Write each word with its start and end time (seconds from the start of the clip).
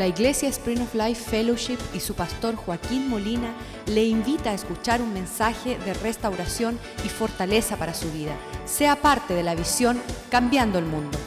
La 0.00 0.06
Iglesia 0.06 0.48
Spring 0.48 0.80
of 0.80 0.94
Life 0.94 1.28
Fellowship 1.28 1.76
y 1.92 2.00
su 2.00 2.14
pastor 2.14 2.56
Joaquín 2.56 3.10
Molina 3.10 3.52
le 3.84 4.02
invita 4.02 4.48
a 4.48 4.54
escuchar 4.54 5.02
un 5.02 5.12
mensaje 5.12 5.78
de 5.80 5.92
restauración 5.92 6.78
y 7.04 7.10
fortaleza 7.10 7.76
para 7.76 7.92
su 7.92 8.10
vida. 8.10 8.34
Sea 8.64 8.96
parte 8.96 9.34
de 9.34 9.42
la 9.42 9.54
visión 9.54 10.00
Cambiando 10.30 10.78
el 10.78 10.86
Mundo. 10.86 11.18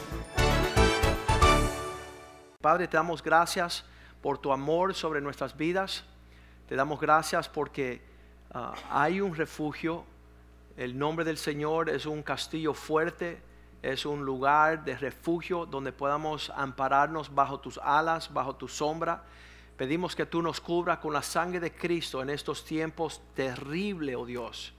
Padre, 2.60 2.88
te 2.88 2.96
damos 2.96 3.22
gracias 3.22 3.84
por 4.20 4.38
tu 4.38 4.52
amor 4.52 4.92
sobre 4.92 5.20
nuestras 5.20 5.56
vidas. 5.56 6.02
Te 6.68 6.74
damos 6.74 7.00
gracias 7.00 7.48
porque 7.48 8.02
ah, 8.52 8.74
hay 8.90 9.20
un 9.20 9.36
refugio. 9.36 10.04
El 10.76 10.98
nombre 10.98 11.24
del 11.24 11.38
Señor 11.38 11.90
es 11.90 12.06
un 12.06 12.24
castillo 12.24 12.74
fuerte 12.74 13.40
es 13.84 14.06
un 14.06 14.24
lugar 14.24 14.82
de 14.82 14.96
refugio 14.96 15.66
donde 15.66 15.92
podamos 15.92 16.50
ampararnos 16.56 17.34
bajo 17.34 17.60
tus 17.60 17.76
alas, 17.76 18.32
bajo 18.32 18.56
tu 18.56 18.66
sombra. 18.66 19.24
Pedimos 19.76 20.16
que 20.16 20.24
tú 20.24 20.40
nos 20.40 20.58
cubras 20.58 21.00
con 21.00 21.12
la 21.12 21.20
sangre 21.20 21.60
de 21.60 21.70
Cristo 21.70 22.22
en 22.22 22.30
estos 22.30 22.64
tiempos 22.64 23.20
terribles, 23.34 24.16
oh 24.16 24.24
Dios. 24.24 24.72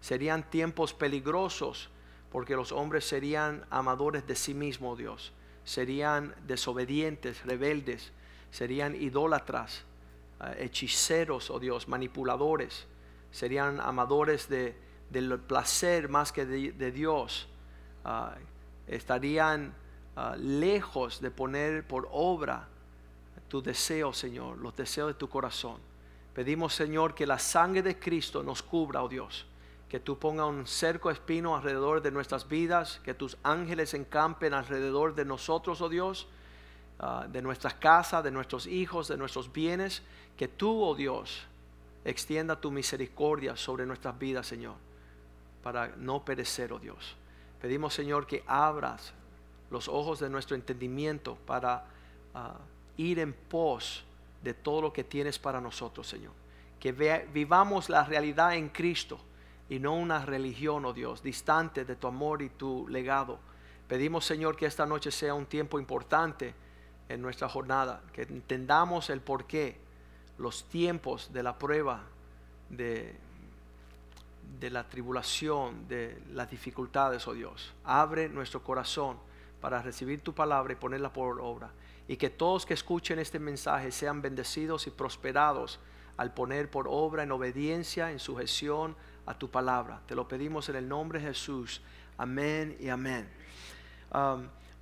Serían 0.00 0.48
tiempos 0.48 0.94
peligrosos 0.94 1.90
porque 2.32 2.56
los 2.56 2.72
hombres 2.72 3.06
serían 3.06 3.66
amadores 3.68 4.26
de 4.26 4.34
sí 4.34 4.54
mismos, 4.54 4.94
oh 4.94 4.96
Dios. 4.96 5.32
Serían 5.64 6.34
desobedientes, 6.46 7.44
rebeldes, 7.44 8.10
serían 8.50 8.94
idólatras, 8.94 9.84
eh, 10.40 10.56
hechiceros, 10.60 11.50
oh 11.50 11.60
Dios, 11.60 11.88
manipuladores. 11.88 12.86
Serían 13.32 13.80
amadores 13.80 14.48
de, 14.48 14.74
del 15.10 15.38
placer 15.40 16.08
más 16.08 16.32
que 16.32 16.46
de 16.46 16.90
Dios 16.90 17.50
Ah, 18.08 18.36
estarían 18.86 19.74
ah, 20.14 20.36
lejos 20.38 21.20
de 21.20 21.32
poner 21.32 21.84
por 21.84 22.08
obra 22.12 22.68
tu 23.48 23.60
deseo, 23.60 24.12
Señor, 24.12 24.58
los 24.58 24.76
deseos 24.76 25.08
de 25.08 25.14
tu 25.14 25.28
corazón. 25.28 25.80
Pedimos, 26.32 26.72
Señor, 26.72 27.16
que 27.16 27.26
la 27.26 27.40
sangre 27.40 27.82
de 27.82 27.98
Cristo 27.98 28.44
nos 28.44 28.62
cubra, 28.62 29.02
oh 29.02 29.08
Dios. 29.08 29.44
Que 29.88 29.98
tú 29.98 30.20
pongas 30.20 30.46
un 30.46 30.68
cerco 30.68 31.10
espino 31.10 31.56
alrededor 31.56 32.00
de 32.00 32.12
nuestras 32.12 32.48
vidas, 32.48 33.00
que 33.04 33.12
tus 33.12 33.36
ángeles 33.42 33.92
encampen 33.92 34.54
alrededor 34.54 35.16
de 35.16 35.24
nosotros, 35.24 35.80
oh 35.80 35.88
Dios, 35.88 36.28
ah, 37.00 37.26
de 37.28 37.42
nuestras 37.42 37.74
casas, 37.74 38.22
de 38.22 38.30
nuestros 38.30 38.68
hijos, 38.68 39.08
de 39.08 39.16
nuestros 39.16 39.52
bienes. 39.52 40.02
Que 40.36 40.46
tú, 40.46 40.80
oh 40.80 40.94
Dios, 40.94 41.42
extienda 42.04 42.60
tu 42.60 42.70
misericordia 42.70 43.56
sobre 43.56 43.84
nuestras 43.84 44.16
vidas, 44.16 44.46
Señor, 44.46 44.76
para 45.60 45.88
no 45.96 46.24
perecer, 46.24 46.72
oh 46.72 46.78
Dios. 46.78 47.16
Pedimos, 47.66 47.94
Señor, 47.94 48.28
que 48.28 48.44
abras 48.46 49.12
los 49.70 49.88
ojos 49.88 50.20
de 50.20 50.30
nuestro 50.30 50.54
entendimiento 50.54 51.34
para 51.46 51.84
ah, 52.32 52.58
ir 52.96 53.18
en 53.18 53.32
pos 53.32 54.04
de 54.44 54.54
todo 54.54 54.82
lo 54.82 54.92
que 54.92 55.02
tienes 55.02 55.40
para 55.40 55.60
nosotros, 55.60 56.06
Señor. 56.06 56.30
Que 56.78 56.92
vivamos 56.92 57.88
la 57.88 58.04
realidad 58.04 58.54
en 58.54 58.68
Cristo 58.68 59.18
y 59.68 59.80
no 59.80 59.96
una 59.96 60.24
religión, 60.24 60.84
oh 60.84 60.92
Dios, 60.92 61.24
distante 61.24 61.84
de 61.84 61.96
tu 61.96 62.06
amor 62.06 62.40
y 62.40 62.50
tu 62.50 62.86
legado. 62.86 63.40
Pedimos, 63.88 64.24
Señor, 64.24 64.54
que 64.56 64.66
esta 64.66 64.86
noche 64.86 65.10
sea 65.10 65.34
un 65.34 65.46
tiempo 65.46 65.80
importante 65.80 66.54
en 67.08 67.20
nuestra 67.20 67.48
jornada, 67.48 68.00
que 68.12 68.22
entendamos 68.22 69.10
el 69.10 69.20
porqué, 69.20 69.76
los 70.38 70.68
tiempos 70.68 71.32
de 71.32 71.42
la 71.42 71.58
prueba, 71.58 72.04
de 72.70 73.16
de 74.58 74.70
la 74.70 74.88
tribulación, 74.88 75.86
de 75.88 76.22
las 76.32 76.50
dificultades, 76.50 77.26
oh 77.28 77.34
Dios. 77.34 77.74
Abre 77.84 78.28
nuestro 78.28 78.62
corazón 78.62 79.18
para 79.60 79.82
recibir 79.82 80.22
tu 80.22 80.34
palabra 80.34 80.72
y 80.72 80.76
ponerla 80.76 81.12
por 81.12 81.40
obra. 81.40 81.70
Y 82.08 82.16
que 82.16 82.30
todos 82.30 82.64
que 82.64 82.74
escuchen 82.74 83.18
este 83.18 83.38
mensaje 83.38 83.90
sean 83.90 84.22
bendecidos 84.22 84.86
y 84.86 84.90
prosperados 84.90 85.80
al 86.16 86.32
poner 86.32 86.70
por 86.70 86.86
obra 86.88 87.24
en 87.24 87.32
obediencia, 87.32 88.10
en 88.10 88.18
sujeción 88.18 88.96
a 89.26 89.34
tu 89.34 89.50
palabra. 89.50 90.00
Te 90.06 90.14
lo 90.14 90.26
pedimos 90.26 90.68
en 90.68 90.76
el 90.76 90.88
nombre 90.88 91.18
de 91.18 91.26
Jesús. 91.26 91.82
Amén 92.16 92.76
y 92.80 92.88
amén. 92.88 93.28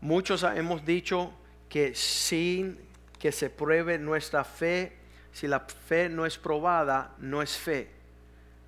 Muchos 0.00 0.42
hemos 0.44 0.84
dicho 0.84 1.32
que 1.68 1.94
sin 1.94 2.78
que 3.18 3.32
se 3.32 3.50
pruebe 3.50 3.98
nuestra 3.98 4.44
fe, 4.44 4.98
si 5.32 5.48
la 5.48 5.60
fe 5.60 6.08
no 6.08 6.26
es 6.26 6.38
probada, 6.38 7.14
no 7.18 7.42
es 7.42 7.56
fe 7.56 8.03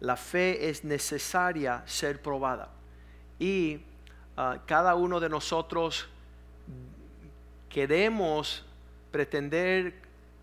la 0.00 0.16
fe 0.16 0.68
es 0.68 0.84
necesaria 0.84 1.82
ser 1.86 2.20
probada. 2.22 2.70
Y 3.38 3.80
ah, 4.36 4.58
cada 4.66 4.94
uno 4.94 5.20
de 5.20 5.28
nosotros 5.28 6.08
queremos 7.68 8.64
pretender 9.10 9.94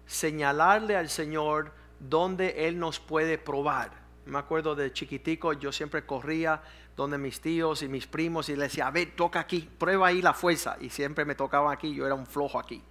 señalarle 0.06 0.96
al 0.96 1.10
Señor 1.10 1.72
donde 2.00 2.68
Él 2.68 2.80
nos 2.80 3.00
puede 3.00 3.38
probar. 3.38 3.92
Me 4.26 4.38
acuerdo 4.38 4.76
de 4.76 4.92
chiquitico, 4.92 5.54
yo 5.54 5.72
siempre 5.72 6.06
corría 6.06 6.62
donde 6.96 7.18
mis 7.18 7.42
tíos 7.42 7.82
y 7.82 7.88
mis 7.88 8.08
primos 8.08 8.50
y 8.50 8.56
les 8.56 8.72
decía, 8.72 8.88
a 8.88 8.92
ver, 8.92 9.16
toca 9.16 9.40
aquí, 9.40 9.68
prueba 9.78 10.08
ahí 10.08 10.22
la 10.22 10.34
fuerza. 10.34 10.78
Y 10.80 10.90
siempre 10.90 11.26
me 11.26 11.36
tocaba 11.36 11.72
aquí, 11.72 11.94
yo 11.94 12.06
era 12.06 12.16
un 12.16 12.26
flojo 12.26 12.60
aquí. 12.60 12.82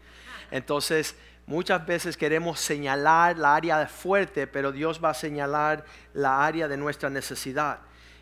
Entonces, 0.50 1.16
Muchas 1.46 1.84
veces 1.84 2.16
queremos 2.16 2.60
señalar 2.60 3.36
la 3.36 3.56
área 3.56 3.86
fuerte, 3.86 4.46
pero 4.46 4.70
Dios 4.70 5.02
va 5.02 5.10
a 5.10 5.14
señalar 5.14 5.84
la 6.14 6.44
área 6.44 6.68
de 6.68 6.76
nuestra 6.76 7.10
necesidad. 7.10 7.80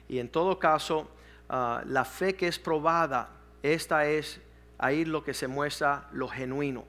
Y 0.08 0.18
en 0.18 0.28
todo 0.28 0.58
caso, 0.58 1.08
ah, 1.48 1.82
la 1.86 2.04
fe 2.04 2.34
que 2.34 2.48
es 2.48 2.58
probada, 2.58 3.28
esta 3.62 4.06
es 4.06 4.40
ahí 4.78 5.04
lo 5.04 5.22
que 5.22 5.34
se 5.34 5.48
muestra 5.48 6.08
lo 6.12 6.28
genuino. 6.28 6.84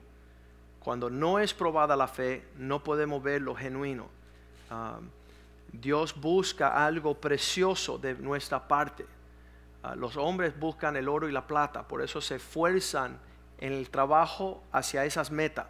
Cuando 0.79 1.09
no 1.09 1.37
es 1.37 1.53
probada 1.53 1.95
la 1.97 2.07
fe, 2.07 2.47
no 2.57 2.81
podemos 2.81 3.21
ver 3.21 3.41
lo 3.41 3.53
genuino. 3.53 4.07
Ah, 4.69 4.99
Dios 5.73 6.19
busca 6.19 6.85
algo 6.85 7.13
precioso 7.13 7.97
de 7.97 8.15
nuestra 8.15 8.69
parte. 8.69 9.05
Ah, 9.83 9.95
los 9.95 10.15
hombres 10.15 10.57
buscan 10.57 10.95
el 10.95 11.09
oro 11.09 11.27
y 11.27 11.33
la 11.33 11.45
plata, 11.45 11.85
por 11.85 12.01
eso 12.01 12.21
se 12.21 12.37
esfuerzan 12.37 13.19
en 13.57 13.73
el 13.73 13.89
trabajo 13.89 14.63
hacia 14.71 15.03
esas 15.03 15.29
metas 15.29 15.67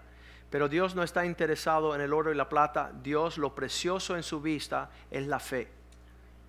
pero 0.51 0.67
Dios 0.67 0.95
no 0.95 1.01
está 1.01 1.25
interesado 1.25 1.95
en 1.95 2.01
el 2.01 2.12
oro 2.12 2.29
y 2.29 2.35
la 2.35 2.50
plata. 2.50 2.91
Dios 3.01 3.38
lo 3.38 3.56
precioso 3.56 4.17
en 4.17 4.22
su 4.22 4.41
vista 4.41 4.91
es 5.09 5.25
la 5.25 5.39
fe. 5.39 5.69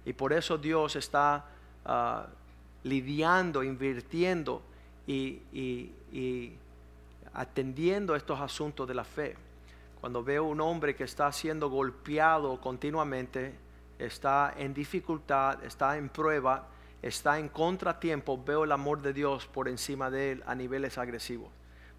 Y 0.05 0.13
por 0.13 0.33
eso 0.33 0.59
Dios 0.59 0.97
está 0.97 1.45
ah, 1.85 2.27
lidiando, 2.83 3.63
invirtiendo 3.63 4.61
y, 5.07 5.41
y, 5.53 6.53
atendiendo 7.33 8.17
estos 8.17 8.41
asuntos 8.41 8.89
de 8.89 8.95
la 8.95 9.05
fe. 9.05 9.37
Cuando 10.01 10.25
veo 10.25 10.45
un 10.45 10.61
hombre 10.61 10.97
que 10.97 11.05
está 11.05 11.31
siendo 11.31 11.71
golpeado 11.71 12.61
continuamente, 12.61 13.55
está 14.01 14.53
en 14.59 14.75
dificultad, 14.75 15.63
está 15.63 15.97
en 15.97 16.09
prueba, 16.09 16.67
está 17.03 17.39
en 17.39 17.49
contratiempo, 17.49 18.43
veo 18.43 18.65
el 18.65 18.73
amor 18.73 19.01
de 19.01 19.13
Dios 19.13 19.47
por 19.47 19.69
encima 19.69 20.11
de 20.11 20.33
él 20.33 20.43
a 20.45 20.57
niveles 20.57 20.99
agresivos 20.99 21.51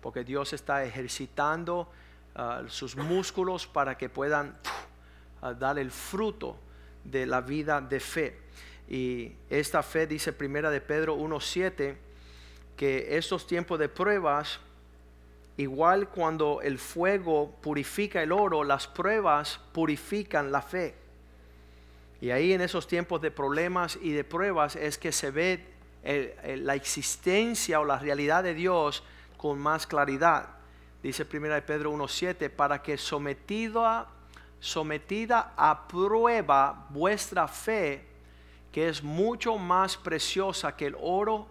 porque 0.03 0.25
Dios 0.25 0.52
está 0.52 0.84
ejercitando 0.84 1.90
ah, 2.36 2.64
sus 2.68 2.97
músculos 2.97 3.66
para 3.66 3.97
que 3.97 4.09
puedan 4.09 4.53
ah, 5.41 5.53
dar 5.53 5.80
el 5.80 5.91
fruto 5.91 6.58
de 7.06 7.25
la 7.25 7.40
vida 7.40 7.80
de 7.80 8.02
fe. 8.02 8.38
Y 8.90 9.31
esta 9.50 9.81
fe 9.81 10.06
dice 10.06 10.34
primera 10.34 10.69
de 10.69 10.81
Pedro 10.81 11.18
1.7 11.18 11.96
que 12.75 13.18
estos 13.18 13.47
tiempos 13.47 13.80
de 13.80 13.88
pruebas, 13.88 14.59
igual 15.56 16.09
cuando 16.09 16.62
el 16.62 16.80
fuego 16.80 17.56
purifica 17.62 18.22
el 18.22 18.34
oro, 18.34 18.66
las 18.66 18.88
pruebas 18.88 19.62
purifican 19.72 20.52
la 20.52 20.62
fe. 20.62 20.96
Y 22.19 22.31
ahí 22.31 22.52
en 22.52 22.59
esos 22.59 22.88
tiempos 22.88 23.22
de 23.22 23.31
problemas 23.31 23.97
y 24.02 24.12
de 24.12 24.25
pruebas 24.25 24.75
es 24.75 24.97
que 24.97 25.13
se 25.13 25.31
ve 25.31 25.66
la 26.58 26.75
existencia 26.75 27.80
o 27.80 27.86
la 27.86 28.00
realidad 28.00 28.44
de 28.44 28.53
Dios 28.53 29.02
con 29.44 29.59
más 29.59 29.86
claridad. 29.86 30.48
Dice 31.02 31.28
1 31.30 31.66
Pedro 31.66 31.92
1.7, 31.92 32.50
para 32.50 32.81
que 32.81 32.98
sometido 32.98 34.07
sometida 34.62 35.51
a 35.57 35.86
prueba 35.86 36.88
vuestra 36.92 37.50
fe, 37.50 38.06
que 38.72 38.88
es 38.88 39.04
mucho 39.04 39.57
más 39.57 39.98
preciosa 39.98 40.78
que 40.78 40.86
el 40.86 40.95
oro, 40.98 41.48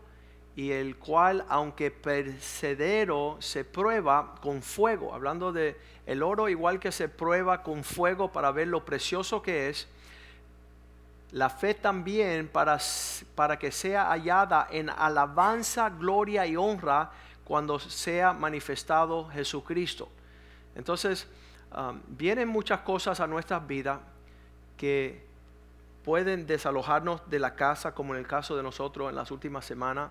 y 0.57 0.71
el 0.71 0.97
cual, 0.97 1.45
aunque 1.51 1.91
percedero, 1.91 3.37
se 3.41 3.63
prueba 3.63 4.37
con 4.41 4.63
fuego. 4.63 5.13
Hablando 5.13 5.53
de 5.53 5.79
el 6.07 6.23
oro, 6.23 6.49
igual 6.49 6.81
que 6.81 6.93
se 6.93 7.11
prueba 7.11 7.63
con 7.63 7.85
fuego 7.85 8.33
para 8.33 8.53
ver 8.53 8.69
lo 8.69 8.87
precioso 8.87 9.43
que 9.43 9.69
es, 9.69 9.87
la 11.31 11.51
fe 11.51 11.75
también 11.75 12.49
para, 12.49 12.79
para 13.35 13.59
que 13.59 13.71
sea 13.71 14.07
hallada 14.07 14.69
en 14.71 14.89
alabanza, 14.89 15.91
gloria 15.91 16.47
y 16.47 16.57
honra 16.57 17.11
cuando 17.45 17.79
sea 17.79 18.33
manifestado 18.33 19.29
Jesucristo. 19.29 20.09
Entonces, 20.75 21.27
um, 21.77 22.01
vienen 22.09 22.49
muchas 22.49 22.81
cosas 22.81 23.21
a 23.21 23.27
nuestras 23.27 23.67
vidas 23.67 24.01
que 24.77 25.25
pueden 26.05 26.47
desalojarnos 26.47 27.29
de 27.29 27.39
la 27.39 27.55
casa, 27.55 27.95
como 27.95 28.15
en 28.15 28.21
el 28.21 28.27
caso 28.27 28.57
de 28.57 28.63
nosotros 28.63 29.11
en 29.11 29.17
las 29.17 29.31
últimas 29.31 29.65
semanas, 29.65 30.11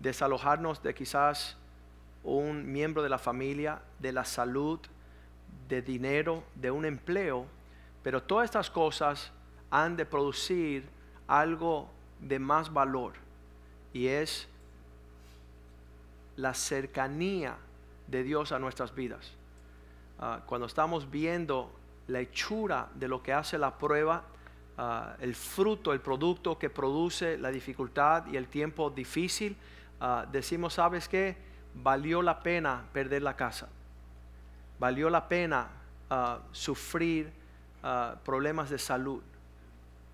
desalojarnos 0.00 0.82
de 0.82 0.94
quizás 0.94 1.56
un 2.24 2.70
miembro 2.70 3.02
de 3.02 3.08
la 3.08 3.18
familia, 3.18 3.82
de 3.98 4.12
la 4.12 4.24
salud, 4.24 4.78
de 5.68 5.82
dinero, 5.82 6.44
de 6.54 6.70
un 6.70 6.84
empleo, 6.84 7.46
pero 8.02 8.22
todas 8.22 8.44
estas 8.44 8.70
cosas 8.70 9.32
han 9.70 9.96
de 9.96 10.06
producir 10.06 10.88
algo 11.26 11.88
de 12.20 12.38
más 12.38 12.72
valor 12.72 13.14
y 13.92 14.08
es 14.08 14.48
la 16.36 16.54
cercanía 16.54 17.56
de 18.06 18.22
Dios 18.22 18.52
a 18.52 18.58
nuestras 18.58 18.94
vidas. 18.94 19.32
Ah, 20.18 20.40
cuando 20.46 20.66
estamos 20.66 21.10
viendo 21.10 21.72
la 22.06 22.20
hechura 22.20 22.88
de 22.94 23.08
lo 23.08 23.22
que 23.22 23.32
hace 23.32 23.58
la 23.58 23.76
prueba, 23.76 24.22
ah, 24.78 25.16
el 25.20 25.34
fruto, 25.34 25.92
el 25.92 26.00
producto 26.00 26.58
que 26.58 26.70
produce 26.70 27.36
la 27.38 27.50
dificultad 27.50 28.26
y 28.26 28.36
el 28.36 28.46
tiempo 28.46 28.90
difícil, 28.90 29.56
ah, 30.00 30.26
decimos, 30.30 30.74
¿sabes 30.74 31.08
qué? 31.08 31.36
Valió 31.74 32.22
la 32.22 32.42
pena 32.42 32.84
perder 32.92 33.22
la 33.22 33.34
casa. 33.34 33.68
Valió 34.78 35.10
la 35.10 35.28
pena 35.28 35.68
sufrir 36.50 37.32
problemas 38.22 38.68
de 38.68 38.78
salud. 38.78 39.22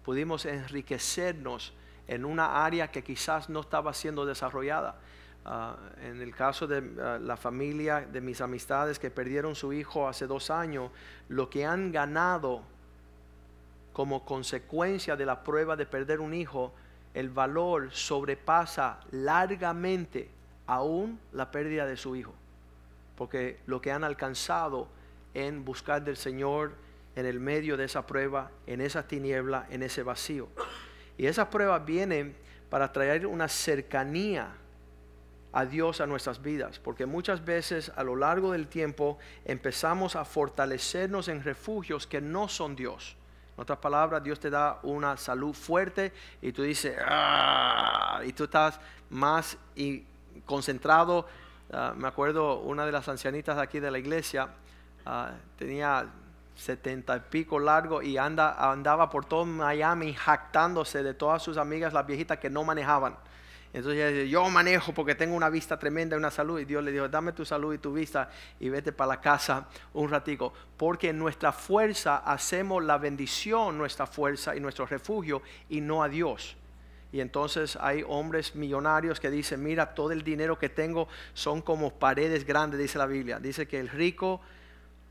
Pudimos 0.04 0.46
enriquecernos 0.46 1.72
en 2.06 2.24
una 2.24 2.64
área 2.64 2.92
que 2.92 3.02
quizás 3.02 3.48
no 3.48 3.60
estaba 3.60 3.92
siendo 3.92 4.24
desarrollada. 4.24 4.94
Ah, 5.44 5.76
en 6.02 6.20
el 6.20 6.34
caso 6.34 6.66
de 6.66 6.82
ah, 7.00 7.18
la 7.20 7.36
familia 7.36 8.00
de 8.00 8.20
mis 8.20 8.40
amistades 8.40 8.98
que 8.98 9.10
perdieron 9.10 9.54
su 9.54 9.72
hijo 9.72 10.06
hace 10.06 10.26
dos 10.26 10.50
años, 10.50 10.90
lo 11.28 11.48
que 11.48 11.64
han 11.64 11.90
ganado 11.90 12.62
como 13.92 14.24
consecuencia 14.24 15.16
de 15.16 15.26
la 15.26 15.42
prueba 15.42 15.74
de 15.74 15.86
perder 15.86 16.20
un 16.20 16.34
hijo, 16.34 16.72
el 17.14 17.30
valor 17.30 17.90
sobrepasa 17.92 19.00
largamente 19.10 20.28
aún 20.66 21.18
la 21.32 21.50
pérdida 21.50 21.86
de 21.86 21.96
su 21.96 22.14
hijo. 22.14 22.32
Porque 23.16 23.58
lo 23.66 23.80
que 23.80 23.90
han 23.90 24.04
alcanzado 24.04 24.86
en 25.34 25.64
buscar 25.64 26.04
del 26.04 26.16
Señor 26.16 26.72
en 27.16 27.26
el 27.26 27.40
medio 27.40 27.76
de 27.76 27.86
esa 27.86 28.06
prueba, 28.06 28.50
en 28.66 28.80
esa 28.80 29.08
tiniebla, 29.08 29.66
en 29.70 29.82
ese 29.82 30.02
vacío. 30.02 30.48
Y 31.16 31.26
esas 31.26 31.48
pruebas 31.48 31.84
vienen 31.84 32.36
para 32.70 32.92
traer 32.92 33.26
una 33.26 33.48
cercanía 33.48 34.52
a 35.52 35.64
Dios 35.64 36.00
a 36.00 36.06
nuestras 36.06 36.42
vidas, 36.42 36.78
porque 36.78 37.06
muchas 37.06 37.44
veces 37.44 37.90
a 37.96 38.02
lo 38.02 38.16
largo 38.16 38.52
del 38.52 38.68
tiempo 38.68 39.18
empezamos 39.44 40.16
a 40.16 40.24
fortalecernos 40.24 41.28
en 41.28 41.42
refugios 41.42 42.06
que 42.06 42.20
no 42.20 42.48
son 42.48 42.76
Dios. 42.76 43.16
En 43.56 43.62
otras 43.62 43.78
palabras, 43.78 44.22
Dios 44.22 44.38
te 44.38 44.50
da 44.50 44.78
una 44.82 45.16
salud 45.16 45.54
fuerte 45.54 46.12
y 46.42 46.52
tú 46.52 46.62
dices, 46.62 46.96
ah", 47.04 48.20
y 48.24 48.32
tú 48.32 48.44
estás 48.44 48.78
más 49.10 49.56
concentrado. 50.44 51.26
Ah, 51.72 51.92
me 51.96 52.08
acuerdo 52.08 52.60
una 52.60 52.86
de 52.86 52.92
las 52.92 53.08
ancianitas 53.08 53.56
de 53.56 53.62
aquí 53.62 53.80
de 53.80 53.90
la 53.90 53.98
iglesia, 53.98 54.48
ah, 55.06 55.32
tenía 55.56 56.06
setenta 56.54 57.16
y 57.16 57.20
pico 57.30 57.58
largo 57.58 58.02
y 58.02 58.18
anda, 58.18 58.70
andaba 58.70 59.08
por 59.08 59.24
todo 59.24 59.44
Miami 59.44 60.12
jactándose 60.12 61.02
de 61.02 61.14
todas 61.14 61.42
sus 61.42 61.56
amigas, 61.56 61.92
las 61.92 62.06
viejitas 62.06 62.38
que 62.38 62.50
no 62.50 62.64
manejaban. 62.64 63.16
Entonces 63.72 64.30
yo 64.30 64.48
manejo 64.48 64.94
porque 64.94 65.14
tengo 65.14 65.36
una 65.36 65.50
vista 65.50 65.78
tremenda 65.78 66.16
y 66.16 66.18
una 66.18 66.30
salud. 66.30 66.58
Y 66.58 66.64
Dios 66.64 66.82
le 66.82 66.90
dijo, 66.90 67.08
dame 67.08 67.32
tu 67.32 67.44
salud 67.44 67.74
y 67.74 67.78
tu 67.78 67.92
vista 67.92 68.30
y 68.58 68.68
vete 68.68 68.92
para 68.92 69.08
la 69.08 69.20
casa 69.20 69.68
un 69.92 70.08
ratico. 70.08 70.52
Porque 70.76 71.10
en 71.10 71.18
nuestra 71.18 71.52
fuerza 71.52 72.18
hacemos 72.18 72.82
la 72.82 72.98
bendición, 72.98 73.76
nuestra 73.76 74.06
fuerza 74.06 74.56
y 74.56 74.60
nuestro 74.60 74.86
refugio 74.86 75.42
y 75.68 75.80
no 75.80 76.02
a 76.02 76.08
Dios. 76.08 76.56
Y 77.12 77.20
entonces 77.20 77.76
hay 77.80 78.04
hombres 78.06 78.54
millonarios 78.54 79.20
que 79.20 79.30
dicen, 79.30 79.62
mira, 79.62 79.94
todo 79.94 80.12
el 80.12 80.22
dinero 80.22 80.58
que 80.58 80.68
tengo 80.68 81.08
son 81.32 81.62
como 81.62 81.94
paredes 81.94 82.44
grandes, 82.44 82.80
dice 82.80 82.98
la 82.98 83.06
Biblia. 83.06 83.38
Dice 83.38 83.66
que 83.66 83.80
el 83.80 83.88
rico 83.88 84.40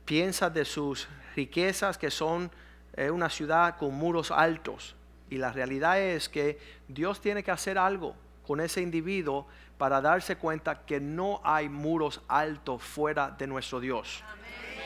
piensa 0.05 0.49
de 0.49 0.65
sus 0.65 1.07
riquezas 1.35 1.97
que 1.97 2.11
son 2.11 2.51
eh, 2.95 3.09
una 3.11 3.29
ciudad 3.29 3.77
con 3.77 3.93
muros 3.93 4.31
altos. 4.31 4.95
Y 5.29 5.37
la 5.37 5.51
realidad 5.51 5.99
es 5.99 6.29
que 6.29 6.59
Dios 6.87 7.19
tiene 7.19 7.43
que 7.43 7.51
hacer 7.51 7.77
algo 7.77 8.15
con 8.47 8.61
ese 8.61 8.81
individuo 8.81 9.45
para 9.77 10.01
darse 10.01 10.37
cuenta 10.37 10.85
que 10.85 10.99
no 10.99 11.41
hay 11.43 11.67
muros 11.67 12.21
altos 12.27 12.81
fuera 12.81 13.29
de 13.29 13.45
nuestro 13.45 13.79
Dios. 13.79 14.23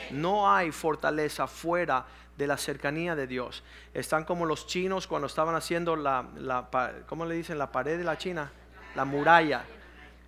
No 0.09 0.51
hay 0.51 0.71
fortaleza 0.71 1.47
fuera 1.47 2.05
de 2.37 2.47
la 2.47 2.57
cercanía 2.57 3.15
de 3.15 3.27
Dios. 3.27 3.63
Están 3.93 4.25
como 4.25 4.45
los 4.45 4.65
chinos 4.65 5.05
cuando 5.07 5.27
estaban 5.27 5.55
haciendo 5.55 5.95
la, 5.95 6.25
la 6.35 6.67
¿cómo 7.07 7.25
le 7.25 7.35
dicen? 7.35 7.57
La 7.57 7.71
pared 7.71 7.97
de 7.97 8.03
la 8.03 8.17
China, 8.17 8.51
la 8.95 9.05
muralla 9.05 9.63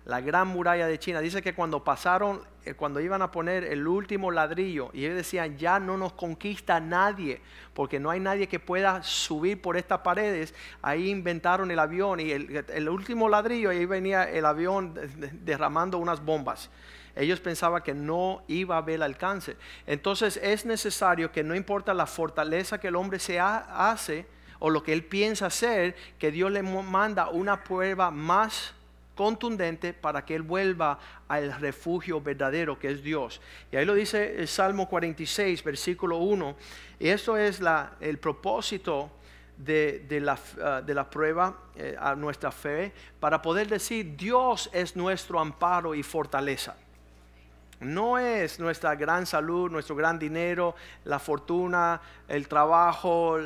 la 0.04 0.20
gran 0.20 0.48
muralla 0.48 0.86
de 0.86 0.98
China. 0.98 1.20
Dice 1.20 1.40
que 1.40 1.54
cuando 1.54 1.82
pasaron, 1.82 2.42
eh, 2.64 2.74
cuando 2.74 3.00
iban 3.00 3.22
a 3.22 3.30
poner 3.30 3.64
el 3.64 3.86
último 3.86 4.30
ladrillo, 4.30 4.90
y 4.92 5.04
ellos 5.04 5.16
decían, 5.16 5.56
ya 5.56 5.80
no 5.80 5.96
nos 5.96 6.12
conquista 6.12 6.78
nadie, 6.78 7.40
porque 7.72 7.98
no 7.98 8.10
hay 8.10 8.20
nadie 8.20 8.46
que 8.46 8.60
pueda 8.60 9.02
subir 9.02 9.60
por 9.62 9.76
estas 9.76 10.00
paredes, 10.00 10.54
ahí 10.82 11.08
inventaron 11.08 11.70
el 11.70 11.78
avión 11.78 12.20
y 12.20 12.32
el, 12.32 12.88
último 12.88 13.28
ladrillo, 13.28 13.70
ahí 13.70 13.86
venía 13.86 14.24
el 14.24 14.44
avión 14.44 14.94
derramando 15.42 15.98
unas 15.98 16.22
bombas. 16.22 16.70
Ellos 17.16 17.40
pensaban 17.40 17.82
que 17.82 17.94
no 17.94 18.42
iba 18.48 18.74
a 18.74 18.78
haber 18.78 19.02
alcance. 19.02 19.56
Entonces 19.86 20.38
es 20.42 20.66
necesario 20.66 21.30
que 21.30 21.44
no 21.44 21.54
importa 21.54 21.94
la 21.94 22.06
fortaleza 22.06 22.78
que 22.78 22.88
el 22.88 22.96
hombre 22.96 23.20
se 23.20 23.38
hace 23.38 24.26
o 24.58 24.68
lo 24.68 24.82
que 24.82 24.92
él 24.92 25.04
piensa 25.04 25.46
hacer, 25.46 25.94
que 26.18 26.32
Dios 26.32 26.50
le 26.50 26.62
manda 26.62 27.28
una 27.28 27.62
prueba 27.62 28.10
más 28.10 28.73
contundente 29.14 29.92
para 29.92 30.24
que 30.24 30.34
él 30.34 30.42
vuelva 30.42 30.98
al 31.28 31.52
refugio 31.60 32.20
verdadero 32.20 32.78
que 32.78 32.90
es 32.90 33.02
Dios. 33.02 33.40
Y 33.70 33.76
ahí 33.76 33.84
lo 33.84 33.94
dice 33.94 34.36
el 34.38 34.48
Salmo 34.48 34.88
46, 34.88 35.62
versículo 35.64 36.18
1. 36.18 36.56
Y 36.98 37.08
eso 37.08 37.36
es 37.36 37.60
la, 37.60 37.96
el 38.00 38.18
propósito 38.18 39.10
de, 39.56 40.06
la, 40.20 40.38
ah, 40.62 40.82
de 40.84 40.94
la, 40.94 41.08
prueba 41.08 41.56
eh, 41.76 41.96
a 41.98 42.14
nuestra 42.14 42.50
fe, 42.50 42.92
para 43.20 43.40
poder 43.40 43.68
decir, 43.68 44.16
Dios 44.16 44.68
es 44.72 44.96
nuestro 44.96 45.38
amparo 45.38 45.94
y 45.94 46.02
fortaleza. 46.02 46.76
No 47.84 48.18
es 48.18 48.58
nuestra 48.58 48.94
gran 48.94 49.26
salud, 49.26 49.70
nuestro 49.70 49.94
gran 49.94 50.18
dinero, 50.18 50.74
la 51.04 51.18
fortuna, 51.18 52.00
el 52.26 52.48
trabajo, 52.48 53.38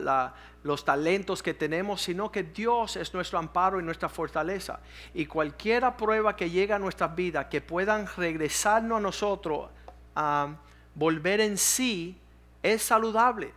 los 0.63 0.85
talentos 0.85 1.43
que 1.43 1.55
tenemos, 1.55 2.01
sino 2.03 2.31
que 2.31 2.45
Dios 2.45 2.97
es 2.97 3.13
nuestro 3.13 3.39
amparo 3.39 3.81
y 3.81 3.83
nuestra 3.83 4.09
fortaleza. 4.09 4.81
Y 5.15 5.27
cualquier 5.27 5.85
prueba 5.97 6.37
que 6.37 6.51
llegue 6.51 6.73
a 6.73 6.79
nuestras 6.79 7.15
vidas, 7.15 7.47
que 7.47 7.61
puedan 7.61 8.07
regresarnos 8.17 8.99
a 8.99 9.01
nosotros 9.01 9.71
a 10.15 10.57
volver 10.95 11.41
en 11.41 11.59
sí, 11.59 12.21
es 12.63 12.83
saludable. 12.83 13.53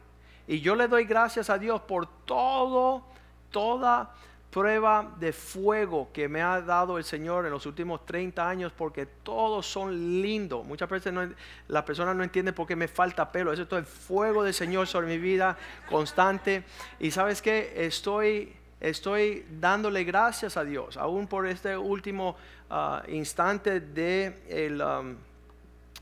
Y 0.47 0.61
yo 0.61 0.75
le 0.75 0.88
doy 0.88 1.05
gracias 1.05 1.50
a 1.50 1.57
Dios 1.57 1.81
por 1.81 2.07
todo, 2.25 3.03
toda 3.51 4.13
prueba 4.51 5.15
de 5.17 5.31
fuego 5.31 6.10
que 6.12 6.27
me 6.27 6.41
ha 6.41 6.62
dado 6.62 6.98
el 6.98 7.05
Señor 7.05 7.46
en 7.46 7.51
los 7.51 7.65
últimos 7.65 8.05
30 8.05 8.48
años 8.48 8.74
porque 8.77 9.05
todos 9.05 9.65
son 9.65 10.22
lindos. 10.22 10.65
Muchas 10.65 10.89
veces 10.89 11.13
no, 11.13 11.27
la 11.70 11.86
persona 11.86 12.13
no 12.13 12.22
entiende 12.22 12.51
por 12.51 12.67
qué 12.67 12.75
me 12.75 12.89
falta 12.89 13.31
pelo. 13.31 13.53
Eso 13.53 13.63
es 13.63 13.70
todo 13.70 13.79
el 13.79 13.86
fuego 13.86 14.43
del 14.43 14.53
Señor 14.53 14.88
sobre 14.88 15.08
mi 15.08 15.17
vida 15.17 15.58
constante. 15.89 16.65
Y 17.00 17.12
sabes 17.12 17.41
que 17.41 17.86
estoy, 17.86 18.53
estoy 18.81 19.46
dándole 19.50 20.03
gracias 20.03 20.58
a 20.58 20.65
Dios, 20.65 20.98
aún 20.98 21.27
por 21.27 21.48
este 21.48 21.77
último 21.77 22.36
ah, 22.70 23.03
instante 23.08 23.79
de 23.79 24.75
um, 24.84 25.15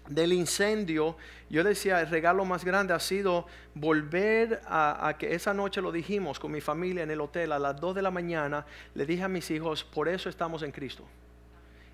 del 0.10 0.34
incendio, 0.34 1.16
yo 1.50 1.64
decía, 1.64 2.02
el 2.02 2.10
regalo 2.10 2.44
más 2.44 2.66
grande 2.66 2.94
ha 2.94 3.00
sido 3.00 3.46
volver 3.76 4.60
a, 4.66 5.16
que 5.18 5.34
esa 5.36 5.54
noche 5.54 5.82
lo 5.82 5.92
dijimos 5.92 6.40
con 6.40 6.52
mi 6.52 6.62
familia 6.62 7.04
en 7.04 7.12
el 7.12 7.22
hotel 7.22 7.52
a 7.52 7.60
las 7.60 7.80
2 7.80 7.96
de 7.96 8.02
la 8.02 8.12
mañana, 8.12 8.66
le 8.96 9.06
dije 9.06 9.24
a 9.24 9.28
mis 9.28 9.50
hijos, 9.52 9.84
por 9.84 10.10
eso 10.10 10.28
estamos 10.28 10.64
en 10.64 10.72
Cristo. 10.72 11.06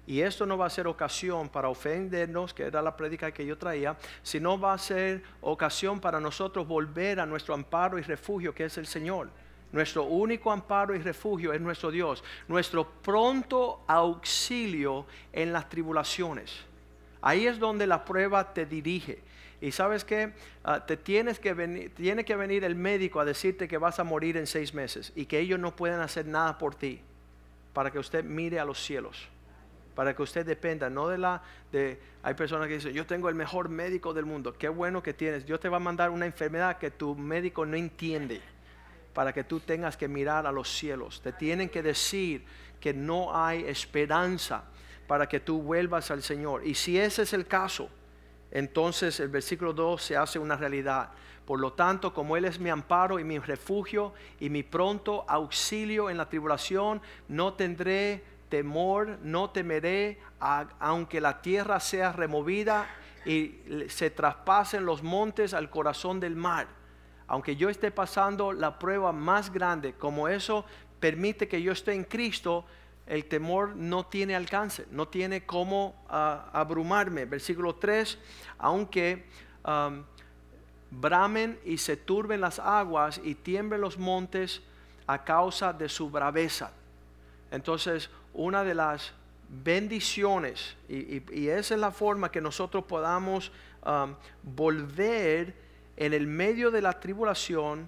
Y 0.07 0.21
esto 0.21 0.45
no 0.45 0.57
va 0.57 0.67
a 0.67 0.69
ser 0.69 0.87
ocasión 0.87 1.49
para 1.49 1.67
ofendernos, 1.67 2.53
que 2.53 2.63
era 2.63 2.81
la 2.81 2.95
prédica 2.95 3.31
que 3.31 3.45
yo 3.45 3.57
traía, 3.57 3.97
sino 4.23 4.57
va 4.59 4.73
a 4.73 4.77
ser 4.77 5.23
ocasión 5.41 5.99
para 5.99 6.19
nosotros 6.19 6.67
volver 6.67 7.19
a 7.19 7.25
nuestro 7.25 7.53
amparo 7.53 7.97
y 7.99 8.03
refugio, 8.03 8.53
que 8.53 8.65
es 8.65 8.77
el 8.77 8.85
Señor. 8.85 9.29
Nuestro 9.71 10.03
único 10.03 10.51
amparo 10.51 10.95
y 10.95 10.99
refugio 10.99 11.51
es 11.51 11.59
nuestro 11.59 11.91
Dios, 11.91 12.23
nuestro 12.47 12.87
pronto 13.01 13.83
auxilio 13.87 15.05
en 15.33 15.51
las 15.51 15.67
tribulaciones. 15.67 16.65
Ahí 17.25 17.47
es 17.47 17.57
donde 17.57 17.87
la 17.87 18.05
prueba 18.05 18.53
te 18.53 18.67
dirige. 18.67 19.17
Y 19.59 19.71
sabes 19.71 20.05
que 20.05 20.33
ah, 20.63 20.85
te 20.85 20.95
tienes 20.95 21.39
que 21.39 21.55
venir, 21.55 21.91
tiene 21.95 22.23
que 22.23 22.35
venir 22.35 22.63
el 22.63 22.75
médico 22.75 23.19
a 23.19 23.25
decirte 23.25 23.67
que 23.67 23.79
vas 23.79 23.99
a 23.99 24.03
morir 24.03 24.37
en 24.37 24.45
seis 24.45 24.75
meses 24.75 25.11
y 25.15 25.25
que 25.25 25.39
ellos 25.39 25.59
no 25.59 25.75
pueden 25.75 26.01
hacer 26.01 26.27
nada 26.27 26.59
por 26.59 26.75
ti 26.75 27.01
para 27.73 27.89
que 27.89 27.97
usted 27.97 28.23
mire 28.23 28.59
a 28.59 28.65
los 28.65 28.79
cielos, 28.79 29.27
para 29.95 30.15
que 30.15 30.21
usted 30.21 30.45
dependa, 30.45 30.87
no 30.91 31.07
de 31.07 31.17
la, 31.17 31.41
de, 31.71 31.99
hay 32.21 32.35
personas 32.35 32.67
que 32.67 32.75
dicen, 32.75 32.93
yo 32.93 33.07
tengo 33.07 33.27
el 33.27 33.33
mejor 33.33 33.69
médico 33.69 34.13
del 34.13 34.25
mundo, 34.25 34.53
qué 34.55 34.69
bueno 34.69 35.01
que 35.01 35.15
tienes, 35.15 35.47
Dios 35.47 35.59
te 35.59 35.67
va 35.67 35.77
a 35.77 35.79
mandar 35.79 36.11
una 36.11 36.27
enfermedad 36.27 36.77
que 36.77 36.91
tu 36.91 37.15
médico 37.15 37.65
no 37.65 37.75
entiende, 37.75 38.39
para 39.15 39.33
que 39.33 39.43
tú 39.43 39.61
tengas 39.61 39.97
que 39.97 40.07
mirar 40.07 40.45
a 40.45 40.51
los 40.51 40.69
cielos, 40.69 41.21
te 41.23 41.33
tienen 41.33 41.69
que 41.69 41.81
decir 41.81 42.45
que 42.79 42.93
no 42.93 43.35
hay 43.35 43.65
esperanza 43.65 44.65
para 45.07 45.27
que 45.27 45.39
tú 45.39 45.61
vuelvas 45.61 46.11
al 46.11 46.23
Señor. 46.23 46.65
Y 46.65 46.75
si 46.75 46.99
ese 46.99 47.23
es 47.23 47.33
el 47.33 47.47
caso, 47.47 47.89
entonces 48.51 49.19
el 49.19 49.29
versículo 49.29 49.73
2 49.73 50.01
se 50.01 50.17
hace 50.17 50.39
una 50.39 50.55
realidad. 50.55 51.11
Por 51.45 51.59
lo 51.59 51.73
tanto, 51.73 52.13
como 52.13 52.37
Él 52.37 52.45
es 52.45 52.59
mi 52.59 52.69
amparo 52.69 53.19
y 53.19 53.23
mi 53.23 53.37
refugio 53.37 54.13
y 54.39 54.49
mi 54.49 54.63
pronto 54.63 55.25
auxilio 55.27 56.09
en 56.09 56.17
la 56.17 56.27
tribulación, 56.27 57.01
no 57.27 57.53
tendré 57.53 58.23
temor, 58.49 59.19
no 59.21 59.49
temeré, 59.51 60.19
aunque 60.79 61.21
la 61.21 61.41
tierra 61.41 61.79
sea 61.79 62.11
removida 62.13 62.87
y 63.25 63.59
se 63.89 64.09
traspasen 64.09 64.85
los 64.85 65.03
montes 65.03 65.53
al 65.53 65.69
corazón 65.69 66.19
del 66.19 66.35
mar. 66.35 66.67
Aunque 67.27 67.55
yo 67.55 67.69
esté 67.69 67.91
pasando 67.91 68.53
la 68.53 68.77
prueba 68.79 69.11
más 69.11 69.51
grande, 69.51 69.93
como 69.93 70.27
eso 70.27 70.65
permite 70.99 71.47
que 71.47 71.61
yo 71.61 71.71
esté 71.71 71.93
en 71.93 72.03
Cristo, 72.03 72.65
el 73.07 73.25
temor 73.25 73.75
no 73.75 74.05
tiene 74.05 74.35
alcance, 74.35 74.87
no 74.91 75.07
tiene 75.07 75.45
cómo 75.45 75.95
ah, 76.09 76.49
abrumarme. 76.53 77.25
Versículo 77.25 77.75
3, 77.75 78.17
aunque 78.57 79.25
bramen 80.91 81.59
y 81.65 81.77
se 81.77 81.97
turben 81.97 82.41
las 82.41 82.59
aguas 82.59 83.19
y 83.23 83.35
tiemblen 83.35 83.81
los 83.81 83.97
montes 83.97 84.61
a 85.07 85.23
causa 85.23 85.73
de 85.73 85.89
su 85.89 86.09
braveza. 86.09 86.71
Entonces, 87.51 88.09
una 88.33 88.63
de 88.63 88.73
las 88.73 89.13
bendiciones, 89.49 90.75
y, 90.89 91.47
esa 91.47 91.75
es 91.75 91.79
la 91.79 91.91
forma 91.91 92.31
que 92.31 92.41
nosotros 92.41 92.85
podamos 92.85 93.51
volver 94.41 95.55
en 95.97 96.13
el 96.13 96.27
medio 96.27 96.71
de 96.71 96.81
la 96.81 96.99
tribulación, 96.99 97.87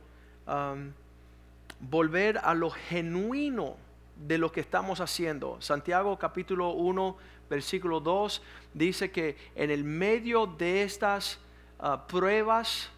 volver 1.80 2.40
a 2.40 2.54
lo 2.54 2.70
genuino 2.70 3.78
de 4.26 4.38
lo 4.38 4.52
que 4.52 4.62
estamos 4.62 5.00
haciendo. 5.00 5.62
Santiago 5.62 6.18
capítulo 6.18 6.72
1, 6.72 7.18
versículo 7.50 8.00
2 8.00 8.42
dice 8.74 9.12
que 9.12 9.38
en 9.56 9.72
el 9.72 9.84
medio 9.84 10.48
de 10.48 10.84
estas 10.84 11.40
uh, 11.80 12.08
pruebas 12.08 12.90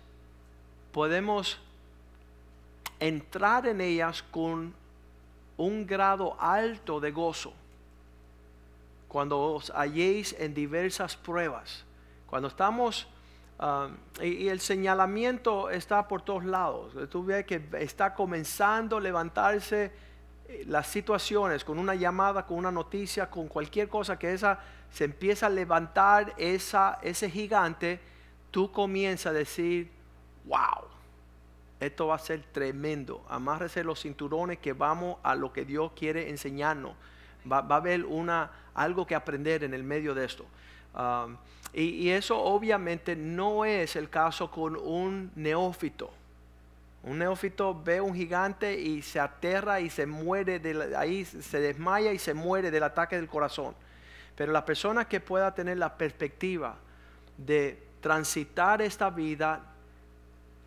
podemos 0.91 1.59
entrar 2.99 3.67
en 3.67 3.81
ellas 3.81 4.23
con 4.23 4.73
un 5.57 5.85
grado 5.85 6.35
alto 6.39 6.99
de 6.99 7.11
gozo. 7.11 7.53
Cuando 9.07 9.39
os 9.39 9.71
halléis 9.71 10.35
en 10.37 10.53
diversas 10.53 11.15
pruebas, 11.15 11.83
cuando 12.27 12.47
estamos, 12.47 13.07
um, 13.59 13.95
y, 14.21 14.47
el 14.47 14.59
señalamiento 14.59 15.69
está 15.69 16.07
por 16.07 16.21
todos 16.21 16.45
lados. 16.45 16.93
Tú 17.09 17.25
ves 17.25 17.45
que 17.45 17.61
está 17.79 18.13
comenzando 18.13 18.97
a 18.97 19.01
levantarse 19.01 19.91
las 20.65 20.87
situaciones 20.87 21.63
con 21.63 21.79
una 21.79 21.95
llamada, 21.95 22.45
con 22.45 22.57
una 22.57 22.71
noticia, 22.71 23.29
con 23.29 23.47
cualquier 23.47 23.87
cosa 23.87 24.17
que 24.17 24.33
esa 24.33 24.59
se 24.91 25.05
empieza 25.05 25.45
a 25.45 25.49
levantar 25.49 26.33
esa, 26.37 26.99
ese 27.03 27.29
gigante, 27.29 27.99
tú 28.51 28.71
comienzas 28.71 29.27
a 29.27 29.33
decir, 29.33 29.91
wow, 30.45 30.87
esto 31.79 32.07
va 32.07 32.15
a 32.15 32.19
ser 32.19 32.43
tremendo. 32.51 33.23
Amárrese 33.29 33.83
los 33.83 34.01
cinturones 34.01 34.57
que 34.57 34.73
vamos 34.73 35.17
a 35.23 35.35
lo 35.35 35.53
que 35.53 35.65
Dios 35.65 35.91
quiere 35.95 36.29
enseñarnos. 36.29 36.93
Va, 37.49 37.59
a 37.59 37.75
haber 37.75 38.05
una, 38.05 38.51
algo 38.73 39.05
que 39.05 39.15
aprender 39.15 39.63
en 39.63 39.73
el 39.73 39.83
medio 39.83 40.13
de 40.13 40.25
esto. 40.25 40.45
Um, 40.93 41.37
y, 41.71 42.09
eso 42.09 42.37
obviamente 42.37 43.15
no 43.15 43.63
es 43.63 43.95
el 43.95 44.09
caso 44.09 44.49
con 44.49 44.75
un 44.75 45.31
neófito. 45.35 46.11
Un 47.03 47.19
neófito 47.19 47.81
ve 47.81 48.01
un 48.01 48.13
gigante 48.13 48.79
y 48.79 49.01
se 49.01 49.19
aterra 49.19 49.79
y 49.79 49.89
se 49.89 50.05
muere, 50.05 50.59
de 50.59 50.95
ahí 50.95 51.23
se 51.25 51.59
desmaya 51.59 52.11
y 52.11 52.19
se 52.19 52.33
muere 52.33 52.71
del 52.71 52.83
ataque 52.83 53.15
del 53.15 53.27
corazón. 53.27 53.73
Pero 54.35 54.51
la 54.51 54.65
persona 54.65 55.07
que 55.07 55.19
pueda 55.19 55.53
tener 55.53 55.77
la 55.77 55.97
perspectiva 55.97 56.77
de 57.37 57.81
transitar 58.01 58.81
esta 58.81 59.09
vida 59.09 59.61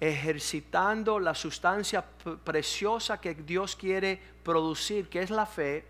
ejercitando 0.00 1.20
la 1.20 1.34
sustancia 1.34 2.04
preciosa 2.44 3.20
que 3.20 3.34
Dios 3.34 3.76
quiere 3.76 4.20
producir, 4.42 5.08
que 5.08 5.22
es 5.22 5.30
la 5.30 5.46
fe, 5.46 5.84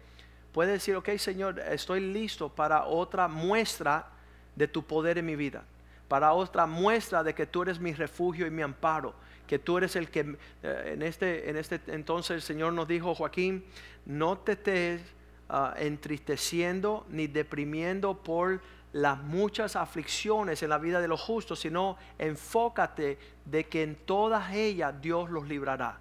puede 0.53 0.73
decir, 0.73 0.97
ok 0.97 1.09
Señor, 1.17 1.59
estoy 1.61 2.01
listo 2.01 2.51
para 2.51 2.85
otra 2.85 3.27
muestra 3.27 4.07
de 4.55 4.69
tu 4.69 4.85
poder 4.85 5.17
en 5.19 5.27
mi 5.27 5.35
vida, 5.35 5.65
para 6.09 6.35
otra 6.35 6.67
muestra 6.67 7.23
de 7.25 7.35
que 7.35 7.47
tú 7.47 7.63
eres 7.63 7.81
mi 7.81 7.95
refugio 7.95 8.47
y 8.47 8.51
mi 8.51 8.61
amparo, 8.61 9.15
que 9.53 9.59
tú 9.59 9.77
eres 9.77 9.97
el 9.97 10.09
que 10.09 10.39
eh, 10.63 10.93
en 10.95 11.03
este, 11.03 11.51
en 11.51 11.59
este 11.59 11.79
entonces 11.89 12.37
el 12.37 12.41
Señor 12.41 12.73
nos 12.73 12.89
dijo, 12.89 13.15
Joaquín, 13.15 13.63
no 14.07 14.39
te 14.39 14.53
estés 14.53 15.03
ah, 15.51 15.75
entristeciendo 15.77 17.05
ni 17.11 17.27
deprimiendo 17.27 18.17
por 18.17 18.63
las 18.95 19.19
muchas 19.19 19.77
aflicciones 19.77 20.63
en 20.63 20.71
la 20.71 20.79
vida 20.79 21.03
de 21.03 21.09
los 21.09 21.21
justos, 21.21 21.61
sino 21.61 21.99
enfócate 22.19 23.19
de 23.45 23.65
que 23.65 23.83
en 23.83 23.95
todas 23.95 24.55
ellas 24.55 24.95
Dios 25.03 25.29
los 25.29 25.47
librará. 25.47 25.99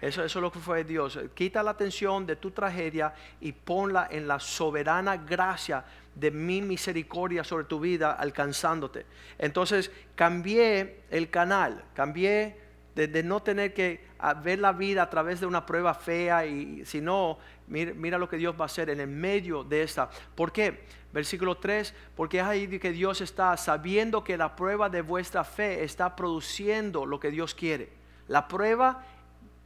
Eso, 0.00 0.22
eso 0.22 0.38
es 0.38 0.42
lo 0.42 0.52
que 0.52 0.60
fue 0.60 0.84
Dios. 0.84 1.18
Quita 1.34 1.60
la 1.64 1.72
atención 1.72 2.24
de 2.24 2.36
tu 2.36 2.52
tragedia 2.52 3.14
y 3.40 3.50
ponla 3.50 4.06
en 4.12 4.28
la 4.28 4.38
soberana 4.38 5.16
gracia 5.16 5.84
de 6.14 6.30
mi 6.30 6.62
misericordia 6.62 7.42
sobre 7.42 7.64
tu 7.64 7.80
vida 7.80 8.12
alcanzándote. 8.12 9.06
Entonces 9.38 9.90
cambié 10.14 11.00
el 11.10 11.30
canal, 11.30 11.82
cambié 11.94 12.61
de, 12.94 13.22
no 13.22 13.40
tener 13.42 13.72
que 13.72 14.04
ver 14.42 14.58
la 14.58 14.72
vida 14.72 15.02
a 15.02 15.10
través 15.10 15.40
de 15.40 15.46
una 15.46 15.64
prueba 15.64 15.94
fea 15.94 16.46
y 16.46 16.84
sino 16.84 17.38
mira, 17.66 17.92
mira 17.94 18.18
lo 18.18 18.28
que 18.28 18.36
Dios 18.36 18.54
va 18.58 18.64
a 18.64 18.66
hacer 18.66 18.90
en 18.90 19.00
el 19.00 19.08
medio 19.08 19.64
de 19.64 19.82
esta. 19.82 20.10
¿Por 20.34 20.52
qué? 20.52 20.84
Versículo 21.12 21.56
3, 21.56 21.94
porque 22.16 22.38
es 22.38 22.44
ahí 22.44 22.78
que 22.78 22.92
Dios 22.92 23.20
está 23.20 23.56
sabiendo 23.56 24.24
que 24.24 24.36
la 24.36 24.56
prueba 24.56 24.88
de 24.88 25.02
vuestra 25.02 25.44
fe 25.44 25.84
está 25.84 26.16
produciendo 26.16 27.04
lo 27.06 27.20
que 27.20 27.30
Dios 27.30 27.54
quiere. 27.54 27.90
La 28.28 28.48
prueba 28.48 29.04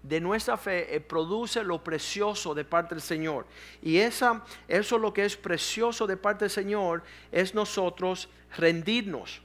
de 0.02 0.20
nuestra 0.20 0.56
fe 0.56 0.94
eh, 0.94 1.00
produce 1.00 1.64
lo 1.64 1.82
precioso 1.82 2.54
de 2.54 2.64
parte 2.64 2.94
del 2.94 3.02
Señor. 3.02 3.46
Y 3.82 3.98
esa, 3.98 4.44
eso 4.68 4.98
lo 4.98 5.12
que 5.12 5.24
es 5.24 5.36
precioso 5.36 6.06
de 6.06 6.16
parte 6.16 6.44
del 6.44 6.50
Señor 6.50 7.02
es 7.32 7.54
nosotros 7.54 8.28
rendirnos. 8.56 9.42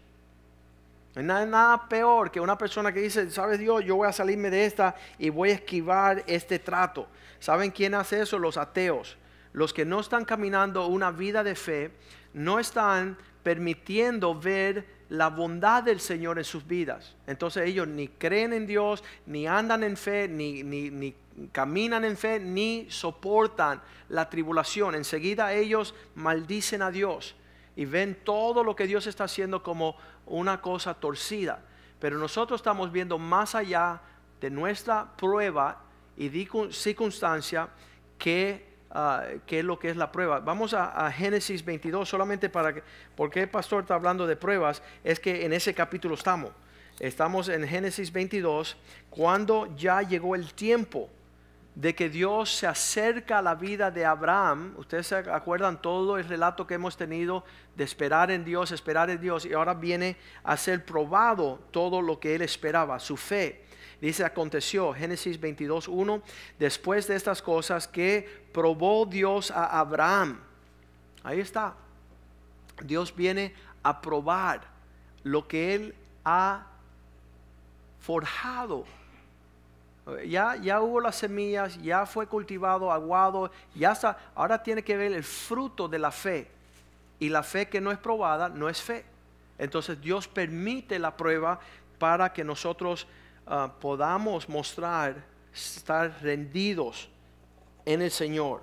Nada 1.16 1.90
peor 1.90 2.32
que 2.32 2.40
una 2.40 2.58
persona 2.58 2.94
que 2.94 3.02
dice, 3.02 3.30
sabes 3.32 3.60
Dios, 3.60 3.84
yo 3.84 3.98
voy 3.98 4.08
a 4.08 4.14
salirme 4.14 4.50
de 4.50 4.66
esta 4.66 4.96
y 5.18 5.30
voy 5.30 5.52
a 5.52 5.56
esquivar 5.56 6.24
este 6.28 6.60
trato. 6.60 7.08
¿Saben 7.40 7.72
quién 7.72 7.96
hace 7.96 8.22
eso? 8.22 8.40
Los 8.40 8.58
ateos 8.58 9.18
los 9.54 9.74
que 9.74 9.86
no 9.86 10.00
están 10.00 10.26
caminando 10.26 10.88
una 10.88 11.12
vida 11.12 11.44
de 11.44 11.56
fe, 11.56 11.92
no 12.34 12.60
están 12.60 13.18
permitiendo 13.44 14.40
ver 14.40 14.86
la 15.10 15.30
bondad 15.30 15.84
del 15.84 16.00
Señor 16.00 16.38
en 16.38 16.46
sus 16.46 16.66
vidas. 16.66 17.16
Entonces 17.28 17.68
ellos 17.68 17.88
ni 17.88 18.08
creen 18.08 18.54
en 18.54 18.66
Dios, 18.66 19.04
ni 19.26 19.48
andan 19.48 19.84
en 19.84 19.98
fe, 19.98 20.28
ni, 20.28 20.64
ni, 20.64 21.16
caminan 21.52 22.06
en 22.06 22.16
fe, 22.16 22.40
ni 22.40 22.88
soportan 22.90 23.82
la 24.08 24.30
tribulación. 24.30 24.96
Enseguida 24.96 25.54
ellos 25.54 25.94
maldicen 26.16 26.82
a 26.82 26.92
Dios 26.92 27.36
y 27.76 27.86
ven 27.86 28.18
todo 28.24 28.64
lo 28.64 28.76
que 28.76 28.88
Dios 28.88 29.08
está 29.08 29.26
haciendo 29.26 29.64
como 29.64 29.98
una 30.32 30.62
cosa 30.62 30.94
torcida. 30.94 31.60
Pero 32.00 32.18
nosotros 32.18 32.60
estamos 32.60 32.92
viendo 32.92 33.18
más 33.18 33.56
allá 33.56 34.02
de 34.40 34.50
nuestra 34.50 35.16
prueba 35.16 35.84
y 36.18 36.30
circunstancia 36.72 37.70
que 38.18 38.72
Ah, 38.94 39.24
es 39.48 39.64
lo 39.64 39.80
que 39.80 39.90
es 39.90 39.96
la 39.96 40.12
prueba. 40.12 40.40
Vamos 40.42 40.74
a, 40.74 41.10
Génesis 41.12 41.64
22 41.64 42.08
solamente 42.08 42.50
para 42.50 42.74
que, 42.74 42.84
porque 43.16 43.42
el 43.42 43.50
pastor 43.50 43.84
está 43.84 43.96
hablando 43.96 44.28
de 44.28 44.36
pruebas, 44.36 44.84
es 45.04 45.20
que 45.20 45.46
en 45.46 45.54
ese 45.54 45.74
capítulo 45.74 46.16
estamos. 46.16 46.52
Estamos 47.00 47.48
en 47.48 47.66
Génesis 47.66 48.12
22 48.12 48.76
cuando 49.10 49.74
ya 49.78 50.02
llegó 50.02 50.36
el 50.36 50.54
tiempo 50.54 51.10
de 51.76 51.96
que 51.96 52.10
Dios 52.10 52.54
se 52.54 52.68
acerca 52.68 53.40
a 53.40 53.42
la 53.42 53.56
vida 53.56 53.92
de 53.92 54.06
Abraham. 54.06 54.74
Ustedes 54.78 55.08
se 55.08 55.16
acuerdan 55.16 55.82
todo 55.82 56.18
el 56.18 56.28
relato 56.28 56.68
que 56.68 56.74
hemos 56.74 56.98
tenido 56.98 57.46
de 57.76 57.84
esperar 57.84 58.30
en 58.30 58.44
Dios, 58.44 58.72
esperar 58.72 59.10
en 59.10 59.22
Dios, 59.22 59.46
y 59.46 59.54
ahora 59.54 59.74
viene 59.74 60.18
a 60.44 60.58
ser 60.58 60.86
probado 60.86 61.60
todo 61.72 62.02
lo 62.02 62.20
que 62.20 62.36
él 62.36 62.42
esperaba, 62.42 63.00
su 63.00 63.16
fe. 63.16 63.64
Dice, 64.02 64.26
aconteció, 64.26 64.94
Génesis 64.94 65.40
22, 65.40 65.88
1, 65.88 66.22
después 66.60 67.08
de 67.08 67.16
estas 67.16 67.42
cosas 67.42 67.88
que 67.88 68.48
probó 68.52 69.06
Dios 69.06 69.52
a 69.52 69.80
Abraham. 69.80 70.40
Ahí 71.24 71.40
está. 71.40 71.76
Dios 72.84 73.16
viene 73.16 73.54
a 73.84 74.02
probar 74.02 74.62
lo 75.24 75.48
que 75.48 75.76
él 75.76 75.96
ha 76.26 76.66
forjado. 78.00 78.86
Ya, 80.26 80.56
ya 80.56 80.82
hubo 80.82 81.00
las 81.00 81.16
semillas, 81.16 81.82
ya 81.82 82.06
fue 82.06 82.28
cultivado, 82.28 82.92
aguado, 82.92 83.52
ya 83.76 83.92
está. 83.92 84.18
Ahora 84.36 84.62
tiene 84.62 84.84
que 84.84 84.98
ver 84.98 85.12
el 85.12 85.24
fruto 85.24 85.88
de 85.88 86.00
la 86.00 86.12
fe. 86.12 86.48
Y 87.20 87.30
la 87.30 87.44
fe 87.44 87.70
que 87.70 87.80
no 87.80 87.92
es 87.92 88.00
probada 88.00 88.50
no 88.50 88.68
es 88.68 88.82
fe. 88.82 89.06
Entonces 89.58 90.02
Dios 90.02 90.28
permite 90.28 90.98
la 90.98 91.16
prueba 91.16 91.60
para 92.00 92.34
que 92.34 92.44
nosotros 92.44 93.08
Ah, 93.54 93.70
podamos 93.82 94.48
mostrar, 94.48 95.26
estar 95.54 96.16
rendidos 96.22 97.10
en 97.86 98.02
el 98.02 98.12
Señor. 98.12 98.62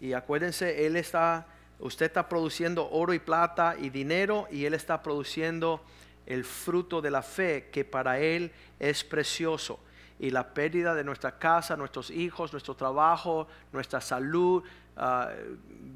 Y 0.00 0.12
acuérdense, 0.12 0.86
Él 0.86 0.96
está, 0.96 1.46
usted 1.78 2.06
está 2.06 2.28
produciendo 2.28 2.88
oro 2.90 3.12
y 3.12 3.18
plata 3.18 3.76
y 3.78 3.90
dinero 3.90 4.46
y 4.50 4.64
Él 4.64 4.74
está 4.74 5.02
produciendo 5.02 5.82
el 6.26 6.44
fruto 6.44 7.02
de 7.02 7.10
la 7.10 7.22
fe 7.22 7.68
que 7.72 7.84
para 7.84 8.18
Él 8.18 8.52
es 8.78 9.04
precioso. 9.04 9.80
Y 10.20 10.30
la 10.30 10.54
pérdida 10.54 10.94
de 10.94 11.02
nuestra 11.02 11.38
casa, 11.38 11.76
nuestros 11.76 12.10
hijos, 12.10 12.52
nuestro 12.52 12.76
trabajo, 12.76 13.48
nuestra 13.72 14.00
salud, 14.00 14.62
ah, 14.96 15.30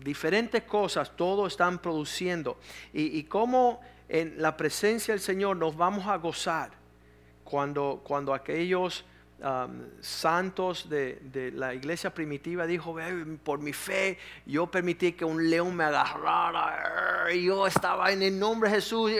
diferentes 0.00 0.62
cosas, 0.64 1.14
todo 1.14 1.46
están 1.46 1.78
produciendo. 1.78 2.58
Y, 2.92 3.18
y 3.18 3.24
cómo 3.24 3.80
en 4.08 4.40
la 4.40 4.56
presencia 4.56 5.14
del 5.14 5.20
Señor 5.20 5.56
nos 5.56 5.76
vamos 5.76 6.06
a 6.06 6.16
gozar 6.16 6.70
cuando, 7.44 8.00
cuando 8.02 8.34
aquellos 8.34 9.04
santos 10.00 10.88
de, 10.88 11.52
la 11.54 11.74
iglesia 11.74 12.12
primitiva 12.14 12.66
dijo, 12.66 12.96
por 13.42 13.58
mi 13.58 13.72
fe 13.72 14.18
yo 14.46 14.66
permití 14.66 15.12
que 15.12 15.24
un 15.24 15.50
león 15.50 15.74
me 15.76 15.84
agarrara, 15.84 17.32
y 17.32 17.44
yo 17.44 17.66
estaba 17.66 18.12
en 18.12 18.22
el 18.22 18.38
nombre 18.38 18.70
de 18.70 18.76
Jesús, 18.76 19.12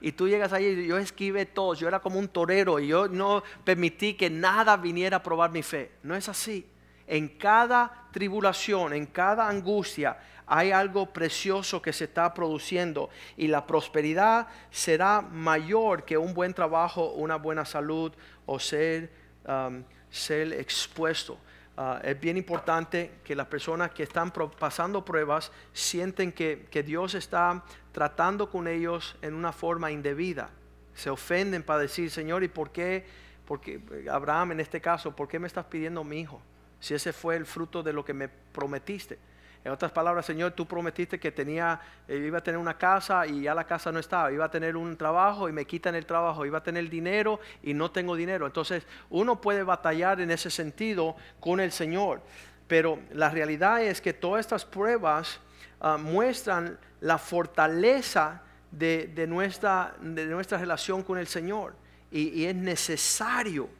y 0.00 0.12
tú 0.12 0.28
llegas 0.28 0.52
y 0.60 0.86
yo 0.86 0.96
esquivé 0.96 1.46
todo, 1.46 1.74
yo 1.74 1.88
era 1.88 2.00
como 2.00 2.18
un 2.18 2.28
torero, 2.28 2.78
y 2.78 2.88
yo 2.88 3.08
no 3.08 3.42
permití 3.64 4.14
que 4.14 4.30
nada 4.30 4.76
viniera 4.76 5.18
a 5.18 5.22
probar 5.22 5.50
mi 5.50 5.62
fe. 5.62 5.92
No 6.02 6.14
es 6.14 6.28
así. 6.28 6.66
En 7.06 7.28
cada 7.28 8.08
tribulación, 8.12 8.94
en 8.94 9.06
cada 9.06 9.48
angustia, 9.48 10.16
hay 10.46 10.70
algo 10.70 11.06
precioso 11.06 11.80
que 11.80 11.92
se 11.92 12.04
está 12.04 12.34
produciendo 12.34 13.10
y 13.36 13.48
la 13.48 13.66
prosperidad 13.66 14.48
será 14.70 15.20
mayor 15.20 16.04
que 16.04 16.18
un 16.18 16.34
buen 16.34 16.52
trabajo, 16.52 17.12
una 17.12 17.36
buena 17.36 17.64
salud 17.64 18.12
o 18.46 18.58
ser 18.58 19.21
Um, 19.46 19.82
ser 20.12 20.52
expuesto. 20.52 21.38
Uh, 21.76 21.96
es 22.02 22.20
bien 22.20 22.36
importante 22.36 23.12
que 23.24 23.34
las 23.34 23.46
personas 23.46 23.90
que 23.92 24.02
están 24.02 24.30
pasando 24.30 25.04
pruebas 25.04 25.50
sienten 25.72 26.30
que, 26.30 26.82
Dios 26.84 27.14
está 27.14 27.64
tratando 27.92 28.50
con 28.50 28.68
ellos 28.68 29.16
en 29.22 29.34
una 29.34 29.52
forma 29.52 29.90
indebida. 29.90 30.50
Se 30.94 31.08
ofenden 31.08 31.62
para 31.62 31.80
decir, 31.80 32.10
Señor, 32.10 32.44
¿y 32.44 32.48
por 32.48 32.70
qué? 32.70 33.06
Porque 33.46 33.80
Abraham 34.10 34.52
en 34.52 34.60
este 34.60 34.80
caso, 34.80 35.16
¿por 35.16 35.28
qué 35.28 35.38
me 35.38 35.46
estás 35.46 35.64
pidiendo 35.64 36.04
mi 36.04 36.20
hijo? 36.20 36.40
Si 36.78 36.92
ese 36.94 37.12
fue 37.12 37.36
el 37.36 37.46
fruto 37.46 37.82
de 37.82 37.92
lo 37.92 38.04
que 38.04 38.12
me 38.12 38.28
prometiste. 38.28 39.18
En 39.64 39.70
otras 39.70 39.92
palabras, 39.92 40.26
Señor, 40.26 40.52
tú 40.52 40.66
prometiste 40.66 41.20
que 41.20 41.30
tenía, 41.30 41.80
eh, 42.08 42.16
iba 42.16 42.38
a 42.38 42.42
tener 42.42 42.58
una 42.58 42.76
casa 42.76 43.26
y 43.26 43.42
ya 43.42 43.54
la 43.54 43.64
casa 43.64 43.92
no 43.92 44.00
estaba, 44.00 44.32
iba 44.32 44.44
a 44.44 44.50
tener 44.50 44.76
un 44.76 44.96
trabajo 44.96 45.48
y 45.48 45.52
me 45.52 45.64
quitan 45.66 45.94
el 45.94 46.04
trabajo, 46.04 46.44
iba 46.44 46.58
a 46.58 46.62
tener 46.62 46.90
dinero 46.90 47.38
y 47.62 47.72
no 47.72 47.90
tengo 47.90 48.16
dinero. 48.16 48.46
Entonces, 48.46 48.84
uno 49.08 49.40
puede 49.40 49.62
batallar 49.62 50.20
en 50.20 50.32
ese 50.32 50.50
sentido 50.50 51.14
con 51.38 51.60
el 51.60 51.70
Señor, 51.70 52.22
pero 52.66 52.98
la 53.12 53.30
realidad 53.30 53.82
es 53.82 54.00
que 54.00 54.12
todas 54.12 54.40
estas 54.40 54.64
pruebas 54.64 55.38
ah, 55.80 55.96
muestran 55.96 56.78
la 57.00 57.18
fortaleza 57.18 58.42
de, 58.72 59.26
nuestra, 59.28 59.94
de 60.00 60.26
nuestra 60.26 60.58
relación 60.58 61.02
con 61.02 61.18
el 61.18 61.26
Señor. 61.28 61.74
Y 62.10 62.44
es 62.44 62.54
necesario 62.54 63.70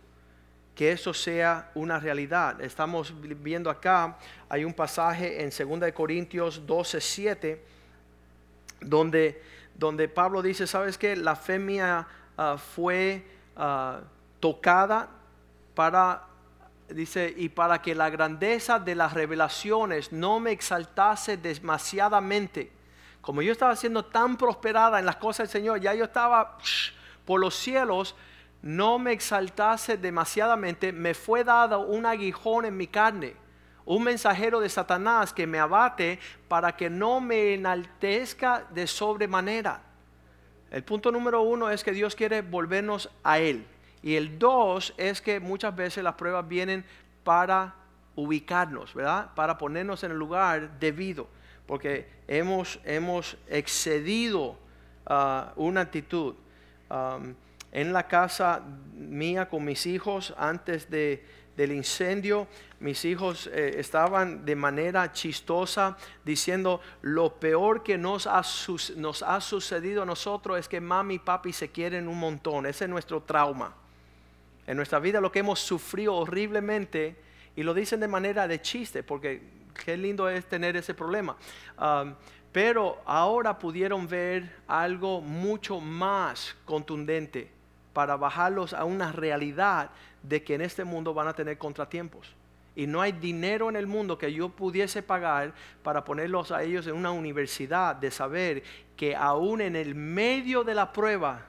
que 0.75 0.93
eso 0.93 1.13
sea 1.13 1.71
una 1.75 1.99
realidad. 1.99 2.61
Estamos 2.61 3.13
viendo 3.21 3.69
acá, 3.69 4.17
hay 4.49 4.65
un 4.65 4.73
pasaje 4.73 5.43
en 5.43 5.81
2 5.81 5.93
Corintios 5.93 6.67
12, 6.67 7.01
7, 7.01 7.65
donde, 8.81 9.43
donde 9.75 10.09
Pablo 10.09 10.43
dice, 10.43 10.67
¿sabes 10.67 10.97
qué? 10.97 11.15
La 11.17 11.37
fe 11.37 11.59
mía 11.59 12.07
ah, 12.37 12.57
fue 12.57 13.25
ah, 13.57 14.01
tocada 14.41 15.09
para, 15.75 16.25
dice, 16.89 17.33
y 17.37 17.49
para 17.49 17.81
que 17.83 17.95
la 17.95 18.11
grandeza 18.11 18.79
de 18.79 18.95
las 18.95 19.13
revelaciones 19.13 20.11
no 20.11 20.41
me 20.41 20.53
exaltase 20.53 21.37
demasiadamente. 21.37 22.73
Como 23.21 23.41
yo 23.41 23.53
estaba 23.53 23.77
siendo 23.77 24.05
tan 24.05 24.37
prosperada 24.37 24.99
en 24.99 25.07
las 25.07 25.17
cosas 25.17 25.49
del 25.49 25.61
Señor, 25.61 25.81
ya 25.81 25.95
yo 25.95 26.05
estaba 26.05 26.59
por 27.25 27.41
los 27.41 27.55
cielos, 27.55 28.17
no 28.63 28.99
me 28.99 29.13
exaltase 29.13 29.97
demasiadamente, 29.97 30.93
me 30.93 31.15
fue 31.15 31.43
dado 31.43 31.81
un 31.81 32.07
aguijón 32.07 32.65
en 32.65 32.77
mi 32.77 32.87
carne, 32.87 33.35
un 33.85 34.05
mensajero 34.05 34.61
de 34.61 34.69
Satanás 34.69 35.33
que 35.33 35.47
me 35.47 35.59
abate 35.59 36.21
para 36.47 36.77
que 36.77 36.89
no 36.89 37.21
me 37.21 37.55
enaltezca 37.55 38.65
de 38.71 38.87
sobremanera. 38.87 39.83
El 40.71 40.85
punto 40.85 41.11
número 41.11 41.43
uno 41.43 41.69
es 41.69 41.83
que 41.83 41.93
Dios 41.93 42.15
quiere 42.15 42.41
volvernos 42.41 43.11
a 43.25 43.41
Él. 43.41 43.67
Y 44.03 44.15
el 44.15 44.39
dos 44.39 44.95
es 44.97 45.21
que 45.21 45.41
muchas 45.41 45.75
veces 45.77 46.03
las 46.03 46.15
pruebas 46.15 46.49
vienen 46.49 46.85
para 47.25 47.75
ubicarnos, 48.15 48.95
¿verdad? 48.95 49.31
Para 49.35 49.59
ponernos 49.59 50.03
en 50.05 50.13
el 50.13 50.19
lugar 50.19 50.79
debido. 50.79 51.29
Porque 51.67 52.09
hemos, 52.27 52.81
hemos 52.85 53.37
excedido 53.49 54.57
ah, 55.07 55.53
una 55.57 55.83
actitud 55.83 56.35
en 57.73 57.93
la 57.93 58.07
casa 58.07 58.63
mía 58.95 59.49
con 59.49 59.65
mis 59.65 59.87
hijos 59.87 60.35
antes 60.37 60.89
de, 60.91 61.25
del 61.57 61.73
incendio. 61.73 62.47
Mis 62.81 63.05
hijos 63.05 63.47
eh, 63.47 63.77
estaban 63.79 64.45
de 64.45 64.55
manera 64.55 65.11
chistosa 65.13 65.97
diciendo, 66.25 66.81
lo 67.01 67.35
peor 67.41 67.83
que 67.83 67.97
nos 67.97 68.27
ha 68.27 68.43
sucedido 68.43 70.03
a 70.03 70.07
nosotros 70.07 70.59
es 70.59 70.69
que 70.69 70.81
mami 70.81 71.15
y 71.15 71.19
papi 71.19 71.53
se 71.53 71.71
quieren 71.71 72.09
un 72.09 72.19
montón. 72.19 72.67
Ese 72.67 72.85
es 72.85 72.91
nuestro 72.91 73.23
trauma. 73.23 73.75
En 74.67 74.77
nuestra 74.77 74.99
vida 74.99 75.21
lo 75.21 75.33
que 75.33 75.41
hemos 75.41 75.59
sufrido 75.59 76.15
horriblemente, 76.15 77.17
y 77.57 77.63
lo 77.63 77.75
dicen 77.75 78.01
de 78.01 78.09
manera 78.09 78.47
de 78.49 78.63
chiste, 78.63 79.03
porque 79.03 79.43
qué 79.85 79.97
lindo 79.97 80.29
es 80.29 80.45
tener 80.47 80.77
ese 80.77 80.95
problema. 80.95 81.37
pero 82.53 83.01
ahora 83.07 83.59
pudieron 83.59 84.07
ver 84.07 84.57
algo 84.67 85.23
mucho 85.23 85.81
más 85.81 86.55
contundente 86.67 87.62
para 87.93 88.17
bajarlos 88.17 88.73
a 88.73 88.85
una 88.85 89.13
realidad 89.13 89.91
de 90.23 90.43
que 90.43 90.55
en 90.55 90.63
este 90.63 90.85
mundo 90.85 91.15
van 91.15 91.29
a 91.29 91.35
tener 91.35 91.59
contratiempos. 91.59 92.35
Y 92.75 92.87
no 92.87 93.03
hay 93.03 93.13
dinero 93.13 93.69
en 93.69 93.77
el 93.77 93.87
mundo 93.87 94.17
que 94.17 94.33
yo 94.33 94.49
pudiese 94.49 95.03
pagar 95.03 95.53
para 95.83 96.05
ponerlos 96.05 96.53
a 96.53 96.63
ellos 96.63 96.87
en 96.87 96.95
una 96.95 97.11
universidad 97.11 97.97
de 97.97 98.11
saber 98.11 98.63
que 98.97 99.15
aún 99.15 99.61
en 99.61 99.77
el 99.77 99.95
medio 99.95 100.65
de 100.65 100.75
la 100.75 100.93
prueba 100.93 101.47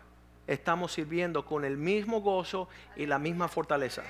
estamos 0.48 0.92
sirviendo 0.92 1.46
con 1.46 1.64
el 1.64 1.78
mismo 1.78 2.20
gozo 2.20 2.68
y 2.98 3.06
la 3.06 3.20
misma 3.20 3.48
fortaleza. 3.48 4.04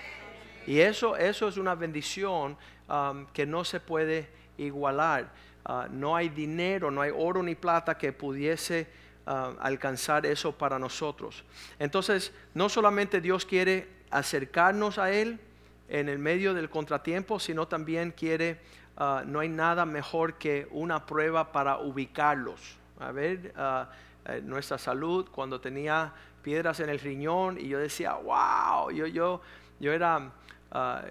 Y 0.66 0.80
eso, 0.80 1.16
eso 1.16 1.48
es 1.48 1.58
una 1.58 1.76
bendición 1.76 2.58
um, 2.90 3.28
que 3.28 3.46
no 3.46 3.64
se 3.64 3.80
puede 3.80 4.30
igualar. 4.58 5.30
Uh, 5.68 5.84
no 5.92 6.16
hay 6.16 6.30
dinero, 6.30 6.90
no 6.90 7.02
hay 7.02 7.12
oro 7.16 7.44
ni 7.44 7.54
plata 7.54 7.98
que 7.98 8.12
pudiese 8.12 8.88
alcanzar 9.26 10.26
eso 10.26 10.52
para 10.52 10.80
nosotros. 10.80 11.44
Entonces, 11.80 12.34
no 12.54 12.70
solamente 12.70 13.22
Dios 13.22 13.46
quiere 13.46 13.88
acercarnos 14.10 14.98
a 14.98 15.12
Él 15.12 15.40
en 15.88 16.10
el 16.10 16.20
medio 16.20 16.54
del 16.54 16.70
contratiempo, 16.70 17.40
sino 17.40 17.68
también 17.68 18.12
quiere, 18.12 18.60
ah, 18.98 19.24
no 19.26 19.40
hay 19.40 19.50
nada 19.50 19.86
mejor 19.86 20.36
que 20.36 20.68
una 20.72 21.06
prueba 21.06 21.52
para 21.52 21.78
ubicarlos. 21.78 22.78
A 23.00 23.12
ver, 23.12 23.54
ah, 23.56 23.90
eh, 24.26 24.42
nuestra 24.44 24.78
salud, 24.78 25.30
cuando 25.32 25.60
tenía 25.60 26.14
piedras 26.42 26.80
en 26.80 26.90
el 26.90 27.00
riñón 27.00 27.58
y 27.60 27.68
yo 27.68 27.80
decía, 27.80 28.14
wow, 28.14 28.92
yo, 28.92 29.08
yo, 29.08 29.42
yo 29.80 29.94
era... 29.94 30.32
Ah, 30.72 31.04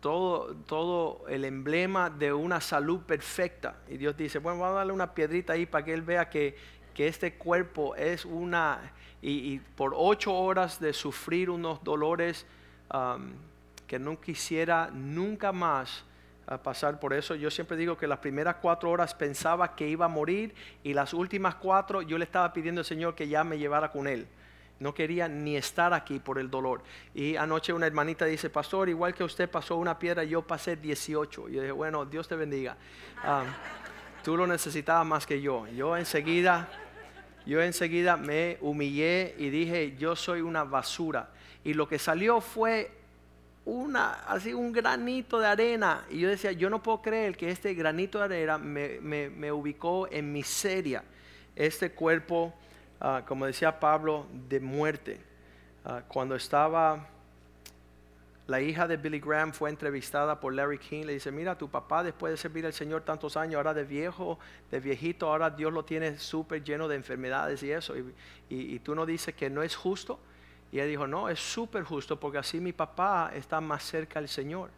todo, 0.00 0.56
todo 0.66 1.24
el 1.28 1.44
emblema 1.44 2.10
de 2.10 2.32
una 2.32 2.60
salud 2.60 3.02
perfecta. 3.02 3.76
Y 3.88 3.98
Dios 3.98 4.16
dice, 4.16 4.40
bueno, 4.40 4.58
vamos 4.58 4.74
a 4.74 4.78
darle 4.78 4.92
una 4.92 5.14
piedrita 5.14 5.52
ahí 5.52 5.64
para 5.64 5.84
que 5.84 5.94
Él 5.94 6.02
vea 6.02 6.28
que, 6.28 6.56
que 6.94 7.08
este 7.08 7.34
cuerpo 7.34 7.94
es 7.96 8.24
una, 8.24 8.92
y, 9.20 9.58
por 9.76 9.94
ocho 9.96 10.34
horas 10.34 10.80
de 10.80 10.92
sufrir 10.92 11.50
unos 11.50 11.82
dolores 11.84 12.46
um, 12.92 13.32
que 13.86 13.98
no 13.98 14.20
quisiera 14.20 14.90
nunca 14.92 15.52
más 15.52 16.04
uh, 16.50 16.58
pasar 16.58 16.98
por 17.00 17.12
eso. 17.12 17.34
Yo 17.34 17.50
siempre 17.50 17.76
digo 17.76 17.96
que 17.96 18.06
las 18.06 18.18
primeras 18.18 18.56
cuatro 18.56 18.90
horas 18.90 19.14
pensaba 19.14 19.74
que 19.74 19.88
iba 19.88 20.06
a 20.06 20.08
morir 20.08 20.54
y 20.82 20.94
las 20.94 21.14
últimas 21.14 21.54
cuatro 21.56 22.02
yo 22.02 22.18
le 22.18 22.24
estaba 22.24 22.52
pidiendo 22.52 22.80
al 22.80 22.84
Señor 22.84 23.14
que 23.14 23.28
ya 23.28 23.44
me 23.44 23.58
llevara 23.58 23.90
con 23.90 24.06
Él. 24.06 24.26
No 24.80 24.94
quería 24.94 25.28
ni 25.28 25.56
estar 25.56 25.94
aquí 25.94 26.18
por 26.18 26.40
el 26.40 26.50
dolor. 26.50 26.82
Y 27.14 27.36
anoche 27.36 27.72
una 27.72 27.86
hermanita 27.86 28.24
dice, 28.24 28.50
pastor, 28.50 28.88
igual 28.88 29.14
que 29.14 29.22
usted 29.22 29.48
pasó 29.48 29.76
una 29.76 29.96
piedra, 29.96 30.24
yo 30.24 30.42
pasé 30.42 30.74
18. 30.74 31.48
Y 31.48 31.52
yo 31.52 31.60
dije, 31.60 31.72
bueno, 31.72 32.04
Dios 32.04 32.26
te 32.26 32.34
bendiga. 32.34 32.76
Um, 33.24 33.46
tú 34.22 34.36
lo 34.36 34.46
necesitabas 34.46 35.06
más 35.06 35.26
que 35.26 35.40
yo. 35.40 35.66
Yo 35.68 35.96
enseguida 35.96 36.68
yo 37.44 37.60
enseguida 37.60 38.16
me 38.16 38.56
humillé 38.60 39.34
y 39.38 39.50
dije, 39.50 39.96
yo 39.98 40.14
soy 40.14 40.40
una 40.40 40.64
basura. 40.64 41.30
Y 41.64 41.74
lo 41.74 41.88
que 41.88 41.98
salió 41.98 42.40
fue 42.40 42.90
una, 43.64 44.12
así 44.26 44.52
un 44.52 44.72
granito 44.72 45.40
de 45.40 45.48
arena. 45.48 46.04
Y 46.10 46.20
yo 46.20 46.28
decía, 46.28 46.52
yo 46.52 46.70
no 46.70 46.82
puedo 46.82 47.02
creer 47.02 47.36
que 47.36 47.50
este 47.50 47.74
granito 47.74 48.18
de 48.18 48.24
arena 48.24 48.58
me, 48.58 49.52
ubicó 49.52 50.08
en 50.10 50.32
miseria. 50.32 51.02
Este 51.56 51.90
cuerpo, 51.90 52.54
ah, 53.00 53.22
como 53.26 53.46
decía 53.46 53.78
Pablo, 53.78 54.26
de 54.48 54.60
muerte. 54.60 55.20
Ah, 55.84 56.02
cuando 56.06 56.36
estaba 56.36 57.08
la 58.46 58.60
hija 58.60 58.88
de 58.88 58.96
Billy 58.96 59.20
Graham 59.20 59.52
fue 59.52 59.70
entrevistada 59.70 60.40
por 60.40 60.52
Larry 60.52 60.78
King. 60.78 61.04
Le 61.04 61.14
dice, 61.14 61.30
mira, 61.30 61.56
tu 61.56 61.70
papá 61.70 62.02
después 62.02 62.32
de 62.32 62.36
servir 62.36 62.66
al 62.66 62.72
Señor 62.72 63.02
tantos 63.02 63.36
años, 63.36 63.56
ahora 63.56 63.72
de 63.72 63.84
viejo, 63.84 64.38
de 64.70 64.80
viejito, 64.80 65.28
ahora 65.28 65.50
Dios 65.50 65.72
lo 65.72 65.84
tiene 65.84 66.18
súper 66.18 66.64
lleno 66.64 66.88
de 66.88 66.96
enfermedades 66.96 67.62
y 67.62 67.70
eso. 67.70 67.94
Y, 68.48 68.78
tú 68.80 68.94
no 68.94 69.06
dices 69.06 69.34
que 69.34 69.48
no 69.48 69.62
es 69.62 69.76
justo. 69.76 70.18
Y 70.72 70.76
ella 70.76 70.86
dijo, 70.86 71.06
no, 71.06 71.28
es 71.28 71.38
súper 71.38 71.84
justo 71.84 72.18
porque 72.18 72.38
así 72.38 72.58
mi 72.58 72.72
papá 72.72 73.30
está 73.34 73.60
más 73.60 73.84
cerca 73.84 74.18
al 74.18 74.28
Señor. 74.28 74.70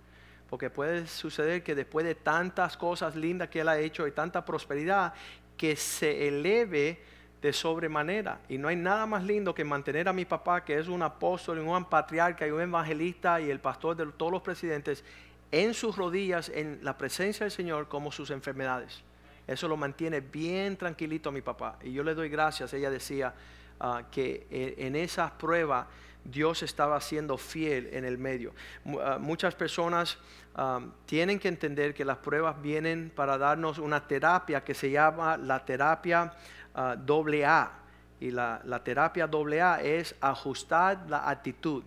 Porque 0.51 0.69
puede 0.69 1.07
suceder 1.07 1.63
que 1.63 1.75
después 1.75 2.05
de 2.05 2.15
tantas 2.15 2.77
cosas 2.77 3.17
lindas 3.17 3.49
que 3.49 3.61
él 3.61 3.69
ha 3.69 3.79
hecho 3.79 4.07
y 4.07 4.11
tanta 4.11 4.45
prosperidad, 4.45 5.15
que 5.57 5.75
se 5.75 6.29
eleve 6.29 7.01
de 7.45 7.53
sobremanera. 7.53 8.41
Y 8.49 8.57
no 8.57 8.69
hay 8.69 8.77
nada 8.77 9.05
más 9.05 9.23
lindo 9.23 9.55
que 9.55 9.65
mantener 9.65 10.09
a 10.09 10.15
mi 10.15 10.25
papá, 10.25 10.65
que 10.65 10.79
es 10.79 10.89
un 10.89 11.03
apóstol, 11.03 11.59
un 11.59 11.85
patriarca 11.85 12.47
y 12.47 12.51
un 12.51 12.63
evangelista 12.63 13.39
y 13.39 13.51
el 13.51 13.61
pastor 13.61 13.97
de 13.97 14.07
todos 14.07 14.33
los 14.33 14.41
presidentes, 14.41 15.05
en 15.53 15.75
sus 15.75 15.95
rodillas, 15.95 16.49
en 16.49 16.79
la 16.81 16.97
presencia 16.97 17.45
del 17.45 17.51
Señor, 17.51 17.87
como 17.87 18.11
sus 18.11 18.31
enfermedades. 18.31 19.03
Eso 19.47 19.69
lo 19.69 19.77
mantiene 19.77 20.21
bien 20.21 20.79
tranquilito 20.79 21.29
a 21.29 21.33
mi 21.33 21.43
papá. 21.43 21.79
Y 21.83 21.93
yo 21.93 22.03
le 22.03 22.15
doy 22.15 22.31
gracias. 22.31 22.73
Ella 22.73 22.89
decía 22.89 23.35
ah, 23.79 24.05
que 24.11 24.47
eh, 24.51 24.77
en 24.79 24.97
esas 24.97 25.31
pruebas 25.33 25.87
Dios 26.25 26.63
estaba 26.63 26.99
siendo 27.03 27.37
fiel 27.37 27.91
en 27.93 28.07
el 28.07 28.17
medio. 28.17 28.55
Ah, 29.03 29.19
muchas 29.21 29.55
personas 29.55 30.17
ah, 30.55 30.81
tienen 31.05 31.39
que 31.39 31.49
entender 31.49 31.93
que 31.93 32.07
las 32.07 32.17
pruebas 32.17 32.63
vienen 32.63 33.13
para 33.15 33.37
darnos 33.37 33.77
una 33.77 34.09
terapia 34.09 34.65
que 34.65 34.73
se 34.73 34.91
llama 34.91 35.37
la 35.37 35.63
terapia 35.63 36.33
Ah, 36.75 36.97
doble 36.97 37.47
A. 37.47 37.71
Y 38.19 38.31
la, 38.31 38.61
terapia 38.83 39.27
doble 39.27 39.63
A 39.63 39.81
es 39.81 40.15
ajustar 40.21 41.07
la 41.09 41.29
actitud. 41.29 41.85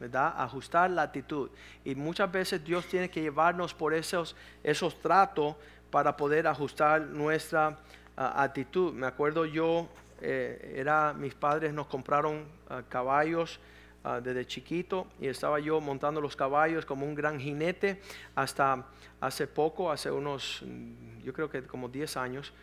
¿verdad? 0.00 0.34
Ajustar 0.36 0.90
la 0.90 1.02
actitud. 1.02 1.50
Y 1.84 1.94
muchas 1.94 2.30
veces 2.30 2.64
Dios 2.64 2.86
tiene 2.86 3.10
que 3.10 3.20
llevarnos 3.20 3.74
por 3.74 3.92
esos, 3.92 4.36
esos 4.62 4.98
tratos 5.00 5.56
para 5.90 6.16
poder 6.16 6.46
ajustar 6.46 7.02
nuestra 7.02 7.78
ah, 8.16 8.42
actitud. 8.42 8.92
Me 8.92 9.06
acuerdo 9.06 9.44
yo, 9.44 9.88
eh, 10.20 10.76
era, 10.76 11.12
mis 11.12 11.34
padres 11.34 11.74
nos 11.74 11.86
compraron 11.86 12.46
ah, 12.70 12.82
caballos 12.88 13.60
desde 14.22 14.46
chiquito 14.46 15.06
y 15.20 15.26
estaba 15.26 15.58
yo 15.60 15.82
montando 15.82 16.22
los 16.22 16.34
caballos 16.34 16.86
como 16.86 17.04
un 17.04 17.14
gran 17.14 17.38
jinete 17.38 18.00
hasta 18.34 18.86
hace 19.20 19.46
poco, 19.46 19.90
hace 19.90 20.10
unos, 20.10 20.64
yo 21.22 21.32
creo 21.34 21.50
que 21.50 21.62
como 21.64 21.90
10 21.90 22.16
años 22.16 22.54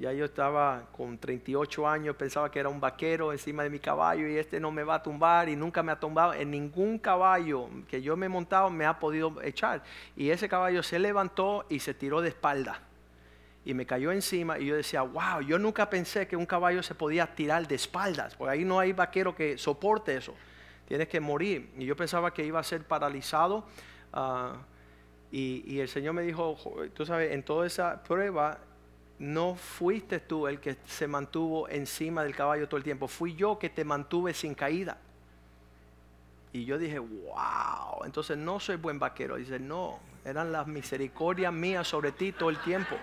ya 0.00 0.12
yo 0.12 0.24
estaba 0.24 0.84
con 0.96 1.18
38 1.18 1.88
años, 1.88 2.16
pensaba 2.16 2.50
que 2.50 2.60
era 2.60 2.68
un 2.68 2.80
vaquero 2.80 3.32
encima 3.32 3.62
de 3.62 3.70
mi 3.70 3.78
caballo 3.78 4.26
y 4.28 4.36
este 4.36 4.60
no 4.60 4.70
me 4.70 4.82
va 4.84 4.96
a 4.96 5.02
tumbar 5.02 5.48
y 5.48 5.56
nunca 5.56 5.82
me 5.82 5.92
ha 5.92 6.00
tumbado. 6.00 6.32
En 6.32 6.50
ningún 6.50 6.98
caballo 6.98 7.68
que 7.88 8.00
yo 8.00 8.16
me 8.16 8.26
he 8.26 8.28
montado 8.28 8.70
me 8.70 8.86
ha 8.86 8.98
podido 8.98 9.42
echar. 9.42 9.82
Y 10.16 10.30
ese 10.30 10.48
caballo 10.48 10.82
se 10.82 10.98
levantó 10.98 11.66
y 11.68 11.80
se 11.80 11.92
tiró 11.92 12.20
de 12.20 12.28
espalda. 12.28 12.80
Y 13.64 13.74
me 13.74 13.86
cayó 13.86 14.10
encima 14.10 14.58
y 14.58 14.66
yo 14.66 14.76
decía, 14.76 15.02
wow, 15.02 15.40
yo 15.40 15.58
nunca 15.58 15.88
pensé 15.88 16.26
que 16.26 16.36
un 16.36 16.46
caballo 16.46 16.82
se 16.82 16.94
podía 16.94 17.26
tirar 17.34 17.68
de 17.68 17.76
espaldas, 17.76 18.34
porque 18.34 18.52
ahí 18.52 18.64
no 18.64 18.80
hay 18.80 18.92
vaquero 18.92 19.36
que 19.36 19.56
soporte 19.56 20.16
eso. 20.16 20.34
Tienes 20.86 21.08
que 21.08 21.20
morir. 21.20 21.70
Y 21.78 21.84
yo 21.84 21.96
pensaba 21.96 22.34
que 22.34 22.44
iba 22.44 22.58
a 22.58 22.64
ser 22.64 22.82
paralizado. 22.82 23.64
Ah, 24.12 24.56
y, 25.34 25.80
el 25.80 25.88
Señor 25.88 26.12
me 26.12 26.20
dijo, 26.20 26.58
tú 26.92 27.06
sabes, 27.06 27.32
en 27.32 27.42
toda 27.42 27.66
esa 27.66 28.02
prueba, 28.02 28.58
no 29.18 29.54
fuiste 29.54 30.20
tú 30.20 30.46
el 30.46 30.60
que 30.60 30.76
se 30.84 31.06
mantuvo 31.06 31.70
encima 31.70 32.22
del 32.22 32.36
caballo 32.36 32.68
todo 32.68 32.76
el 32.76 32.84
tiempo, 32.84 33.08
fui 33.08 33.34
yo 33.34 33.58
que 33.58 33.70
te 33.70 33.82
mantuve 33.82 34.34
sin 34.34 34.54
caída. 34.54 34.98
Y 36.52 36.66
yo 36.66 36.76
dije, 36.76 36.98
wow, 36.98 38.04
entonces 38.04 38.36
no 38.36 38.60
soy 38.60 38.76
buen 38.76 38.98
vaquero. 38.98 39.36
Dice, 39.36 39.58
no, 39.58 40.00
eran 40.22 40.52
las 40.52 40.66
misericordias 40.66 41.50
mías 41.50 41.88
sobre 41.88 42.12
ti 42.12 42.32
todo 42.32 42.50
el 42.50 42.58
tiempo. 42.58 42.94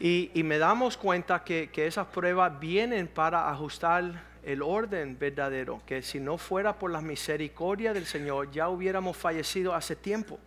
Y, 0.00 0.32
me 0.42 0.58
damos 0.58 0.96
cuenta 0.96 1.44
que, 1.44 1.70
que 1.70 1.86
esas 1.86 2.08
pruebas 2.08 2.58
vienen 2.58 3.06
para 3.06 3.48
ajustar 3.50 4.24
el 4.42 4.62
orden 4.62 5.16
verdadero, 5.16 5.80
que 5.86 6.02
si 6.02 6.18
no 6.18 6.38
fuera 6.38 6.76
por 6.76 6.90
las 6.90 7.04
misericordias 7.04 7.94
del 7.94 8.06
Señor, 8.06 8.50
ya 8.50 8.68
hubiéramos 8.68 9.16
fallecido 9.16 9.76
hace 9.76 9.94
tiempo 9.94 10.40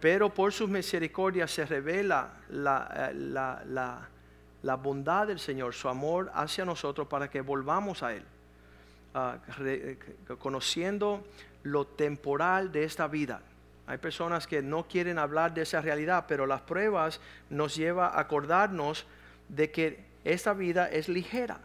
pero 0.00 0.32
por 0.32 0.52
sus 0.52 0.68
misericordias 0.68 1.50
se 1.50 1.66
revela 1.66 2.32
eh, 2.50 3.12
la, 4.62 4.76
bondad 4.76 5.26
del 5.26 5.38
Señor, 5.38 5.74
su 5.74 5.88
amor 5.88 6.30
hacia 6.34 6.64
nosotros 6.64 7.06
para 7.06 7.28
que 7.28 7.42
volvamos 7.42 8.02
a 8.02 8.14
Él, 8.14 8.24
ah, 9.14 9.36
eh, 9.60 9.98
conociendo 10.38 11.24
lo 11.62 11.86
temporal 11.86 12.72
de 12.72 12.84
esta 12.84 13.06
vida. 13.06 13.42
Hay 13.86 13.98
personas 13.98 14.46
que 14.46 14.62
no 14.62 14.86
quieren 14.86 15.18
hablar 15.18 15.52
de 15.52 15.62
esa 15.62 15.80
realidad, 15.80 16.24
pero 16.28 16.46
las 16.46 16.60
pruebas 16.60 17.20
nos 17.50 17.74
lleva 17.74 18.08
a 18.08 18.20
acordarnos 18.20 19.04
de 19.48 19.70
que 19.70 20.04
esta 20.24 20.52
vida 20.52 20.88
es 20.88 21.08
ligera. 21.08 21.60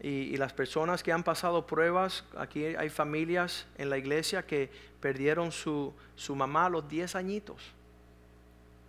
Y, 0.00 0.36
las 0.36 0.52
personas 0.52 1.02
que 1.02 1.12
han 1.12 1.22
pasado 1.22 1.66
pruebas, 1.66 2.24
aquí 2.36 2.64
hay 2.64 2.90
familias 2.90 3.66
en 3.78 3.90
la 3.90 3.98
iglesia 3.98 4.46
que 4.46 4.70
perdieron 5.06 5.52
su, 5.52 5.94
su 6.16 6.34
mamá 6.34 6.66
a 6.66 6.68
los 6.68 6.88
10 6.88 7.14
añitos. 7.14 7.62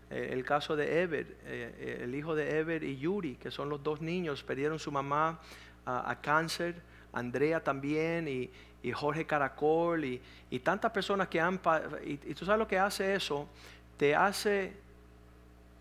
Eh, 0.09 0.29
el 0.31 0.43
caso 0.43 0.75
de 0.75 1.03
Ever, 1.03 1.37
eh, 1.45 1.99
el 2.01 2.15
hijo 2.15 2.33
de 2.33 2.57
Ever 2.57 2.83
y 2.83 2.97
Yuri, 2.97 3.35
que 3.35 3.51
son 3.51 3.69
los 3.69 3.83
dos 3.83 4.01
niños, 4.01 4.41
perdieron 4.41 4.79
su 4.79 4.91
mamá 4.91 5.39
a, 5.85 6.19
cáncer, 6.19 6.81
Andrea 7.13 7.63
también 7.63 8.27
y, 8.27 8.49
Jorge 8.93 9.27
Caracol 9.27 10.05
y, 10.05 10.59
tantas 10.63 10.91
personas 10.91 11.27
que 11.27 11.39
han... 11.39 11.61
Y, 12.03 12.13
y 12.13 12.33
tú 12.33 12.45
sabes 12.45 12.57
lo 12.57 12.67
que 12.67 12.79
hace 12.79 13.13
eso, 13.13 13.47
te 13.95 14.15
hace 14.15 14.73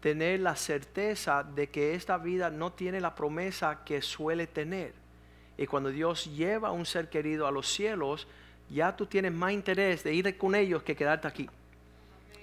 tener 0.01 0.41
la 0.41 0.55
certeza 0.55 1.45
de 1.45 1.71
que 1.71 1.95
esta 1.95 2.19
vida 2.19 2.51
no 2.51 2.75
tiene 2.75 3.01
la 3.01 3.15
promesa 3.15 3.85
que 3.87 4.03
suele 4.03 4.47
tener 4.47 4.93
y 5.57 5.67
cuando 5.67 5.89
Dios 5.91 6.27
lleva 6.37 6.69
a 6.69 6.73
un 6.73 6.85
ser 6.85 7.09
querido 7.09 7.47
a 7.47 7.51
los 7.51 7.67
cielos, 7.67 8.27
ya 8.71 8.97
tú 8.97 9.07
tienes 9.07 9.33
más 9.33 9.53
interés 9.53 10.03
de 10.03 10.13
ir 10.13 10.37
con 10.37 10.55
ellos 10.55 10.83
que 10.83 10.97
quedarte 10.97 11.29
aquí. 11.29 11.49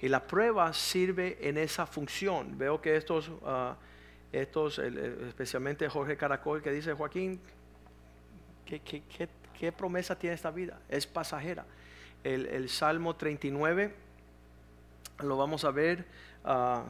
Y 0.00 0.08
la 0.08 0.26
prueba 0.26 0.72
sirve 0.72 1.38
en 1.40 1.56
esa 1.58 1.86
función. 1.86 2.56
Veo 2.58 2.80
que 2.80 2.96
estos, 2.96 3.30
ah, 3.44 3.76
estos 4.32 4.78
especialmente 4.78 5.88
Jorge 5.88 6.16
Caracol, 6.16 6.62
que 6.62 6.70
dice, 6.70 6.92
Joaquín, 6.92 7.40
¿qué, 8.66 9.72
promesa 9.72 10.18
tiene 10.18 10.34
esta 10.34 10.50
vida? 10.50 10.78
Es 10.88 11.06
pasajera. 11.06 11.64
El, 12.22 12.68
Salmo 12.68 13.16
39, 13.16 13.94
lo 15.20 15.36
vamos 15.36 15.64
a 15.64 15.70
ver. 15.70 16.04
Uh, 16.44 16.88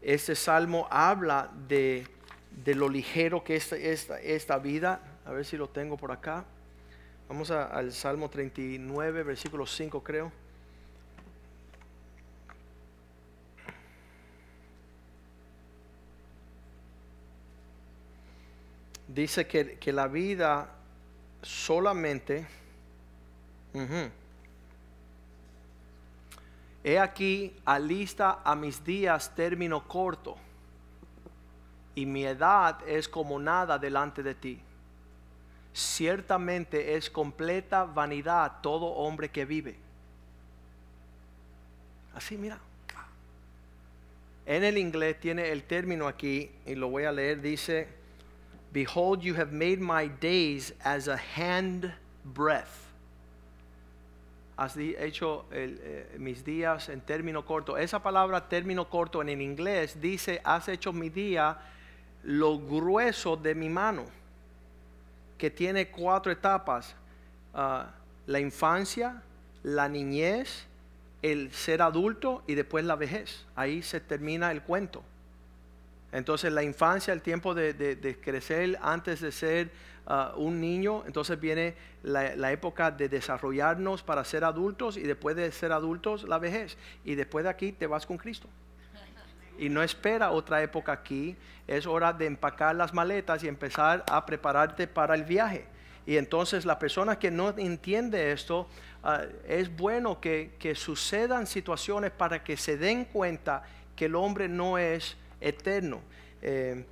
este 0.00 0.34
salmo 0.34 0.88
habla 0.90 1.50
de, 1.68 2.06
lo 2.66 2.88
ligero 2.88 3.44
que 3.44 3.56
es 3.56 3.72
esta, 3.72 4.20
esta 4.20 4.58
vida 4.58 5.00
a 5.24 5.32
ver 5.32 5.44
si 5.44 5.56
lo 5.56 5.68
tengo 5.68 5.96
por 5.96 6.12
acá. 6.12 6.44
Vamos 7.32 7.50
al 7.50 7.92
Salmo 7.92 8.28
39, 8.28 9.22
versículo 9.22 9.66
5 9.66 10.02
creo. 10.04 10.30
Dice 19.08 19.46
que, 19.46 19.92
la 19.94 20.08
vida 20.08 20.74
solamente... 21.40 22.46
He 26.84 26.98
aquí, 26.98 27.56
alista 27.64 28.42
a 28.44 28.54
mis 28.54 28.84
días 28.84 29.34
término 29.34 29.88
corto, 29.88 30.36
y 31.94 32.04
mi 32.04 32.26
edad 32.26 32.86
es 32.86 33.08
como 33.08 33.38
nada 33.38 33.78
delante 33.78 34.22
de 34.22 34.34
ti 34.34 34.60
ciertamente 35.72 36.96
es 36.96 37.08
completa 37.08 37.84
vanidad 37.84 38.60
todo 38.62 38.86
hombre 38.86 39.30
que 39.30 39.44
vive. 39.44 39.76
Así, 42.14 42.36
mira. 42.36 42.58
En 44.44 44.64
el 44.64 44.76
inglés 44.76 45.20
tiene 45.20 45.50
el 45.52 45.62
término 45.62 46.08
aquí, 46.08 46.50
y 46.66 46.74
lo 46.74 46.88
voy 46.88 47.04
a 47.04 47.12
leer, 47.12 47.40
dice, 47.40 47.86
Behold, 48.72 49.20
you 49.20 49.34
have 49.36 49.52
made 49.52 49.78
my 49.78 50.08
days 50.20 50.74
as 50.82 51.06
a 51.06 51.16
hand 51.16 51.94
breath. 52.24 52.90
Has 54.56 54.76
hecho 54.76 55.44
eh, 55.52 56.16
mis 56.18 56.44
días 56.44 56.88
en 56.88 57.00
término 57.00 57.44
corto. 57.44 57.76
Esa 57.76 58.02
palabra 58.02 58.48
término 58.48 58.88
corto 58.88 59.22
en 59.22 59.28
el 59.28 59.40
inglés 59.40 60.00
dice, 60.00 60.40
has 60.44 60.68
hecho 60.68 60.92
mi 60.92 61.08
día 61.08 61.58
lo 62.24 62.58
grueso 62.58 63.36
de 63.36 63.54
mi 63.54 63.68
mano 63.68 64.21
que 65.42 65.50
tiene 65.50 65.88
cuatro 65.88 66.30
etapas. 66.30 66.94
Ah, 67.52 67.90
la 68.28 68.38
infancia, 68.38 69.20
la 69.64 69.88
niñez, 69.88 70.68
el 71.20 71.50
ser 71.52 71.82
adulto 71.82 72.44
y 72.46 72.54
después 72.54 72.84
la 72.84 72.94
vejez. 72.94 73.44
Ahí 73.56 73.82
se 73.82 73.98
termina 73.98 74.52
el 74.52 74.62
cuento. 74.62 75.02
Entonces 76.12 76.52
la 76.52 76.62
infancia, 76.62 77.12
el 77.12 77.22
tiempo 77.22 77.54
de, 77.54 77.74
de- 77.74 78.20
crecer 78.20 78.78
antes 78.82 79.20
de 79.20 79.32
ser 79.32 79.72
ah, 80.06 80.32
un 80.36 80.60
niño, 80.60 81.02
entonces 81.08 81.40
viene 81.40 81.74
la, 82.04 82.36
la 82.36 82.52
época 82.52 82.92
de 82.92 83.08
desarrollarnos 83.08 84.04
para 84.04 84.24
ser 84.24 84.44
adultos 84.44 84.96
y 84.96 85.02
después 85.02 85.34
de 85.34 85.50
ser 85.50 85.72
adultos 85.72 86.22
la 86.22 86.38
vejez. 86.38 86.76
Y 87.04 87.16
después 87.16 87.42
de 87.42 87.50
aquí 87.50 87.72
te 87.72 87.88
vas 87.88 88.06
con 88.06 88.16
Cristo. 88.16 88.46
Y 89.58 89.68
no 89.68 89.82
espera 89.82 90.30
otra 90.30 90.62
época 90.62 90.92
aquí, 90.92 91.36
es 91.66 91.86
hora 91.86 92.12
de 92.12 92.26
empacar 92.26 92.74
las 92.74 92.92
maletas 92.92 93.44
y 93.44 93.48
empezar 93.48 94.04
a 94.08 94.24
prepararte 94.26 94.86
para 94.86 95.14
el 95.14 95.24
viaje. 95.24 95.66
Y 96.06 96.16
entonces 96.16 96.64
la 96.64 96.78
persona 96.78 97.18
que 97.18 97.30
no 97.30 97.50
entiende 97.56 98.32
esto, 98.32 98.68
ah, 99.04 99.22
es 99.46 99.74
bueno 99.76 100.20
que, 100.20 100.56
que 100.58 100.74
sucedan 100.74 101.46
situaciones 101.46 102.10
para 102.10 102.42
que 102.42 102.56
se 102.56 102.76
den 102.76 103.04
cuenta 103.04 103.62
que 103.94 104.06
el 104.06 104.16
hombre 104.16 104.48
no 104.48 104.78
es 104.78 105.16
eterno. 105.40 106.00
Eh, 106.40 106.84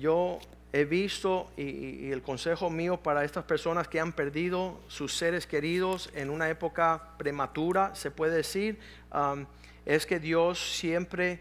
yo 0.00 0.40
he 0.72 0.84
visto 0.84 1.50
y, 1.56 2.10
el 2.10 2.22
consejo 2.22 2.70
mío 2.70 2.96
para 2.98 3.24
estas 3.24 3.44
personas 3.44 3.88
que 3.88 4.00
han 4.00 4.12
perdido 4.12 4.80
sus 4.88 5.16
seres 5.16 5.46
queridos 5.46 6.10
en 6.14 6.30
una 6.30 6.48
época 6.48 7.14
prematura, 7.18 7.94
se 7.94 8.10
puede 8.10 8.36
decir, 8.36 8.78
am, 9.10 9.46
es 9.84 10.06
que 10.06 10.18
Dios 10.18 10.76
siempre 10.76 11.40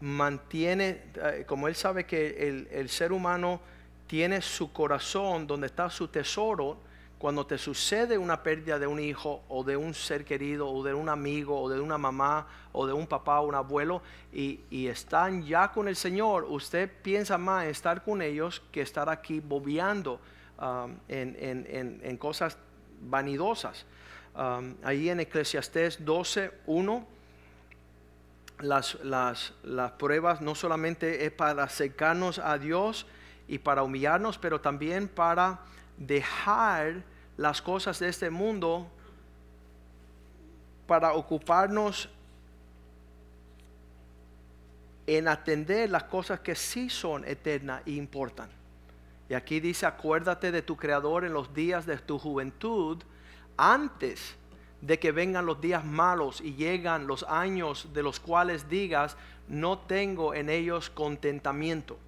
mantiene, 0.00 1.02
eh, 1.16 1.44
como 1.46 1.68
Él 1.68 1.74
sabe 1.74 2.04
que 2.06 2.48
el, 2.48 2.68
el 2.70 2.88
ser 2.88 3.12
humano 3.12 3.60
tiene 4.06 4.40
su 4.42 4.72
corazón 4.72 5.46
donde 5.46 5.66
está 5.66 5.90
su 5.90 6.08
tesoro, 6.08 6.78
cuando 7.18 7.44
te 7.46 7.58
sucede 7.58 8.16
una 8.16 8.44
pérdida 8.44 8.78
de 8.78 8.86
un 8.86 9.00
hijo 9.00 9.42
o 9.48 9.64
de 9.64 9.76
un 9.76 9.92
ser 9.92 10.24
querido 10.24 10.68
o 10.70 10.84
de 10.84 10.94
un 10.94 11.08
amigo 11.08 11.60
o 11.60 11.68
de 11.68 11.80
una 11.80 11.98
mamá 11.98 12.46
o 12.72 12.86
de 12.86 12.92
un 12.92 13.08
papá 13.08 13.40
o 13.40 13.48
un 13.48 13.56
abuelo 13.56 14.02
y, 14.32 14.60
y 14.70 14.86
están 14.86 15.44
ya 15.44 15.72
con 15.72 15.88
el 15.88 15.96
Señor, 15.96 16.44
usted 16.44 16.88
piensa 17.02 17.36
más 17.36 17.64
en 17.64 17.70
estar 17.70 18.04
con 18.04 18.22
ellos 18.22 18.62
que 18.70 18.82
estar 18.82 19.08
aquí 19.08 19.40
bobeando 19.40 20.20
um, 20.60 20.96
en, 21.08 21.36
en- 21.40 22.00
en- 22.04 22.16
cosas 22.18 22.56
vanidosas. 23.00 23.84
Um, 24.36 24.76
ahí 24.84 25.08
en 25.10 25.18
Eclesiastés 25.18 26.04
12, 26.04 26.52
1 26.66 27.06
las, 28.60 28.94
las, 29.04 29.52
las 29.62 29.92
pruebas 29.92 30.40
no 30.40 30.54
solamente 30.54 31.24
es 31.24 31.32
para 31.32 31.64
acercarnos 31.64 32.38
a 32.38 32.58
Dios 32.58 33.06
y 33.46 33.58
para 33.58 33.82
humillarnos, 33.82 34.38
pero 34.38 34.60
también 34.60 35.08
para 35.08 35.60
dejar 35.96 37.02
las 37.36 37.62
cosas 37.62 37.98
de 37.98 38.08
este 38.08 38.30
mundo 38.30 38.90
para 40.86 41.12
ocuparnos 41.12 42.08
en 45.06 45.28
atender 45.28 45.88
las 45.88 46.04
cosas 46.04 46.40
que 46.40 46.54
sí 46.54 46.90
son 46.90 47.24
eternas 47.24 47.82
e 47.86 47.92
importan. 47.92 48.50
Y 49.28 49.34
aquí 49.34 49.60
dice, 49.60 49.86
acuérdate 49.86 50.50
de 50.50 50.62
tu 50.62 50.76
Creador 50.76 51.24
en 51.24 51.32
los 51.32 51.54
días 51.54 51.86
de 51.86 51.98
tu 51.98 52.18
juventud, 52.18 53.02
antes 53.56 54.36
de 54.80 54.98
que 54.98 55.12
vengan 55.12 55.46
los 55.46 55.60
días 55.60 55.84
malos 55.84 56.40
y 56.40 56.54
llegan 56.54 57.06
los 57.06 57.24
años 57.24 57.88
de 57.92 58.02
los 58.02 58.20
cuales 58.20 58.68
digas, 58.68 59.16
no 59.48 59.78
tengo 59.78 60.34
en 60.34 60.50
ellos 60.50 60.90
contentamiento. 60.90 61.98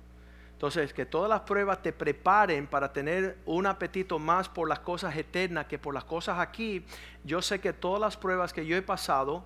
Entonces, 0.52 0.92
que 0.92 1.06
todas 1.06 1.30
las 1.30 1.40
pruebas 1.40 1.82
te 1.82 1.90
preparen 1.90 2.66
para 2.66 2.92
tener 2.92 3.38
un 3.46 3.64
apetito 3.66 4.18
más 4.18 4.46
por 4.48 4.68
las 4.68 4.80
cosas 4.80 5.16
eternas 5.16 5.64
que 5.64 5.78
por 5.78 5.94
las 5.94 6.04
cosas 6.04 6.38
aquí. 6.38 6.84
Yo 7.24 7.40
sé 7.40 7.60
que 7.60 7.72
todas 7.72 7.98
las 7.98 8.18
pruebas 8.18 8.52
que 8.52 8.66
yo 8.66 8.76
he 8.76 8.82
pasado 8.82 9.42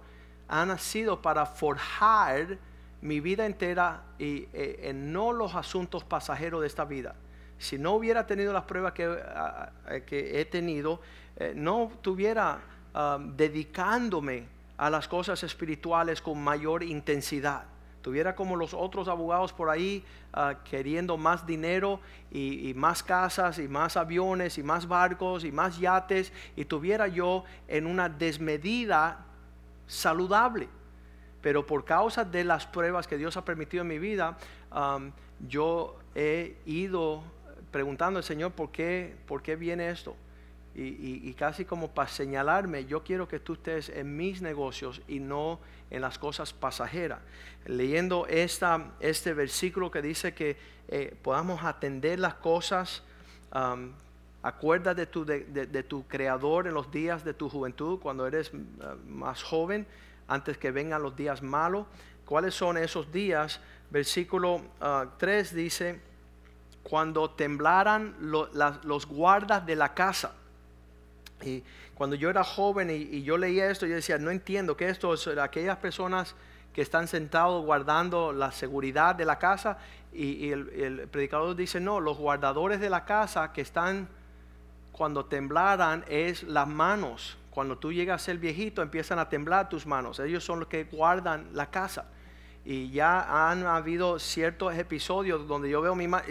han 0.48 0.76
sido 0.78 1.22
para 1.22 1.46
forjar 1.46 2.58
mi 3.00 3.20
vida 3.20 3.46
entera 3.46 4.02
y 4.18 4.48
eh, 4.52 4.80
en 4.84 5.12
no 5.12 5.32
los 5.32 5.54
asuntos 5.54 6.02
pasajeros 6.02 6.62
de 6.62 6.66
esta 6.66 6.84
vida. 6.84 7.14
Si 7.58 7.78
no 7.78 7.92
hubiera 7.92 8.26
tenido 8.26 8.52
las 8.52 8.64
pruebas 8.64 8.92
que, 8.92 9.04
ah, 9.04 9.70
ah, 9.87 10.00
que 10.00 10.40
he 10.40 10.44
tenido, 10.46 11.00
eh, 11.37 11.52
no 11.54 11.92
tuviera 12.02 12.58
ah, 12.94 13.18
dedicándome 13.20 14.46
a 14.76 14.90
las 14.90 15.09
cosas 15.09 15.42
espirituales 15.42 16.20
con 16.20 16.42
mayor 16.42 16.83
intensidad. 16.83 17.64
Tuviera 18.02 18.35
como 18.35 18.57
los 18.57 18.74
otros 18.74 19.09
abogados 19.09 19.52
por 19.52 19.70
ahí 19.70 20.04
ah, 20.33 20.57
queriendo 20.68 21.16
más 21.16 21.46
dinero 21.46 22.00
y, 22.30 22.70
y 22.70 22.74
más 22.74 23.02
casas 23.02 23.59
y 23.59 23.68
más 23.68 23.96
aviones 23.96 24.59
y 24.59 24.62
más 24.62 24.87
barcos 24.87 25.44
y 25.44 25.52
más 25.52 25.78
yates 25.78 26.33
y 26.54 26.64
tuviera 26.64 27.09
yo 27.09 27.44
en 27.68 27.87
una 27.87 28.09
desmedida 28.09 29.24
saludable. 29.87 30.68
Pero 31.40 31.66
por 31.66 31.85
causa 31.85 32.24
de 32.24 32.44
las 32.44 32.66
pruebas 32.66 33.07
que 33.07 33.18
Dios 33.18 33.37
ha 33.37 33.44
permitido 33.44 33.83
en 33.83 33.88
mi 33.88 33.98
vida, 33.98 34.38
um, 34.74 35.12
yo 35.46 35.96
he 36.14 36.57
ido 36.64 37.22
preguntando 37.70 38.18
al 38.18 38.24
Señor 38.24 38.52
por 38.52 38.70
qué, 38.70 39.14
por 39.26 39.42
qué 39.42 39.57
viene 39.57 39.90
esto. 39.90 40.16
Y, 40.76 41.32
casi 41.34 41.64
como 41.64 41.92
para 41.92 42.08
señalarme, 42.08 42.84
yo 42.84 43.04
quiero 43.04 43.28
que 43.28 43.38
tú 43.38 43.52
estés 43.52 43.88
en 43.90 44.16
mis 44.16 44.42
negocios 44.42 45.02
y 45.06 45.20
no 45.20 45.60
en 45.90 46.02
las 46.02 46.18
cosas 46.18 46.52
pasajeras. 46.52 47.20
Leyendo 47.66 48.26
este 48.26 49.34
versículo 49.34 49.92
que 49.92 50.02
dice 50.02 50.34
que 50.34 50.56
eh, 50.88 51.16
podamos 51.22 51.62
atender 51.62 52.18
las 52.18 52.34
cosas, 52.34 53.04
um, 53.54 53.92
acuerda 54.42 54.94
de 54.94 55.06
tu, 55.06 56.06
creador 56.08 56.66
en 56.66 56.74
los 56.74 56.90
días 56.90 57.24
de 57.24 57.34
tu 57.34 57.48
juventud, 57.48 58.00
cuando 58.00 58.26
eres 58.26 58.52
uh, 58.52 58.58
más 59.08 59.44
joven, 59.44 59.87
antes 60.26 60.58
que 60.58 60.72
vengan 60.72 61.02
los 61.02 61.14
días 61.14 61.40
malos. 61.40 61.87
¿Cuáles 62.24 62.54
son 62.54 62.78
esos 62.78 63.12
días? 63.12 63.60
Versículo 63.90 64.60
3 65.18 65.54
dice, 65.54 66.00
cuando 66.82 67.30
temblaran 67.30 68.16
los 68.20 69.06
guardas 69.06 69.64
de 69.64 69.76
la 69.76 69.94
casa. 69.94 70.34
Y 71.42 71.62
cuando 71.94 72.16
yo 72.16 72.30
era 72.30 72.44
joven 72.44 72.90
y, 72.90 73.22
yo 73.22 73.36
leía 73.36 73.70
esto, 73.70 73.86
yo 73.86 73.94
decía, 73.94 74.18
no 74.18 74.30
entiendo 74.30 74.76
que 74.76 74.88
esto 74.88 75.14
es 75.14 75.26
aquellas 75.26 75.78
personas 75.78 76.34
que 76.72 76.82
están 76.82 77.06
sentados 77.06 77.64
guardando 77.64 78.32
la 78.32 78.50
seguridad 78.52 79.14
de 79.14 79.24
la 79.24 79.38
casa. 79.38 79.78
Y, 80.12 80.50
el 80.50 81.08
predicador 81.10 81.54
dice, 81.56 81.80
no, 81.80 82.00
los 82.00 82.18
guardadores 82.18 82.80
de 82.80 82.90
la 82.90 83.04
casa 83.04 83.52
que 83.52 83.60
están 83.60 84.08
cuando 84.92 85.24
temblaran 85.24 86.04
es 86.08 86.44
las 86.44 86.68
manos. 86.68 87.36
Cuando 87.50 87.78
tú 87.78 87.92
llegas 87.92 88.22
a 88.22 88.24
ser 88.24 88.38
viejito 88.38 88.82
empiezan 88.82 89.18
a 89.18 89.28
temblar 89.28 89.68
tus 89.68 89.86
manos. 89.86 90.18
Ellos 90.20 90.44
son 90.44 90.60
los 90.60 90.68
que 90.68 90.84
guardan 90.84 91.48
la 91.52 91.70
casa. 91.70 92.06
Y 92.64 92.90
ya 92.90 93.50
han 93.50 93.66
habido 93.66 94.18
ciertos 94.18 94.74
episodios 94.77 95.46
donde 95.46 95.68
yo 95.68 95.83
veo 95.83 95.94
mi 95.94 96.09
mano, 96.09 96.24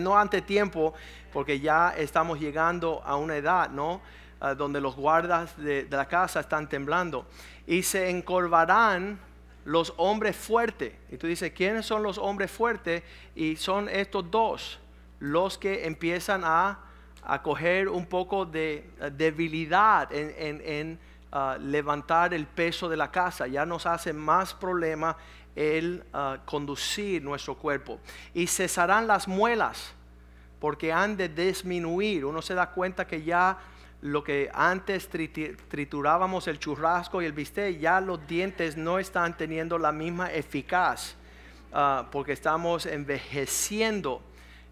no 0.00 0.18
ante 0.18 0.42
tiempo, 0.42 0.92
porque 1.32 1.60
ya 1.60 1.94
estamos 1.96 2.38
llegando 2.38 3.02
a 3.04 3.16
una 3.16 3.36
edad, 3.36 3.70
¿no? 3.70 4.00
Ah, 4.38 4.54
donde 4.54 4.82
los 4.82 4.94
guardas 4.96 5.56
de, 5.56 5.86
la 5.90 6.06
casa 6.06 6.40
están 6.40 6.68
temblando. 6.68 7.24
Y 7.66 7.82
se 7.82 8.10
encorvarán 8.10 9.18
los 9.64 9.94
hombres 9.96 10.36
fuertes. 10.36 10.92
Y 11.10 11.16
tú 11.16 11.26
dices, 11.26 11.52
¿quiénes 11.52 11.86
son 11.86 12.02
los 12.02 12.18
hombres 12.18 12.50
fuertes? 12.50 13.02
Y 13.34 13.56
son 13.56 13.88
estos 13.88 14.30
dos, 14.30 14.78
los 15.20 15.56
que 15.56 15.86
empiezan 15.86 16.42
a, 16.44 16.80
a 17.24 17.42
coger 17.42 17.88
un 17.88 18.04
poco 18.04 18.44
de 18.44 18.90
eh, 19.00 19.10
debilidad 19.10 20.12
en, 20.12 20.34
en- 20.36 20.62
en, 20.64 20.98
ah, 21.32 21.56
levantar 21.58 22.34
el 22.34 22.46
peso 22.46 22.90
de 22.90 22.98
la 22.98 23.10
casa. 23.10 23.46
Ya 23.46 23.64
nos 23.64 23.86
hace 23.86 24.12
más 24.12 24.52
problema 24.52 25.16
el 25.56 26.04
ah, 26.12 26.38
conducir 26.44 27.22
nuestro 27.24 27.56
cuerpo. 27.56 27.98
Y 28.34 28.46
cesarán 28.46 29.06
las 29.06 29.26
muelas 29.26 29.92
porque 30.60 30.92
han 30.92 31.16
de 31.16 31.28
disminuir. 31.28 32.24
Uno 32.24 32.42
se 32.42 32.54
da 32.54 32.70
cuenta 32.70 33.06
que 33.06 33.22
ya 33.22 33.58
lo 34.02 34.22
que 34.22 34.50
antes 34.52 35.08
triturábamos 35.08 36.46
el 36.46 36.58
churrasco 36.58 37.22
y 37.22 37.24
el 37.24 37.32
bistec, 37.32 37.78
ya 37.78 38.00
los 38.00 38.24
dientes 38.26 38.76
no 38.76 38.98
están 38.98 39.36
teniendo 39.36 39.78
la 39.78 39.90
misma 39.90 40.30
eficaz, 40.32 41.16
ah, 41.72 42.06
porque 42.12 42.32
estamos 42.32 42.86
envejeciendo 42.86 44.22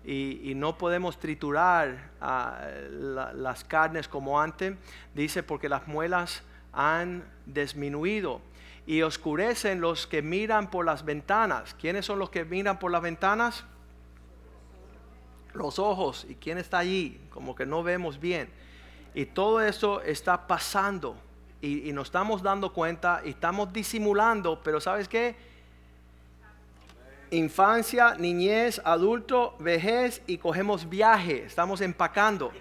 y, 0.06 0.52
no 0.54 0.76
podemos 0.76 1.18
triturar 1.18 2.10
ah, 2.20 2.60
la- 2.90 3.32
las 3.32 3.64
carnes 3.64 4.06
como 4.06 4.38
antes. 4.38 4.76
Dice, 5.14 5.42
porque 5.42 5.70
las 5.70 5.88
muelas 5.88 6.42
han 6.72 7.24
disminuido 7.46 8.42
y 8.86 9.02
oscurecen 9.02 9.80
los 9.80 10.06
que 10.06 10.22
miran 10.22 10.70
por 10.70 10.84
las 10.84 11.04
ventanas. 11.04 11.74
¿Quiénes 11.74 12.04
son 12.04 12.18
los 12.18 12.30
que 12.30 12.44
miran 12.44 12.78
por 12.78 12.90
las 12.90 13.02
ventanas? 13.02 13.64
los 15.54 15.78
ojos 15.78 16.26
y 16.28 16.34
quién 16.34 16.58
está 16.58 16.78
allí, 16.78 17.18
como 17.30 17.54
que 17.54 17.64
no 17.64 17.82
vemos 17.82 18.20
bien. 18.20 18.48
Y 19.14 19.26
todo 19.26 19.60
eso 19.60 20.02
está 20.02 20.46
pasando 20.46 21.16
y, 21.60 21.88
y 21.88 21.92
nos 21.92 22.08
estamos 22.08 22.42
dando 22.42 22.72
cuenta 22.72 23.22
y 23.24 23.30
estamos 23.30 23.72
disimulando, 23.72 24.60
pero 24.62 24.80
¿sabes 24.80 25.08
qué? 25.08 25.36
Infancia, 27.30 28.16
niñez, 28.16 28.80
adulto, 28.84 29.56
vejez 29.58 30.22
y 30.26 30.38
cogemos 30.38 30.88
viaje, 30.88 31.44
estamos 31.44 31.80
empacando. 31.80 32.52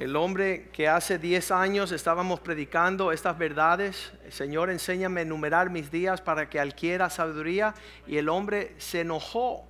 El 0.00 0.16
hombre 0.16 0.70
que 0.72 0.88
hace 0.88 1.18
10 1.18 1.50
años 1.50 1.92
estábamos 1.92 2.40
predicando 2.40 3.12
estas 3.12 3.36
verdades, 3.36 4.14
Señor, 4.30 4.70
enséñame 4.70 5.20
a 5.20 5.24
enumerar 5.24 5.68
mis 5.68 5.90
días 5.90 6.22
para 6.22 6.48
que 6.48 6.58
adquiera 6.58 7.10
sabiduría. 7.10 7.74
Y 8.06 8.16
el 8.16 8.30
hombre 8.30 8.74
se 8.78 9.02
enojó. 9.02 9.66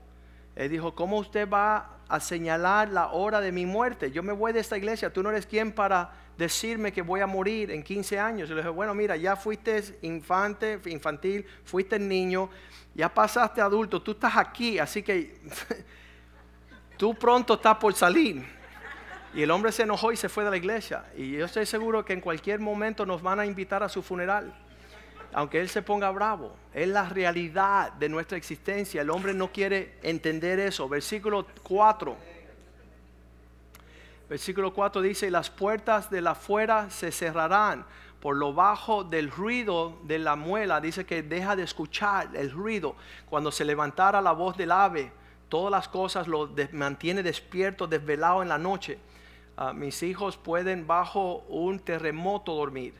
Él 0.55 0.71
dijo, 0.71 0.95
¿cómo 0.95 1.19
usted 1.19 1.51
va 1.51 1.99
a 2.07 2.21
señalar 2.21 2.91
la 2.91 3.09
hora 3.09 3.41
de 3.41 3.51
mi 3.51 3.67
muerte? 3.67 4.13
Yo 4.13 4.23
me 4.23 4.33
voy 4.33 4.53
de 4.53 4.61
esta 4.61 4.79
iglesia, 4.79 5.13
tú 5.13 5.21
no 5.21 5.31
eres 5.31 5.47
quien 5.47 5.73
para 5.73 6.13
decirme 6.39 6.93
que 6.93 7.03
voy 7.03 7.19
a 7.19 7.27
morir 7.27 7.73
en 7.73 7.83
15 7.83 8.21
años. 8.21 8.49
Yo 8.49 8.55
le 8.55 8.61
dije, 8.61 8.73
bueno, 8.73 8.95
mira, 8.95 9.17
ya 9.17 9.35
fuiste 9.35 9.83
infante, 10.03 10.81
infantil, 10.87 11.45
fuiste 11.65 11.99
niño, 11.99 12.51
ya 12.95 13.13
pasaste 13.13 13.61
adulto, 13.61 14.01
tú 14.01 14.13
estás 14.13 14.37
aquí, 14.37 14.79
así 14.79 15.03
que 15.03 15.41
tú 16.97 17.17
pronto 17.17 17.55
estás 17.55 17.79
por 17.79 17.93
salir. 17.95 18.60
Y 19.33 19.43
el 19.43 19.51
hombre 19.51 19.71
se 19.71 19.85
enojó 19.85 20.11
y 20.11 20.17
se 20.17 20.29
fue 20.29 20.45
de 20.45 20.51
la 20.51 20.57
iglesia. 20.57 21.05
Y 21.17 21.33
yo 21.33 21.45
estoy 21.45 21.65
seguro 21.65 22.05
que 22.05 22.13
en 22.13 22.21
cualquier 22.21 22.59
momento 22.59 23.07
nos 23.07 23.23
van 23.23 23.39
a 23.39 23.47
invitar 23.47 23.83
a 23.83 23.89
su 23.89 24.03
funeral. 24.03 24.53
Aunque 25.33 25.61
él 25.61 25.69
se 25.69 25.83
ponga 25.83 26.11
bravo. 26.11 26.57
Es 26.75 26.89
la 26.89 27.09
realidad 27.09 27.93
de 27.93 28.09
nuestra 28.09 28.37
existencia. 28.37 29.03
El 29.03 29.11
hombre 29.11 29.33
no 29.33 29.53
quiere 29.53 29.99
entender 30.03 30.59
eso. 30.59 30.89
Versículo 30.89 31.47
4. 31.63 32.17
Versículo 34.29 34.75
4 34.75 35.03
dice, 35.03 35.29
y 35.29 35.31
las 35.31 35.49
puertas 35.51 36.11
de 36.11 36.21
la 36.21 36.33
afuera 36.33 36.91
se 36.91 37.13
cerrarán 37.13 37.85
por 38.21 38.37
lo 38.37 38.53
bajo 38.53 39.05
del 39.05 39.31
ruido 39.31 39.97
de 40.03 40.19
la 40.19 40.35
muela. 40.35 40.81
Dice 40.81 41.07
que 41.07 41.23
deja 41.23 41.55
de 41.55 41.63
escuchar 41.63 42.31
el 42.35 42.51
ruido. 42.51 42.97
Cuando 43.29 43.53
se 43.53 43.65
levantara 43.65 44.21
la 44.21 44.33
voz 44.33 44.57
del 44.57 44.73
ave, 44.73 45.13
todas 45.49 45.71
las 45.71 45.87
cosas 45.87 46.27
lo 46.27 46.51
mantiene 46.73 47.23
despierto, 47.23 47.87
desvelado 47.87 48.43
en 48.43 48.49
la 48.49 48.59
noche 48.59 48.99
Ah, 49.63 49.75
mis 49.75 50.03
hijos 50.03 50.39
pueden 50.39 50.87
bajo 50.87 51.45
un 51.51 51.81
terremoto 51.81 52.55
dormir, 52.55 52.95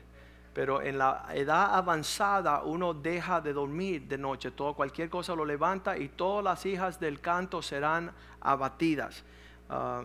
pero 0.53 0.79
en 0.83 0.99
la 0.99 1.25
edad 1.33 1.73
avanzada 1.73 2.61
uno 2.61 2.93
deja 2.93 3.41
de 3.41 3.51
dormir 3.51 4.03
de 4.03 4.19
noche, 4.19 4.51
todo, 4.51 4.75
cualquier 4.75 5.09
cosa 5.09 5.33
lo 5.33 5.43
levanta 5.43 5.97
y 5.97 6.09
todas 6.09 6.43
las 6.43 6.63
hijas 6.67 6.99
del 6.99 7.19
canto 7.19 7.63
serán 7.63 8.11
abatidas. 8.41 9.23
Ah, 9.71 10.03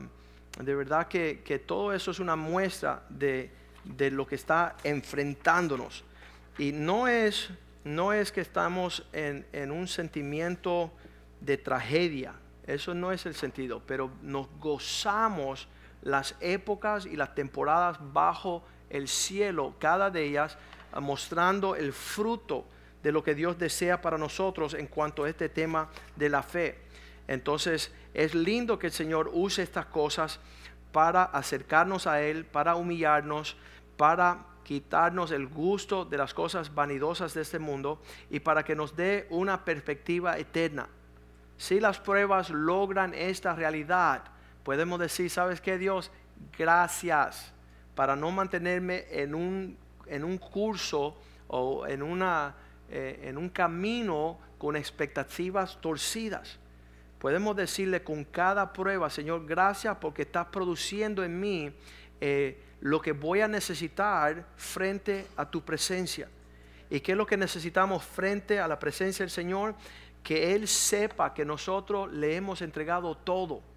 de 0.58 0.74
verdad 0.74 1.08
que, 1.08 1.62
todo 1.66 1.92
eso 1.92 2.10
es 2.10 2.20
una 2.20 2.36
muestra 2.36 3.02
de, 3.10 3.52
lo 4.10 4.26
que 4.26 4.36
está 4.36 4.76
enfrentándonos. 4.82 6.04
Y 6.56 6.72
no 6.72 7.06
es, 7.06 7.50
no 7.84 8.14
es 8.14 8.32
que 8.32 8.40
estamos 8.40 9.06
en, 9.12 9.46
en 9.52 9.70
un 9.70 9.86
sentimiento 9.86 10.90
de 11.38 11.58
tragedia, 11.58 12.32
eso 12.66 12.94
no 12.94 13.12
es 13.12 13.26
el 13.26 13.34
sentido, 13.34 13.82
pero 13.86 14.10
nos 14.22 14.48
gozamos 14.58 15.68
las 16.06 16.36
épocas 16.38 17.04
y 17.04 17.16
las 17.16 17.34
temporadas 17.34 17.98
bajo 18.12 18.62
el 18.90 19.08
cielo, 19.08 19.74
cada 19.80 20.08
de 20.08 20.24
ellas 20.24 20.56
ah, 20.92 21.00
mostrando 21.00 21.74
el 21.74 21.92
fruto 21.92 22.64
de 23.02 23.10
lo 23.10 23.24
que 23.24 23.34
Dios 23.34 23.58
desea 23.58 24.00
para 24.00 24.16
nosotros 24.16 24.74
en 24.74 24.86
cuanto 24.86 25.24
a 25.24 25.28
este 25.28 25.48
tema 25.48 25.90
de 26.14 26.28
la 26.28 26.44
fe. 26.44 26.78
Entonces 27.26 27.92
es 28.14 28.36
lindo 28.36 28.78
que 28.78 28.86
el 28.86 28.92
Señor 28.92 29.30
use 29.32 29.64
estas 29.64 29.86
cosas 29.86 30.38
para 30.92 31.24
acercarnos 31.24 32.06
a 32.06 32.22
Él, 32.22 32.44
para 32.44 32.76
humillarnos, 32.76 33.56
para 33.96 34.46
quitarnos 34.62 35.32
el 35.32 35.48
gusto 35.48 36.04
de 36.04 36.18
las 36.18 36.34
cosas 36.34 36.72
vanidosas 36.72 37.34
de 37.34 37.42
este 37.42 37.58
mundo 37.58 38.00
y 38.30 38.38
para 38.38 38.64
que 38.64 38.76
nos 38.76 38.94
dé 38.94 39.26
una 39.30 39.64
perspectiva 39.64 40.38
eterna. 40.38 40.88
Si 41.56 41.80
las 41.80 41.98
pruebas 41.98 42.50
logran 42.50 43.12
esta 43.12 43.56
realidad, 43.56 44.35
podemos 44.66 44.98
decir, 44.98 45.30
¿sabes 45.30 45.60
qué 45.60 45.78
Dios? 45.78 46.10
Gracias 46.58 47.52
para 47.94 48.16
no 48.16 48.32
mantenerme 48.32 49.06
en 49.10 49.32
un, 49.32 49.78
en 50.06 50.24
un 50.24 50.38
curso 50.38 51.16
o 51.46 51.86
en, 51.86 52.02
una, 52.02 52.52
eh, 52.90 53.20
en 53.22 53.38
un 53.38 53.48
camino 53.48 54.40
con 54.58 54.74
expectativas 54.74 55.80
torcidas. 55.80 56.58
Podemos 57.20 57.54
decirle 57.54 58.02
con 58.02 58.24
cada 58.24 58.72
prueba, 58.72 59.08
Señor, 59.08 59.46
gracias 59.46 59.98
porque 60.00 60.22
estás 60.22 60.48
produciendo 60.48 61.22
en 61.22 61.38
mí 61.38 61.72
eh, 62.20 62.60
lo 62.80 63.00
que 63.00 63.12
voy 63.12 63.42
a 63.42 63.46
necesitar 63.46 64.46
frente 64.56 65.28
a 65.36 65.48
tu 65.48 65.64
presencia. 65.64 66.28
¿Y 66.90 66.98
qué 66.98 67.12
es 67.12 67.18
lo 67.18 67.24
que 67.24 67.36
necesitamos 67.36 68.02
frente 68.02 68.58
a 68.58 68.66
la 68.66 68.80
presencia 68.80 69.22
del 69.22 69.30
Señor? 69.30 69.76
Que 70.24 70.56
Él 70.56 70.66
sepa 70.66 71.32
que 71.32 71.44
nosotros 71.44 72.12
le 72.12 72.34
hemos 72.34 72.62
entregado 72.62 73.16
todo 73.16 73.75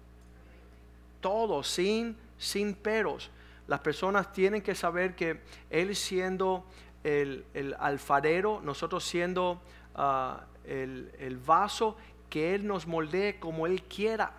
todo, 1.20 1.62
sin, 1.62 2.16
sin 2.38 2.74
peros. 2.74 3.30
Las 3.66 3.80
personas 3.80 4.32
tienen 4.32 4.62
que 4.62 4.74
saber 4.74 5.14
que 5.14 5.40
Él 5.70 5.94
siendo 5.94 6.64
el, 7.04 7.44
alfarero, 7.78 8.60
nosotros 8.62 9.04
siendo 9.04 9.60
ah, 9.94 10.44
el, 10.64 11.40
vaso, 11.46 11.96
que 12.28 12.54
Él 12.54 12.66
nos 12.66 12.86
moldee 12.86 13.38
como 13.38 13.66
Él 13.66 13.82
quiera. 13.84 14.32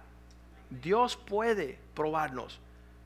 Dios 0.70 1.18
puede 1.18 1.80
probarnos. 1.94 2.60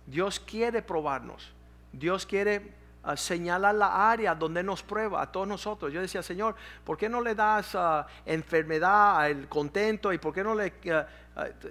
Dios 0.05 0.39
quiere 0.39 0.81
probarnos. 0.81 1.51
Dios 1.91 2.25
quiere 2.25 2.73
señalar 3.15 3.75
la 3.75 4.11
área 4.11 4.33
donde 4.33 4.63
nos 4.63 4.81
prueba 4.81 5.21
a 5.21 5.31
todos 5.31 5.47
nosotros. 5.47 5.93
Yo 5.93 6.01
decía, 6.01 6.23
Señor, 6.23 6.55
¿por 6.83 6.97
qué 6.97 7.07
no 7.07 7.21
le 7.21 7.35
das 7.35 7.75
uh, 7.75 8.03
enfermedad 8.25 9.19
al 9.19 9.47
contento 9.47 10.11
y 10.11 10.17
por 10.17 10.33
qué 10.33 10.43
no 10.43 10.55
le... 10.55 10.73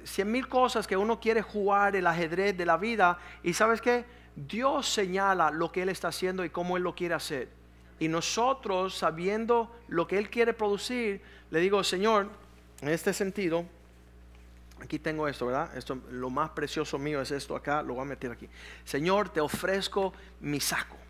cien 0.05 0.31
mil 0.31 0.48
cosas 0.48 0.87
que 0.87 0.96
uno 0.96 1.20
quiere 1.20 1.42
jugar 1.42 1.96
el 1.96 2.07
ajedrez 2.07 2.57
de 2.57 2.66
la 2.66 2.77
vida 2.77 3.18
y 3.42 3.55
sabes 3.55 3.81
qué? 3.81 4.05
Dios 4.37 4.88
señala 4.88 5.50
lo 5.50 5.70
que 5.70 5.83
Él 5.83 5.88
está 5.88 6.09
haciendo 6.09 6.44
y 6.44 6.50
cómo 6.50 6.77
Él 6.77 6.83
lo 6.83 6.94
quiere 6.94 7.14
hacer. 7.14 7.48
Y 7.98 8.09
nosotros, 8.09 8.96
sabiendo 8.96 9.74
lo 9.88 10.07
que 10.07 10.18
Él 10.18 10.29
quiere 10.29 10.53
producir, 10.53 11.22
le 11.50 11.61
digo, 11.61 11.85
Señor, 11.85 12.29
en 12.81 12.88
este 12.88 13.12
sentido, 13.12 13.64
aquí 14.81 14.98
tengo 14.98 15.29
esto, 15.29 15.46
¿verdad? 15.46 15.77
Esto, 15.77 15.98
lo 16.11 16.31
más 16.31 16.50
precioso 16.50 16.98
mío 16.98 17.20
es 17.20 17.31
esto 17.31 17.55
acá, 17.55 17.83
lo 17.83 17.94
voy 17.94 18.03
a 18.03 18.07
meter 18.07 18.33
aquí. 18.33 18.48
Señor, 18.85 19.29
te 19.29 19.40
ofrezco 19.40 20.12
mi 20.40 20.61
saco 20.61 21.03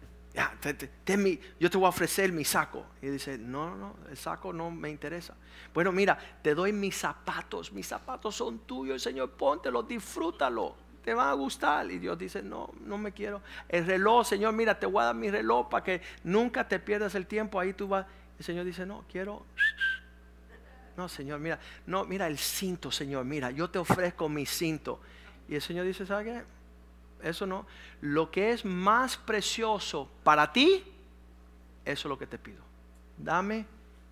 yo 1.61 1.70
te 1.70 1.79
voy 1.79 1.87
a 1.87 1.88
ofrecer 1.88 2.33
mi 2.33 2.44
saco. 2.44 2.85
Y 3.01 3.07
dice, 3.07 3.38
no, 3.38 3.77
no, 3.77 3.97
el 4.11 4.16
saco 4.16 4.53
no 4.53 4.70
me 4.70 4.90
interesa. 4.90 5.35
Bueno, 5.73 5.92
mira, 5.92 6.18
te 6.42 6.55
doy 6.55 6.73
mis 6.73 6.97
zapatos, 6.97 7.73
mis 7.73 7.87
zapatos 7.87 8.35
son 8.35 8.61
tuyos, 8.61 9.03
Señor, 9.03 9.31
póntelos, 9.31 9.87
disfrútalo, 9.87 10.75
te 11.05 11.14
van 11.14 11.29
a 11.29 11.33
gustar. 11.35 11.90
Y 11.90 11.99
Dios 11.99 12.18
dice, 12.18 12.42
no, 12.42 12.70
no 12.81 12.99
me 12.99 13.12
quiero. 13.12 13.42
El 13.68 13.87
reloj, 13.87 14.27
Señor, 14.27 14.53
mira, 14.55 14.79
te 14.79 14.87
voy 14.87 15.03
a 15.03 15.07
dar 15.07 15.14
mi 15.14 15.31
reloj 15.31 15.68
para 15.68 15.85
que 15.85 16.03
nunca 16.25 16.66
te 16.66 16.79
pierdas 16.81 17.14
el 17.14 17.27
tiempo, 17.27 17.61
ahí 17.61 17.73
tú 17.73 17.87
vas. 17.87 18.07
El 18.38 18.44
Señor 18.44 18.64
dice, 18.64 18.85
no, 18.85 19.05
quiero... 19.11 19.44
No, 20.97 21.09
Señor, 21.09 21.40
mira, 21.40 21.59
no, 21.87 22.05
mira 22.05 22.29
el 22.29 22.38
cinto, 22.38 22.90
Señor, 22.92 23.25
mira, 23.25 23.51
yo 23.51 23.68
te 23.68 23.81
ofrezco 23.81 24.29
mi 24.29 24.47
cinto. 24.47 25.01
Y 25.49 25.57
el 25.57 25.62
Señor 25.62 25.87
dice, 25.87 26.07
¿sabe 26.07 26.25
qué? 26.25 26.44
Eso 27.25 27.47
no. 27.47 27.67
Lo 28.01 28.31
que 28.31 28.53
es 28.53 28.65
más 28.65 29.17
precioso 29.17 30.09
para 30.23 30.53
ti, 30.53 30.85
eso 31.85 32.09
es 32.09 32.11
lo 32.11 32.19
que 32.19 32.27
te 32.27 32.39
pido. 32.39 32.63
Dame 33.17 33.67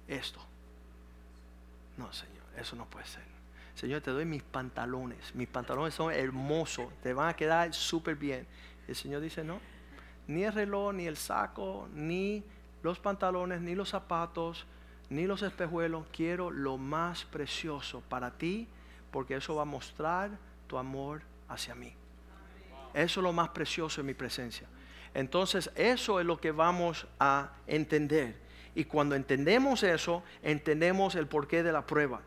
esto. 0.09 0.41
No, 1.97 2.13
Señor, 2.13 2.45
eso 2.57 2.75
no 2.75 2.87
puede 2.87 3.07
ser. 3.07 3.23
Señor, 3.75 4.01
te 4.01 4.11
doy 4.11 4.25
mis 4.25 4.43
pantalones. 4.43 5.35
Mis 5.35 5.49
pantalones 5.49 5.95
son 5.95 6.13
hermosos, 6.13 6.93
te 7.03 7.13
van 7.13 7.29
a 7.29 7.37
quedar 7.37 7.73
súper 7.75 8.17
bien. 8.17 8.47
El 8.89 8.97
Señor 8.97 9.21
dice, 9.21 9.45
no, 9.45 9.61
ni 10.27 10.45
el 10.45 10.53
reloj, 10.53 10.95
ni 10.95 11.07
el 11.07 11.17
saco, 11.17 11.89
ni 11.93 12.43
los 12.83 12.99
pantalones, 12.99 13.61
ni 13.61 13.75
los 13.75 13.91
zapatos, 13.91 14.67
ni 15.11 15.27
los 15.27 15.43
espejuelos. 15.43 16.07
Quiero 16.13 16.51
lo 16.51 16.79
más 16.79 17.25
precioso 17.25 18.01
para 18.09 18.33
ti, 18.33 18.69
porque 19.11 19.37
eso 19.37 19.55
va 19.55 19.63
a 19.63 19.67
mostrar 19.67 20.31
tu 20.67 20.79
amor 20.79 21.23
hacia 21.49 21.75
mí. 21.75 21.95
Eso 22.95 23.21
es 23.21 23.25
lo 23.25 23.33
más 23.33 23.51
precioso 23.51 24.01
en 24.01 24.07
mi 24.07 24.15
presencia. 24.15 24.67
Entonces, 25.15 25.71
eso 25.75 26.21
es 26.21 26.27
lo 26.27 26.41
que 26.41 26.53
vamos 26.53 27.07
a 27.21 27.53
entender. 27.67 28.37
Y 28.75 28.85
cuando 28.85 29.15
entendemos 29.15 29.83
eso, 29.83 30.23
entendemos 30.43 31.15
el 31.15 31.27
porqué 31.27 31.63
de 31.63 31.73
la 31.73 31.87
prueba. 31.87 32.23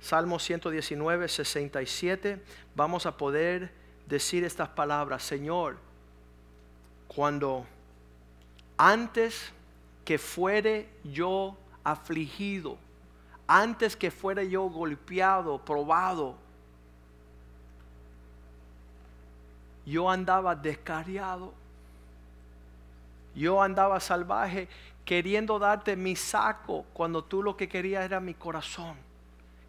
Salmo 0.00 0.38
119, 0.38 1.28
67, 1.28 2.42
vamos 2.74 3.06
a 3.06 3.16
poder 3.16 3.72
decir 4.06 4.44
estas 4.44 4.68
palabras, 4.68 5.22
Señor, 5.22 5.78
cuando 7.08 7.64
antes 8.76 9.52
que 10.04 10.18
fuere 10.18 10.88
yo 11.04 11.56
afligido, 11.84 12.76
antes 13.46 13.96
que 13.96 14.10
fuere 14.10 14.48
yo 14.50 14.64
golpeado, 14.64 15.64
probado, 15.64 16.36
yo 19.86 20.10
andaba 20.10 20.54
descariado. 20.54 21.52
Yo 23.34 23.60
andaba 23.60 24.00
salvaje 24.00 24.68
queriendo 25.04 25.58
darte 25.58 25.96
mi 25.96 26.16
saco 26.16 26.84
cuando 26.92 27.22
tú 27.22 27.42
lo 27.42 27.56
que 27.56 27.68
querías 27.68 28.04
era 28.04 28.20
mi 28.20 28.34
corazón. 28.34 28.96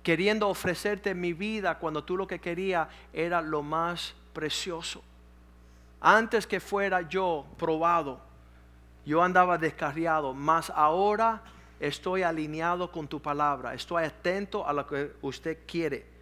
Queriendo 0.04 0.48
ofrecerte 0.48 1.16
mi 1.16 1.34
vida 1.34 1.80
cuando 1.80 2.04
tú 2.04 2.16
lo 2.16 2.28
que 2.28 2.40
querías 2.40 2.88
era 3.12 3.42
lo 3.42 3.64
más 3.64 4.14
precioso. 4.34 5.04
Antes 6.00 6.46
que 6.46 6.60
fuera 6.60 7.02
yo 7.02 7.46
probado, 7.58 8.20
yo 9.06 9.24
andaba 9.24 9.58
descarriado, 9.58 10.34
mas 10.34 10.70
ahora 10.70 11.42
estoy 11.80 12.24
alineado 12.24 12.92
con 12.92 13.08
tu 13.08 13.20
palabra, 13.20 13.74
estoy 13.74 14.04
atento 14.04 14.68
a 14.68 14.74
lo 14.74 14.86
que 14.86 15.14
usted 15.22 15.60
quiere. 15.66 16.15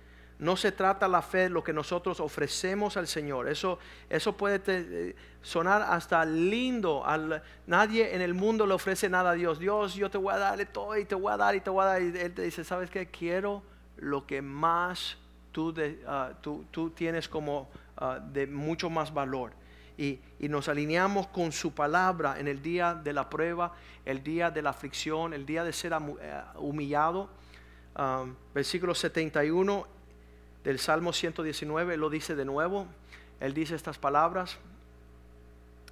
No 0.43 0.57
se 0.57 0.73
trata 0.73 1.07
la 1.07 1.21
fe 1.21 1.49
lo 1.49 1.63
que 1.63 1.71
nosotros 1.71 2.19
ofrecemos 2.19 2.97
al 2.97 3.07
Señor. 3.07 3.47
Eso, 3.47 3.79
eso 4.09 4.35
puede 4.35 4.61
eh, 4.67 5.15
sonar 5.41 5.81
hasta 5.81 6.25
lindo. 6.25 7.05
Al, 7.05 7.41
nadie 7.65 8.13
en 8.13 8.21
el 8.21 8.33
mundo 8.33 8.67
le 8.67 8.73
ofrece 8.73 9.07
nada 9.07 9.31
a 9.31 9.33
Dios. 9.35 9.57
Dios, 9.57 9.95
yo 9.95 10.11
te 10.11 10.17
voy 10.17 10.33
a 10.33 10.37
dar 10.37 10.65
todo 10.65 10.97
y 10.97 11.05
te 11.05 11.15
voy 11.15 11.31
a 11.31 11.37
dar 11.37 11.55
y 11.55 11.61
te 11.61 11.69
voy 11.69 11.83
a 11.83 11.85
dar. 11.85 12.01
Y 12.01 12.07
Él 12.17 12.33
te 12.33 12.41
dice, 12.41 12.65
¿sabes 12.65 12.89
qué? 12.89 13.07
Quiero 13.09 13.63
lo 13.95 14.27
que 14.27 14.41
más 14.41 15.17
tú, 15.53 15.73
ah, 16.05 16.31
tú, 16.41 16.89
tienes 16.89 17.29
como 17.29 17.69
ah, 17.95 18.19
de 18.19 18.45
mucho 18.45 18.89
más 18.89 19.13
valor. 19.13 19.53
Y, 19.97 20.19
nos 20.41 20.67
alineamos 20.67 21.27
con 21.27 21.53
su 21.53 21.73
palabra 21.73 22.37
en 22.37 22.49
el 22.49 22.61
día 22.61 22.95
de 22.95 23.13
la 23.13 23.29
prueba, 23.29 23.75
el 24.03 24.21
día 24.21 24.51
de 24.51 24.61
la 24.61 24.71
aflicción, 24.71 25.33
el 25.33 25.45
día 25.45 25.63
de 25.63 25.71
ser 25.71 25.93
eh, 25.93 26.41
humillado. 26.57 27.29
Ah, 27.95 28.25
versículo 28.53 28.93
71 28.93 29.92
del 30.63 30.79
Salmo 30.79 31.13
119 31.13 31.97
lo 31.97 32.09
dice 32.09 32.35
de 32.35 32.45
nuevo. 32.45 32.87
Él 33.39 33.53
dice 33.53 33.75
estas 33.75 33.97
palabras. 33.97 34.57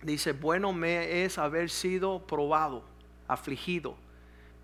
Dice, 0.01 0.31
bueno 0.31 0.73
me 0.73 1.23
es 1.23 1.37
haber 1.37 1.69
sido 1.69 2.25
probado, 2.25 2.83
afligido, 3.27 3.95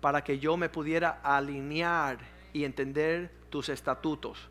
para 0.00 0.24
que 0.24 0.38
yo 0.38 0.56
me 0.56 0.68
pudiera 0.68 1.20
alinear 1.22 2.18
y 2.52 2.64
entender 2.64 3.30
tus 3.50 3.68
estatutos. 3.68 4.48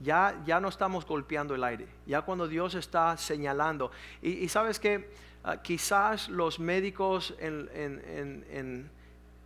Ya, 0.00 0.42
ya 0.44 0.60
no 0.60 0.68
estamos 0.68 1.06
golpeando 1.06 1.54
el 1.54 1.62
aire, 1.64 1.86
ya 2.06 2.22
cuando 2.22 2.48
Dios 2.48 2.74
está 2.74 3.16
señalando. 3.16 3.90
Y, 4.20 4.48
sabes 4.48 4.80
que 4.80 5.10
ah, 5.44 5.62
quizás 5.62 6.28
los 6.28 6.58
médicos 6.58 7.34
en, 7.38 7.70
en, 7.72 8.90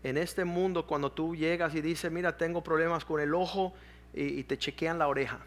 en, 0.02 0.16
este 0.16 0.44
mundo, 0.44 0.86
cuando 0.86 1.12
tú 1.12 1.36
llegas 1.36 1.74
y 1.74 1.82
dices, 1.82 2.10
mira, 2.10 2.36
tengo 2.36 2.62
problemas 2.62 3.04
con 3.04 3.20
el 3.20 3.34
ojo 3.34 3.74
y, 4.14 4.42
te 4.44 4.58
chequean 4.58 4.98
la 4.98 5.08
oreja. 5.08 5.38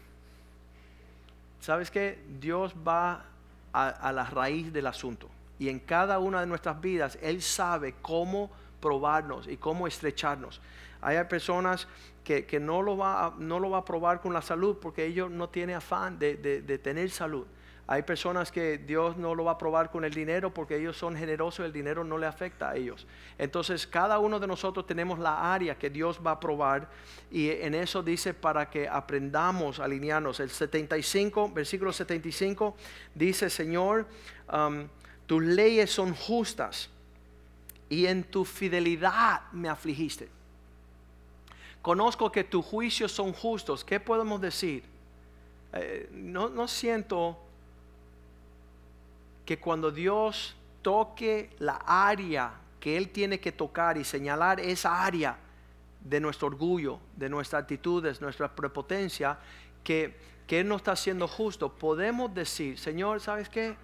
¿Sabes 1.60 1.90
que 1.90 2.22
Dios 2.40 2.74
va 2.86 3.24
a, 3.74 4.12
la 4.12 4.24
raíz 4.24 4.72
del 4.72 4.86
asunto. 4.86 5.28
Y 5.58 5.68
en 5.68 5.80
cada 5.80 6.18
una 6.18 6.40
de 6.40 6.46
nuestras 6.46 6.80
vidas, 6.80 7.18
Él 7.20 7.42
sabe 7.42 7.94
cómo 8.00 8.50
probarnos 8.80 9.48
y 9.48 9.56
cómo 9.56 9.86
estrecharnos. 9.86 10.60
Hay 11.00 11.22
personas 11.24 11.88
que, 12.22 12.46
no, 12.60 12.80
lo 12.82 12.96
va 12.96 13.26
a, 13.26 13.34
no 13.38 13.58
lo 13.58 13.70
va 13.70 13.78
a 13.78 13.84
probar 13.84 14.20
con 14.20 14.32
la 14.32 14.42
salud 14.42 14.78
porque 14.80 15.04
ellos 15.04 15.30
no 15.30 15.48
tienen 15.48 15.76
afán 15.76 16.18
de, 16.18 16.36
de, 16.36 16.78
tener 16.78 17.10
salud. 17.10 17.46
Hay 17.86 18.02
personas 18.02 18.50
que 18.50 18.78
Dios 18.78 19.16
no 19.18 19.34
lo 19.34 19.44
va 19.44 19.52
a 19.52 19.58
probar 19.58 19.90
con 19.90 20.04
el 20.04 20.14
dinero 20.14 20.52
porque 20.54 20.76
ellos 20.76 20.96
son 20.96 21.16
generosos, 21.16 21.66
el 21.66 21.72
dinero 21.72 22.02
no 22.02 22.16
le 22.16 22.26
afecta 22.26 22.70
a 22.70 22.76
ellos. 22.76 23.06
Entonces 23.36 23.86
cada 23.86 24.18
uno 24.18 24.40
de 24.40 24.46
nosotros 24.46 24.86
tenemos 24.86 25.18
la 25.18 25.52
área 25.52 25.76
que 25.76 25.90
Dios 25.90 26.18
va 26.24 26.32
a 26.32 26.40
probar 26.40 26.88
y 27.30 27.50
en 27.50 27.74
eso 27.74 28.02
dice 28.02 28.32
para 28.32 28.70
que 28.70 28.88
aprendamos 28.88 29.80
a 29.80 29.84
alinearnos. 29.84 30.40
El 30.40 30.48
75, 30.48 31.50
versículo 31.50 31.92
75 31.92 32.74
dice, 33.14 33.50
Señor, 33.50 34.06
tus 35.26 35.42
leyes 35.42 35.90
son 35.90 36.14
justas 36.14 36.88
y 37.90 38.06
en 38.06 38.24
tu 38.24 38.46
fidelidad 38.46 39.42
me 39.52 39.68
afligiste. 39.68 40.28
Conozco 41.82 42.32
que 42.32 42.44
tus 42.44 42.64
juicios 42.64 43.12
son 43.12 43.34
justos. 43.34 43.84
¿Qué 43.84 44.00
podemos 44.00 44.40
decir? 44.40 44.84
Eh, 45.74 46.08
no, 46.12 46.66
siento 46.66 47.43
que 49.44 49.58
cuando 49.58 49.90
Dios 49.90 50.56
toque 50.82 51.50
la 51.58 51.76
área 51.86 52.54
que 52.80 52.96
Él 52.96 53.10
tiene 53.10 53.40
que 53.40 53.52
tocar 53.52 53.96
y 53.96 54.04
señalar 54.04 54.60
esa 54.60 55.04
área 55.04 55.38
de 56.00 56.20
nuestro 56.20 56.48
orgullo, 56.48 57.00
de 57.16 57.28
nuestras 57.28 57.62
actitudes, 57.62 58.20
nuestra 58.20 58.54
prepotencia, 58.54 59.38
que, 59.82 60.16
que 60.46 60.60
Él 60.60 60.68
no 60.68 60.76
está 60.76 60.94
siendo 60.96 61.26
justo, 61.26 61.72
podemos 61.74 62.34
decir, 62.34 62.78
Señor, 62.78 63.20
¿sabes 63.20 63.48
qué? 63.48 63.76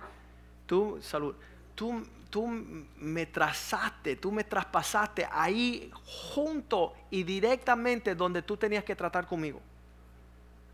Tú, 0.66 0.98
salud, 1.00 1.34
tú 1.74 2.04
tú 2.30 2.46
me 2.46 3.26
trazaste, 3.26 4.16
tú 4.16 4.30
me 4.32 4.44
traspasaste 4.44 5.28
ahí 5.30 5.90
junto 6.32 6.94
y 7.10 7.24
directamente 7.24 8.14
donde 8.14 8.42
tú 8.42 8.56
tenías 8.56 8.84
que 8.84 8.94
tratar 8.94 9.26
conmigo. 9.26 9.60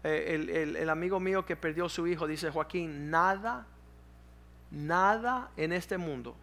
Eh, 0.05 0.75
el, 0.79 0.89
amigo 0.91 1.19
mío 1.19 1.45
que 1.45 1.57
perdió 1.57 1.89
su 1.89 2.07
hijo 2.07 2.27
dice, 2.27 2.51
Joaquín, 2.51 3.11
nada, 3.11 3.67
nada 4.71 5.51
en 5.57 5.73
este 5.73 5.99
mundo 5.99 6.35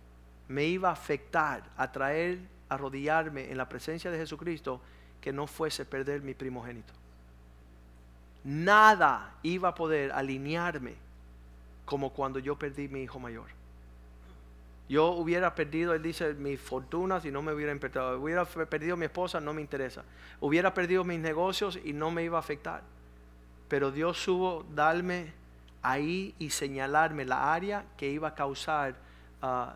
me 0.48 0.66
iba 0.66 0.90
a 0.90 0.94
afectar, 0.94 1.64
a 1.78 1.92
traer, 1.92 2.40
a 2.70 2.76
arrodillarme 2.76 3.52
en 3.52 3.58
la 3.58 3.70
presencia 3.70 4.12
de 4.12 4.18
Jesucristo 4.18 4.82
que 5.22 5.32
no 5.32 5.48
fuese 5.48 5.86
perder 5.86 6.22
mi 6.22 6.34
primogénito. 6.34 6.94
Nada 8.44 9.36
iba 9.42 9.70
a 9.70 9.76
poder 9.76 10.12
alinearme 10.12 10.96
como 11.86 12.12
cuando 12.12 12.40
yo 12.40 12.58
perdí 12.58 12.88
mi 12.88 13.04
hijo 13.04 13.20
mayor. 13.20 13.48
Yo 14.90 15.12
hubiera 15.12 15.56
perdido, 15.56 15.94
él 15.94 16.04
dice, 16.04 16.34
mis 16.34 16.60
fortunas 16.60 17.24
y 17.26 17.32
no 17.32 17.42
me 17.42 17.54
hubiera 17.54 17.72
importado. 17.72 18.20
Hubiera 18.20 18.46
perdido 18.46 18.98
mi 18.98 19.06
esposa, 19.06 19.40
no 19.40 19.54
me 19.54 19.62
interesa. 19.62 20.04
Hubiera 20.42 20.74
perdido 20.74 21.04
mis 21.04 21.20
negocios 21.20 21.80
y 21.84 21.94
no 21.94 22.12
me 22.12 22.24
iba 22.24 22.38
a 22.38 22.42
afectar. 22.42 22.84
Pero 23.70 23.92
Dios 23.92 24.22
supo 24.22 24.66
darme 24.76 25.34
ahí 25.84 26.34
y 26.40 26.50
señalarme 26.50 27.26
la 27.26 27.54
área 27.54 27.86
que 27.98 28.10
iba 28.10 28.30
a 28.30 28.36
causar, 28.36 28.96
uh, 29.44 29.72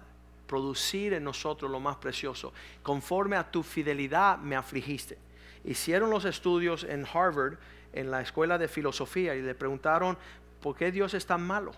producir 0.47 1.13
en 1.13 1.23
nosotros 1.23 1.69
lo 1.69 1.79
más 1.79 1.97
precioso. 1.97 2.53
Conforme 2.81 3.35
a 3.35 3.51
tu 3.51 3.61
fidelidad 3.61 4.37
me 4.37 4.55
afligiste. 4.55 5.17
Hicieron 5.65 6.09
los 6.09 6.25
estudios 6.25 6.85
en 6.85 7.05
Harvard, 7.05 7.57
en 7.91 8.09
la 8.09 8.21
escuela 8.21 8.57
de 8.57 8.67
filosofía, 8.67 9.35
y 9.35 9.41
le 9.41 9.53
preguntaron, 9.53 10.17
¿por 10.61 10.75
qué 10.75 10.91
Dios 10.91 11.13
es 11.13 11.25
tan 11.25 11.45
malo? 11.45 11.73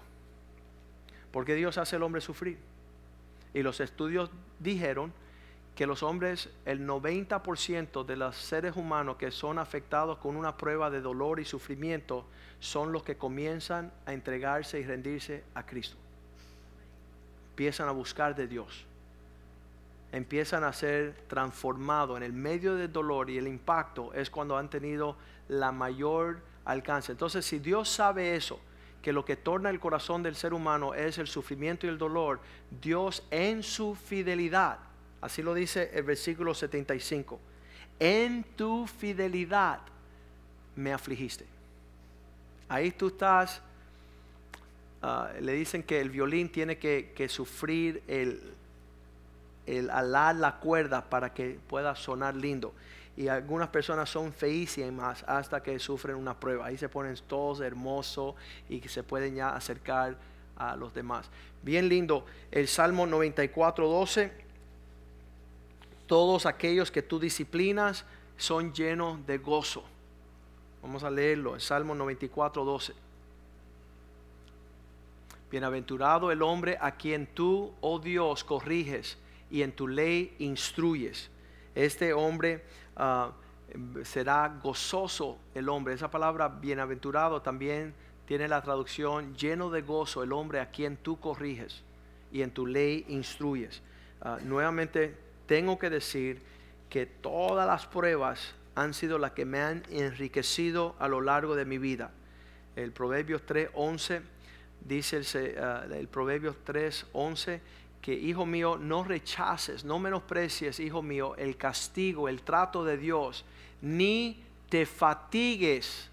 ¿Por 1.32 1.46
qué 1.46 1.56
Dios 1.56 1.78
hace 1.78 1.96
al 1.96 2.04
hombre 2.04 2.22
sufrir? 2.22 2.60
Y 3.54 3.64
los 3.64 3.80
estudios 3.80 4.30
dijeron 4.60 5.12
que 5.80 5.88
los 5.88 6.04
hombres, 6.04 6.50
el 6.66 6.86
90% 6.86 8.04
de 8.04 8.18
los 8.18 8.36
seres 8.36 8.76
humanos 8.76 9.16
que 9.16 9.32
son 9.32 9.58
afectados 9.58 10.18
con 10.18 10.36
una 10.36 10.58
prueba 10.58 10.90
de 10.90 11.00
dolor 11.00 11.40
y 11.40 11.46
sufrimiento, 11.46 12.26
son 12.60 12.92
los 12.92 13.04
que 13.04 13.16
comienzan 13.16 13.90
a 14.06 14.12
entregarse 14.12 14.78
y 14.82 14.84
rendirse 14.84 15.46
a 15.56 15.66
Cristo. 15.66 15.96
Empiezan 17.52 17.88
a 17.88 17.94
buscar 17.94 18.36
de 18.36 18.48
Dios. 18.48 18.86
Empiezan 20.12 20.66
a 20.66 20.74
ser 20.74 21.16
transformados 21.30 22.18
en 22.18 22.24
el 22.24 22.34
medio 22.34 22.76
del 22.76 22.92
dolor 22.92 23.30
y 23.30 23.38
el 23.38 23.48
impacto 23.48 24.14
es 24.14 24.30
cuando 24.30 24.58
han 24.58 24.70
tenido 24.70 25.16
la 25.48 25.72
mayor 25.72 26.42
alcance. 26.66 27.14
Entonces, 27.14 27.46
si 27.46 27.58
Dios 27.58 27.88
sabe 27.88 28.36
eso, 28.36 28.60
que 29.02 29.14
lo 29.14 29.24
que 29.24 29.38
torna 29.38 29.70
el 29.70 29.80
corazón 29.80 30.24
del 30.24 30.36
ser 30.36 30.54
humano 30.54 30.94
es 30.94 31.18
el 31.20 31.28
sufrimiento 31.28 31.86
y 31.86 31.90
el 31.90 31.98
dolor, 31.98 32.42
Dios 32.82 33.26
en 33.32 33.64
su 33.64 33.96
fidelidad, 33.96 34.89
así 35.22 35.42
lo 35.42 35.54
dice 35.54 35.92
el 35.94 36.04
versículo 36.04 36.54
75, 36.54 37.40
en 38.00 38.44
tu 38.56 38.88
fidelidad 38.88 39.82
me 40.76 40.94
afligiste. 40.94 41.46
Ahí 42.68 42.92
tú 42.92 43.08
estás, 43.08 43.62
ah, 45.02 45.32
le 45.40 45.54
dicen 45.54 45.84
que 45.84 46.00
el 46.00 46.10
violín 46.10 46.52
tiene 46.52 46.78
que, 46.78 47.28
sufrir 47.30 48.04
el, 48.08 49.90
alar 49.90 50.36
la 50.36 50.60
cuerda 50.60 51.10
para 51.10 51.34
que 51.34 51.60
pueda 51.68 51.96
sonar 51.96 52.36
lindo 52.36 52.74
y 53.20 53.28
algunas 53.28 53.68
personas 53.68 54.10
son 54.10 54.32
feísimas 54.32 55.26
hasta 55.28 55.62
que 55.62 55.78
sufren 55.78 56.16
una 56.16 56.40
prueba. 56.40 56.68
Ahí 56.68 56.78
se 56.78 56.88
ponen 56.88 57.16
todos 57.28 57.60
hermosos 57.60 58.36
y 58.70 58.80
se 58.88 59.04
pueden 59.04 59.36
ya 59.36 59.50
acercar 59.50 60.16
a 60.56 60.78
los 60.78 60.94
demás. 60.94 61.30
Bien 61.62 61.90
lindo, 61.90 62.26
el 62.50 62.70
Salmo 62.70 63.06
94, 63.06 63.90
12. 63.90 64.49
Todos 66.10 66.46
aquellos 66.46 66.92
que 66.92 67.02
tú 67.02 67.20
disciplinas 67.20 68.04
son 68.36 68.74
llenos 68.74 69.26
de 69.26 69.38
gozo. 69.38 69.86
Vamos 70.82 71.06
a 71.06 71.10
leerlo, 71.10 71.56
el 71.56 71.62
Salmo 71.62 71.96
94, 71.96 72.66
12. 72.66 72.94
Bienaventurado 75.50 76.32
el 76.32 76.42
hombre 76.42 76.78
a 76.82 76.92
quien 76.92 77.28
tú, 77.28 77.72
oh 77.80 78.00
Dios, 78.00 78.44
corriges 78.44 79.18
y 79.50 79.62
en 79.62 79.72
tu 79.72 79.88
ley 79.88 80.36
instruyes. 80.40 81.30
Este 81.74 82.14
hombre 82.14 82.64
Ah, 83.02 83.32
será 84.04 84.60
gozoso 84.62 85.38
el 85.56 85.70
hombre. 85.70 85.94
Esa 85.94 86.12
palabra 86.12 86.50
bienaventurado 86.50 87.42
también 87.42 87.94
tiene 88.26 88.50
la 88.50 88.62
traducción 88.62 89.34
lleno 89.36 89.70
de 89.70 89.82
gozo 89.82 90.22
el 90.22 90.34
hombre 90.34 90.60
a 90.60 90.70
quien 90.70 90.98
tú 90.98 91.18
corriges 91.18 91.82
y 92.30 92.42
en 92.42 92.52
tu 92.52 92.68
ley 92.68 93.06
instruyes. 93.08 93.82
Ah, 94.22 94.38
nuevamente 94.44 95.16
tengo 95.50 95.80
que 95.80 95.90
decir 95.90 96.44
que 96.92 97.08
todas 97.08 97.66
las 97.66 97.88
pruebas 97.88 98.54
han 98.76 98.94
sido 98.94 99.18
las 99.18 99.32
que 99.32 99.46
me 99.46 99.60
han 99.60 99.82
enriquecido 99.90 100.96
a 101.00 101.08
lo 101.08 101.22
largo 101.22 101.56
de 101.56 101.66
mi 101.66 101.80
vida. 101.80 102.12
El 102.76 102.92
Proverbios 102.92 103.42
3:11 103.48 104.22
dice 104.86 105.18
el, 105.18 105.58
ah, 105.58 105.88
el 105.92 106.08
Proverbios 106.08 106.56
3, 106.64 107.08
11, 107.14 107.62
que 108.00 108.14
hijo 108.14 108.46
mío, 108.46 108.78
no 108.78 109.04
rechaces, 109.04 109.84
no 109.84 109.98
menosprecies, 109.98 110.80
hijo 110.80 111.02
mío, 111.02 111.36
el 111.36 111.58
castigo, 111.58 112.30
el 112.30 112.44
trato 112.44 112.86
de 112.86 112.98
Dios, 112.98 113.44
ni 113.82 114.44
te 114.70 114.86
fatigues 114.86 116.12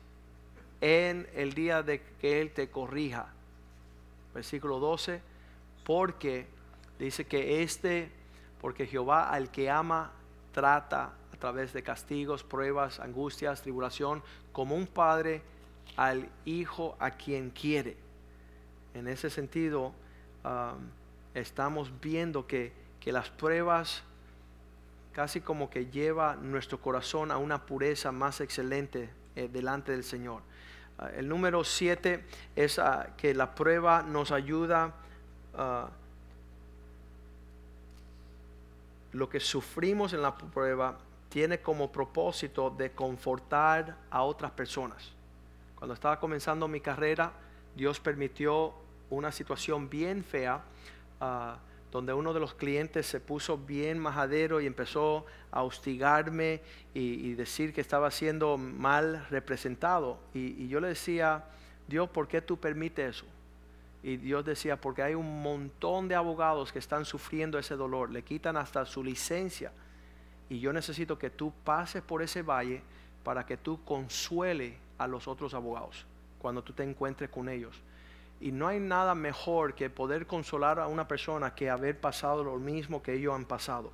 en 0.81 1.29
el 1.35 1.53
día 1.53 1.83
de 1.83 2.01
que 2.23 2.41
Él 2.41 2.53
te 2.53 2.71
corrija. 2.71 3.29
Versículo 4.33 4.81
12, 4.81 5.21
porque 5.85 6.47
dice 6.99 7.27
que 7.27 7.63
este, 7.63 8.11
porque 8.67 8.85
Jehová 8.85 9.31
al 9.31 9.53
que 9.53 9.71
ama 9.71 10.11
trata 10.51 11.13
a 11.33 11.37
través 11.39 11.73
de 11.73 11.85
castigos, 11.85 12.43
pruebas, 12.43 12.99
angustias, 12.99 13.63
tribulación, 13.63 14.25
como 14.51 14.75
un 14.75 14.89
padre 14.89 15.41
al 15.95 16.29
hijo 16.45 16.97
a 16.99 17.13
quien 17.13 17.51
quiere. 17.51 17.97
En 18.93 19.07
ese 19.07 19.31
sentido, 19.31 19.93
estamos 21.33 21.93
viendo 22.01 22.49
que, 22.49 22.73
que 22.99 23.13
las 23.13 23.31
pruebas 23.31 24.03
casi 25.13 25.41
como 25.41 25.71
que 25.71 25.87
lleva 25.87 26.35
nuestro 26.35 26.81
corazón 26.81 27.31
a 27.31 27.39
una 27.39 27.67
pureza 27.67 28.11
más 28.11 28.41
excelente 28.41 29.11
eh, 29.37 29.49
delante 29.49 29.93
del 29.93 30.03
Señor. 30.03 30.43
Ah, 30.99 31.11
el 31.17 31.29
número 31.29 31.63
7 31.63 32.25
es 32.57 32.81
ah, 32.81 33.11
que 33.17 33.33
la 33.33 33.55
prueba 33.55 34.03
nos 34.03 34.33
ayuda, 34.33 34.93
ah, 35.55 35.89
lo 39.17 39.31
que 39.31 39.41
sufrimos 39.41 40.13
en 40.13 40.21
la 40.21 40.37
prueba 40.37 40.99
tiene 41.31 41.61
como 41.61 41.91
propósito 41.91 42.71
de 42.71 42.93
confortar 42.93 43.97
a 44.11 44.23
otras 44.23 44.51
personas. 44.51 45.13
Cuando 45.75 45.95
estaba 45.95 46.21
comenzando 46.21 46.69
mi 46.69 46.81
carrera, 46.81 47.33
Dios 47.75 47.99
permitió 47.99 48.75
una 49.09 49.33
situación 49.33 49.89
bien 49.89 50.23
fea, 50.23 50.63
ah, 51.21 51.59
donde 51.91 52.13
uno 52.13 52.35
de 52.35 52.41
los 52.41 52.53
clientes 52.53 53.07
se 53.07 53.21
puso 53.21 53.57
bien 53.57 53.99
majadero 53.99 54.61
y 54.61 54.67
empezó 54.67 55.25
a 55.51 55.63
hostigarme 55.63 56.61
y, 56.93 57.33
decir 57.35 57.73
que 57.73 57.81
estaba 57.81 58.11
siendo 58.11 58.59
mal 58.59 59.27
representado. 59.31 60.19
Y 60.35 60.69
yo 60.69 60.79
le 60.81 60.89
decía, 60.89 61.45
Dios, 61.89 62.11
¿por 62.11 62.29
qué 62.29 62.43
tú 62.43 62.59
permites 62.59 63.17
eso? 63.17 63.27
Y 64.07 64.19
Dios 64.19 64.45
decía, 64.45 64.81
porque 64.81 65.03
hay 65.03 65.17
un 65.17 65.43
montón 65.43 66.07
de 66.07 66.15
abogados 66.15 66.73
que 66.73 66.79
están 66.79 67.05
sufriendo 67.05 67.59
ese 67.59 67.75
dolor, 67.75 68.09
le 68.09 68.23
quitan 68.23 68.57
hasta 68.57 68.87
su 68.87 69.03
licencia. 69.03 69.73
Y 70.49 70.61
yo 70.61 70.73
necesito 70.73 71.19
que 71.19 71.29
tú 71.29 71.53
pases 71.65 72.05
por 72.05 72.23
ese 72.23 72.43
valle 72.43 72.83
para 73.25 73.45
que 73.45 73.57
tú 73.57 73.83
consuele 73.83 74.79
a 74.97 75.09
los 75.09 75.27
otros 75.27 75.55
abogados 75.55 76.07
cuando 76.39 76.63
tú 76.63 76.73
te 76.73 76.85
encuentres 76.85 77.31
con 77.31 77.49
ellos. 77.49 77.83
Y 78.41 78.53
no 78.53 78.69
hay 78.69 78.79
nada 78.79 79.17
mejor 79.17 79.75
que 79.75 79.91
poder 79.91 80.29
consolar 80.29 80.79
a 80.79 80.87
una 80.87 81.09
persona 81.09 81.53
que 81.57 81.69
haber 81.69 81.99
pasado 81.99 82.45
lo 82.45 82.59
mismo 82.59 83.03
que 83.03 83.15
ellos 83.15 83.35
han 83.35 83.45
pasado. 83.45 83.91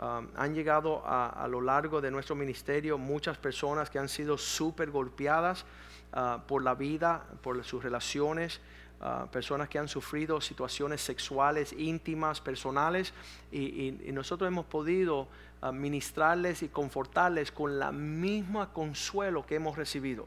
Um, 0.00 0.26
han 0.34 0.54
llegado 0.56 1.04
a, 1.06 1.46
lo 1.48 1.60
largo 1.60 2.00
de 2.00 2.10
nuestro 2.10 2.34
ministerio 2.34 2.98
muchas 2.98 3.38
personas 3.38 3.90
que 3.90 4.00
han 4.00 4.08
sido 4.08 4.38
súper 4.38 4.90
golpeadas 4.90 5.64
ah, 6.12 6.42
por 6.48 6.64
la 6.64 6.74
vida, 6.74 7.24
por 7.42 7.62
sus 7.62 7.84
relaciones, 7.84 8.60
ah, 9.00 9.26
personas 9.30 9.68
que 9.68 9.78
han 9.78 9.88
sufrido 9.88 10.40
situaciones 10.40 11.00
sexuales 11.00 11.72
íntimas, 11.72 12.40
personales, 12.40 13.12
y, 13.52 13.92
nosotros 14.12 14.48
hemos 14.48 14.66
podido 14.66 15.28
ah, 15.60 15.72
ministrarles 15.72 16.62
y 16.62 16.68
confortarles 16.68 17.52
con 17.52 17.78
la 17.78 17.92
misma 17.92 18.72
consuelo 18.72 19.44
que 19.46 19.56
hemos 19.56 19.76
recibido. 19.76 20.26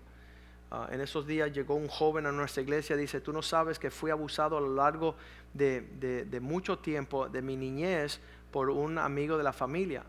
Ah, 0.72 0.88
en 0.92 1.02
esos 1.02 1.26
días 1.26 1.52
llegó 1.52 1.76
un 1.76 1.88
joven 1.88 2.26
a 2.26 2.32
nuestra 2.32 2.62
iglesia 2.62 2.96
dice, 2.96 3.22
tú 3.22 3.34
no 3.34 3.42
sabes 3.42 3.80
que 3.80 3.90
fui 3.90 4.12
abusado 4.12 4.58
a 4.58 4.62
lo 4.62 4.74
largo 4.76 5.16
de 5.54 6.40
mucho 6.42 6.78
tiempo 6.78 7.28
de 7.28 7.42
mi 7.42 7.56
niñez 7.56 8.20
por 8.52 8.70
un 8.70 8.98
amigo 8.98 9.38
de 9.38 9.44
la 9.44 9.54
familia. 9.54 10.04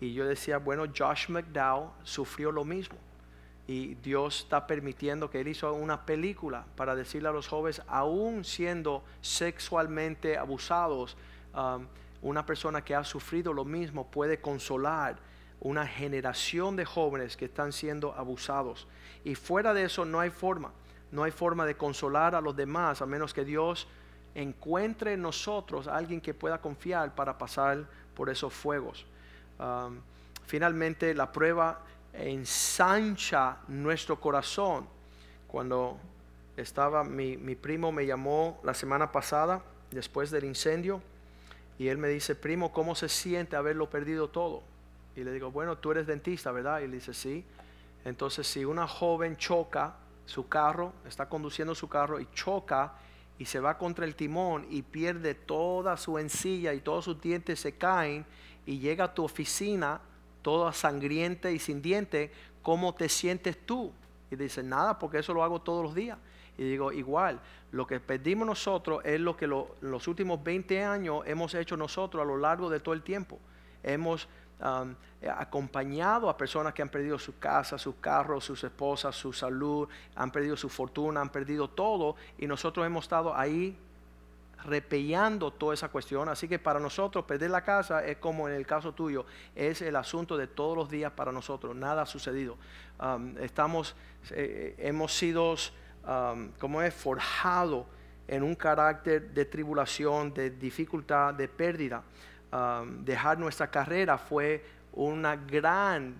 Y 0.00 0.12
yo 0.12 0.26
decía, 0.26 0.58
bueno, 0.58 0.84
Josh 0.94 1.28
McDowell 1.28 1.90
sufrió 2.02 2.52
lo 2.52 2.64
mismo. 2.64 2.98
Y 3.66 3.94
Dios 3.96 4.40
está 4.40 4.66
permitiendo 4.66 5.30
que 5.30 5.40
él 5.40 5.48
hizo 5.48 5.72
una 5.72 6.04
película 6.04 6.66
para 6.76 6.94
decirle 6.94 7.28
a 7.28 7.32
los 7.32 7.48
jóvenes, 7.48 7.80
aún 7.86 8.44
siendo 8.44 9.02
sexualmente 9.22 10.36
abusados, 10.36 11.16
um, 11.54 11.86
una 12.20 12.44
persona 12.44 12.84
que 12.84 12.94
ha 12.94 13.04
sufrido 13.04 13.52
lo 13.52 13.64
mismo 13.64 14.10
puede 14.10 14.40
consolar 14.40 15.16
una 15.60 15.86
generación 15.86 16.76
de 16.76 16.84
jóvenes 16.84 17.36
que 17.36 17.46
están 17.46 17.72
siendo 17.72 18.14
abusados. 18.14 18.86
Y 19.24 19.34
fuera 19.34 19.72
de 19.72 19.84
eso 19.84 20.04
no 20.04 20.20
hay 20.20 20.30
forma, 20.30 20.72
no 21.10 21.22
hay 21.22 21.30
forma 21.30 21.64
de 21.64 21.76
consolar 21.76 22.34
a 22.34 22.40
los 22.40 22.54
demás 22.54 23.00
a 23.00 23.06
menos 23.06 23.32
que 23.32 23.44
Dios 23.44 23.88
encuentre 24.34 25.14
en 25.14 25.22
nosotros 25.22 25.88
a 25.88 25.96
alguien 25.96 26.20
que 26.20 26.34
pueda 26.34 26.60
confiar 26.60 27.14
para 27.14 27.38
pasar 27.38 27.86
por 28.14 28.28
esos 28.28 28.52
fuegos. 28.52 29.06
Um, 29.58 30.00
finalmente 30.44 31.14
la 31.14 31.32
prueba 31.32 31.80
ensancha 32.14 33.58
nuestro 33.68 34.20
corazón. 34.20 34.86
Cuando 35.48 35.98
estaba 36.56 37.04
mi, 37.04 37.36
mi 37.36 37.54
primo 37.54 37.92
me 37.92 38.06
llamó 38.06 38.60
la 38.64 38.74
semana 38.74 39.12
pasada 39.12 39.62
después 39.90 40.30
del 40.30 40.44
incendio 40.44 41.00
y 41.78 41.88
él 41.88 41.98
me 41.98 42.08
dice, 42.08 42.34
primo, 42.34 42.72
¿cómo 42.72 42.94
se 42.94 43.08
siente 43.08 43.56
haberlo 43.56 43.90
perdido 43.90 44.28
todo? 44.28 44.62
Y 45.16 45.24
le 45.24 45.32
digo, 45.32 45.50
bueno, 45.50 45.78
tú 45.78 45.90
eres 45.90 46.06
dentista, 46.06 46.52
¿verdad? 46.52 46.80
Y 46.80 46.86
le 46.86 46.96
dice, 46.96 47.14
sí. 47.14 47.44
Entonces, 48.04 48.46
si 48.46 48.64
una 48.64 48.86
joven 48.86 49.36
choca 49.36 49.94
su 50.26 50.48
carro, 50.48 50.92
está 51.06 51.28
conduciendo 51.28 51.74
su 51.74 51.88
carro 51.88 52.20
y 52.20 52.28
choca 52.32 52.94
y 53.38 53.44
se 53.46 53.60
va 53.60 53.78
contra 53.78 54.04
el 54.04 54.14
timón 54.14 54.66
y 54.70 54.82
pierde 54.82 55.34
toda 55.34 55.96
su 55.96 56.18
encilla 56.18 56.72
y 56.74 56.80
todos 56.80 57.04
sus 57.04 57.20
dientes 57.20 57.60
se 57.60 57.72
caen 57.76 58.24
y 58.66 58.78
llega 58.78 59.04
a 59.04 59.14
tu 59.14 59.24
oficina 59.24 60.00
toda 60.44 60.72
sangrienta 60.72 61.50
y 61.50 61.58
sin 61.58 61.80
diente, 61.82 62.30
¿cómo 62.62 62.94
te 62.94 63.08
sientes 63.08 63.56
tú? 63.66 63.90
Y 64.30 64.36
dice, 64.36 64.62
nada, 64.62 64.98
porque 64.98 65.18
eso 65.18 65.32
lo 65.34 65.42
hago 65.42 65.60
todos 65.62 65.82
los 65.82 65.94
días. 65.94 66.18
Y 66.58 66.64
digo, 66.64 66.92
igual, 66.92 67.40
lo 67.72 67.86
que 67.86 67.98
pedimos 67.98 68.46
nosotros 68.46 69.00
es 69.04 69.18
lo 69.18 69.36
que 69.36 69.46
lo- 69.46 69.74
los 69.80 70.06
últimos 70.06 70.44
20 70.44 70.84
años 70.84 71.22
hemos 71.26 71.54
hecho 71.54 71.76
nosotros 71.76 72.22
a 72.22 72.24
lo 72.26 72.36
largo 72.36 72.68
de 72.70 72.78
todo 72.78 72.94
el 72.94 73.02
tiempo. 73.02 73.40
Hemos 73.82 74.28
um, 74.60 74.94
acompañado 75.36 76.28
a 76.28 76.36
personas 76.36 76.74
que 76.74 76.82
han 76.82 76.88
perdido 76.90 77.18
su 77.18 77.38
casa, 77.38 77.78
sus 77.78 77.96
carros, 77.96 78.44
sus 78.44 78.62
esposas, 78.64 79.16
su 79.16 79.32
salud, 79.32 79.88
han 80.14 80.30
perdido 80.30 80.56
su 80.56 80.68
fortuna, 80.68 81.20
han 81.20 81.30
perdido 81.30 81.68
todo, 81.68 82.16
y 82.38 82.46
nosotros 82.46 82.86
hemos 82.86 83.04
estado 83.06 83.34
ahí 83.36 83.76
repellando 84.64 85.52
toda 85.52 85.74
esa 85.74 85.88
cuestión. 85.88 86.28
Así 86.28 86.48
que 86.48 86.58
para 86.58 86.80
nosotros 86.80 87.24
perder 87.24 87.50
la 87.50 87.62
casa 87.62 88.04
es 88.04 88.16
como 88.16 88.48
en 88.48 88.54
el 88.54 88.66
caso 88.66 88.92
tuyo, 88.92 89.26
es 89.54 89.82
el 89.82 89.96
asunto 89.96 90.36
de 90.36 90.46
todos 90.46 90.76
los 90.76 90.90
días 90.90 91.12
para 91.12 91.32
nosotros. 91.32 91.74
Nada 91.76 92.02
ha 92.02 92.06
sucedido. 92.06 92.56
Um, 93.00 93.36
estamos, 93.38 93.94
eh, 94.30 94.74
hemos 94.78 95.12
sido, 95.16 95.54
um, 96.06 96.50
como 96.58 96.82
es, 96.82 96.94
forjado 96.94 97.86
en 98.26 98.42
un 98.42 98.54
carácter 98.54 99.30
de 99.32 99.44
tribulación, 99.44 100.32
de 100.32 100.50
dificultad, 100.50 101.34
de 101.34 101.48
pérdida. 101.48 102.02
Um, 102.52 103.04
dejar 103.04 103.38
nuestra 103.38 103.70
carrera 103.70 104.16
fue 104.16 104.64
una 104.92 105.36
gran 105.36 106.14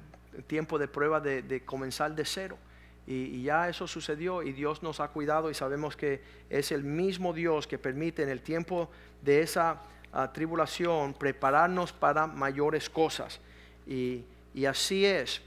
tiempo 0.47 0.79
de 0.79 0.89
prueba 0.89 1.21
de, 1.21 1.43
de 1.43 1.65
comenzar 1.65 2.15
de 2.15 2.25
cero. 2.25 2.59
Y, 3.07 3.43
ya 3.43 3.69
eso 3.69 3.87
sucedió 3.87 4.43
y 4.43 4.53
Dios 4.53 4.83
nos 4.83 5.01
ha 5.01 5.09
cuidado 5.09 5.51
y 5.51 5.55
sabemos 5.55 5.97
que 5.97 6.23
es 6.49 6.73
el 6.73 6.85
mismo 6.85 7.33
Dios 7.33 7.67
que 7.67 7.79
permite 7.79 8.23
en 8.23 8.31
el 8.31 8.41
tiempo 8.41 8.89
de 9.23 9.43
esa 9.43 9.83
ah, 10.13 10.33
tribulación 10.33 11.13
prepararnos 11.13 11.93
para 11.93 12.27
mayores 12.27 12.89
cosas. 12.89 13.41
Y, 13.87 14.25
y 14.55 14.65
así 14.65 15.05
es. 15.05 15.43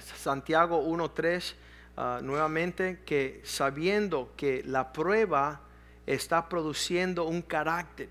Santiago 0.00 0.84
1.3 0.86 1.54
ah, 1.96 2.20
nuevamente 2.22 3.00
que 3.04 3.40
sabiendo 3.44 4.32
que 4.36 4.62
la 4.64 4.92
prueba 4.92 5.60
está 6.06 6.48
produciendo 6.48 7.24
un 7.24 7.42
carácter 7.42 8.08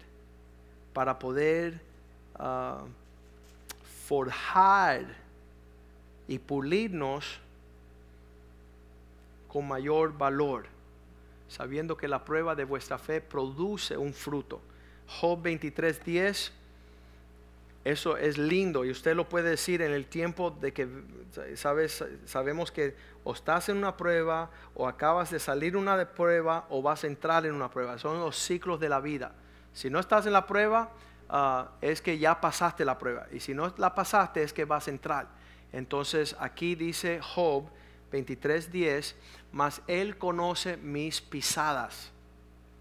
para 0.94 1.18
poder 1.18 1.80
ah, 2.36 2.84
forjar 4.08 5.06
y 6.28 6.40
pulirnos 6.40 7.40
con 9.52 9.68
mayor 9.68 10.18
valor, 10.18 10.68
sabiendo 11.50 11.98
que 11.98 12.08
la 12.08 12.24
prueba 12.24 12.56
de 12.56 12.64
vuestra 12.64 12.98
fe 12.98 13.20
produce 13.20 13.98
un 13.98 14.14
fruto. 14.14 14.62
Job 15.20 15.42
23:10, 15.44 16.54
eso 17.84 18.16
es 18.16 18.38
lindo 18.38 18.86
y 18.86 18.92
usted 18.92 19.14
lo 19.14 19.28
puede 19.28 19.50
decir 19.50 19.82
en 19.82 19.92
el 19.92 20.06
tiempo 20.06 20.52
de 20.52 20.72
que 20.72 20.88
sabes, 21.56 22.02
sabemos 22.26 22.72
que 22.72 22.96
o 23.26 23.34
estás 23.34 23.68
en 23.68 23.76
una 23.76 23.98
prueba 23.98 24.50
o 24.74 24.88
acabas 24.88 25.32
de 25.32 25.40
salir 25.40 25.76
una 25.76 25.98
de 25.98 26.06
prueba 26.06 26.66
o 26.70 26.82
vas 26.82 27.04
a 27.04 27.08
entrar 27.08 27.46
en 27.46 27.54
una 27.54 27.70
prueba. 27.70 27.98
Son 27.98 28.22
los 28.22 28.38
ciclos 28.38 28.80
de 28.80 28.88
la 28.88 29.02
vida. 29.02 29.34
Si 29.74 29.90
no 29.90 30.00
estás 30.00 30.26
en 30.28 30.32
la 30.32 30.48
prueba, 30.48 30.92
ah, 31.28 31.72
es 31.82 32.02
que 32.02 32.18
ya 32.18 32.40
pasaste 32.40 32.86
la 32.86 32.98
prueba. 32.98 33.28
Y 33.34 33.42
si 33.42 33.54
no 33.54 33.74
la 33.78 33.94
pasaste, 33.94 34.44
es 34.44 34.54
que 34.54 34.64
vas 34.64 34.88
a 34.88 34.92
entrar. 34.92 35.28
Entonces 35.74 36.38
aquí 36.40 36.76
dice 36.76 37.20
Job, 37.22 37.66
23, 38.12 38.72
10, 38.72 39.16
mas 39.52 39.82
Él 39.88 40.18
conoce 40.18 40.78
mis 40.78 41.22
pisadas. 41.22 42.12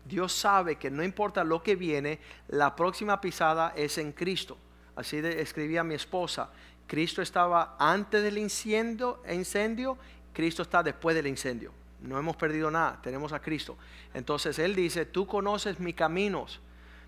Dios 0.04 0.32
sabe 0.32 0.76
que 0.76 0.90
no 0.90 1.02
importa 1.02 1.44
lo 1.44 1.62
que 1.62 1.76
viene, 1.76 2.18
la 2.48 2.74
próxima 2.74 3.20
pisada 3.20 3.72
es 3.76 3.98
en 3.98 4.12
Cristo. 4.12 4.56
Así 4.96 5.18
escribía 5.18 5.84
mi 5.84 5.94
esposa. 5.94 6.50
Cristo 6.86 7.22
estaba 7.22 7.76
antes 7.78 8.22
del 8.22 8.38
incendio, 8.38 9.22
incendio, 9.30 9.96
Cristo 10.32 10.62
está 10.62 10.82
después 10.82 11.14
del 11.14 11.26
incendio. 11.26 11.72
No 12.00 12.18
hemos 12.18 12.36
perdido 12.36 12.70
nada, 12.70 12.98
tenemos 13.02 13.32
a 13.32 13.40
Cristo. 13.40 13.76
Entonces 14.14 14.58
Él 14.58 14.74
dice, 14.74 15.06
tú 15.06 15.26
conoces 15.26 15.78
mis 15.78 15.94
caminos, 15.94 16.60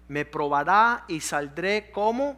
me 0.08 0.24
probará 0.24 1.04
y 1.08 1.20
saldré 1.20 1.90
como, 1.90 2.36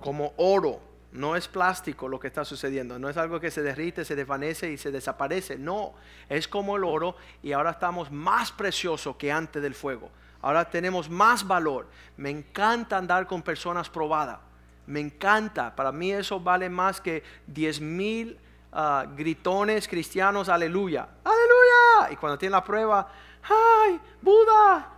como 0.00 0.32
oro. 0.36 0.80
No 1.14 1.36
es 1.36 1.46
plástico 1.46 2.08
lo 2.08 2.18
que 2.18 2.26
está 2.26 2.44
sucediendo, 2.44 2.98
no 2.98 3.08
es 3.08 3.16
algo 3.16 3.38
que 3.38 3.52
se 3.52 3.62
derrite, 3.62 4.04
se 4.04 4.16
desvanece 4.16 4.72
y 4.72 4.76
se 4.76 4.90
desaparece. 4.90 5.56
No, 5.56 5.94
es 6.28 6.48
como 6.48 6.76
el 6.76 6.82
oro 6.82 7.16
y 7.40 7.52
ahora 7.52 7.70
estamos 7.70 8.10
más 8.10 8.50
preciosos 8.50 9.14
que 9.14 9.30
antes 9.30 9.62
del 9.62 9.76
fuego. 9.76 10.10
Ahora 10.42 10.68
tenemos 10.68 11.08
más 11.08 11.46
valor. 11.46 11.86
Me 12.16 12.30
encanta 12.30 12.98
andar 12.98 13.28
con 13.28 13.42
personas 13.42 13.88
probadas. 13.88 14.40
Me 14.86 14.98
encanta. 14.98 15.74
Para 15.76 15.92
mí 15.92 16.10
eso 16.10 16.40
vale 16.40 16.68
más 16.68 17.00
que 17.00 17.22
10 17.46 17.80
mil 17.80 18.36
ah, 18.72 19.06
gritones 19.16 19.86
cristianos. 19.86 20.48
Aleluya. 20.48 21.08
Aleluya. 21.22 22.12
Y 22.12 22.16
cuando 22.16 22.36
tienen 22.36 22.52
la 22.52 22.64
prueba, 22.64 23.08
¡ay! 23.44 24.00
Buda. 24.20 24.90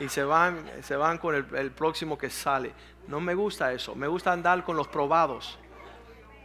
Y 0.00 0.08
se 0.08 0.24
van, 0.24 0.68
se 0.82 0.96
van 0.96 1.18
con 1.18 1.34
el, 1.34 1.46
el 1.54 1.70
próximo 1.70 2.18
que 2.18 2.30
sale. 2.30 2.72
No 3.06 3.20
me 3.20 3.34
gusta 3.34 3.72
eso. 3.72 3.94
Me 3.94 4.08
gusta 4.08 4.32
andar 4.32 4.64
con 4.64 4.76
los 4.76 4.88
probados. 4.88 5.58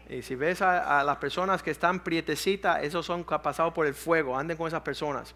Y 0.08 0.22
si 0.22 0.36
ves 0.36 0.62
a, 0.62 1.04
las 1.04 1.18
personas 1.18 1.64
que 1.64 1.72
están 1.72 2.00
prietecitas, 2.00 2.84
esos 2.84 3.06
son 3.06 3.24
pasados 3.24 3.74
por 3.74 3.88
el 3.88 3.96
fuego. 3.96 4.38
Anden 4.38 4.56
con 4.56 4.68
esas 4.68 4.82
personas. 4.82 5.34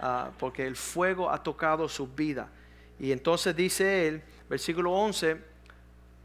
Ah, 0.00 0.30
porque 0.38 0.66
el 0.66 0.76
fuego 0.76 1.30
ha 1.30 1.42
tocado 1.42 1.88
su 1.88 2.06
vida. 2.06 2.48
Y 2.98 3.12
entonces 3.12 3.54
dice 3.54 4.08
él, 4.08 4.22
versículo 4.48 4.92
11, 4.92 5.36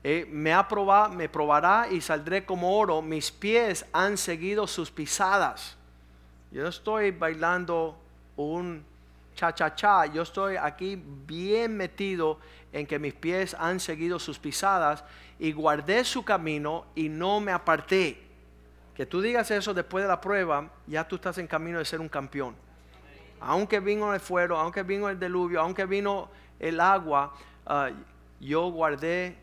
eh, 0.04 0.26
me, 0.32 0.54
ha 0.54 0.68
me 1.10 1.28
probará 1.28 1.88
y 1.92 2.00
saldré 2.00 2.46
como 2.46 2.78
oro. 2.78 3.02
Mis 3.02 3.30
pies 3.32 3.86
han 3.92 4.18
seguido 4.18 4.68
sus 4.68 4.90
pisadas. 4.90 5.76
Yo 6.52 6.68
estoy 6.68 7.12
bailando 7.12 7.98
un 8.38 8.86
cha 9.36 9.54
cha 9.54 9.74
cha. 9.76 10.06
Yo 10.06 10.22
estoy 10.24 10.56
aquí 10.58 11.02
bien 11.26 11.76
metido 11.78 12.40
en 12.72 12.86
que 12.86 13.00
mis 13.00 13.14
pies 13.14 13.56
han 13.60 13.80
seguido 13.80 14.20
sus 14.20 14.40
pisadas 14.40 15.04
y 15.40 15.52
guardé 15.52 16.04
su 16.04 16.24
camino 16.24 16.86
y 16.96 17.10
no 17.10 17.40
me 17.40 17.52
aparté. 17.52 18.22
Que 18.96 19.06
tú 19.06 19.22
digas 19.22 19.50
eso 19.52 19.74
después 19.74 20.04
de 20.04 20.08
la 20.08 20.22
prueba, 20.22 20.70
ya 20.88 21.08
tú 21.08 21.16
estás 21.16 21.38
en 21.38 21.48
camino 21.48 21.80
de 21.80 21.86
ser 21.86 22.00
un 22.00 22.10
campeón. 22.10 22.56
Aunque 23.40 23.80
vino 23.80 24.14
el 24.14 24.20
fuego, 24.20 24.56
aunque 24.58 24.84
vino 24.84 25.10
el 25.10 25.20
diluvio, 25.20 25.62
aunque 25.62 25.86
vino 25.86 26.30
el 26.60 26.80
agua, 26.80 27.34
ah, 27.66 27.90
yo 28.40 28.70
guardé 28.70 29.36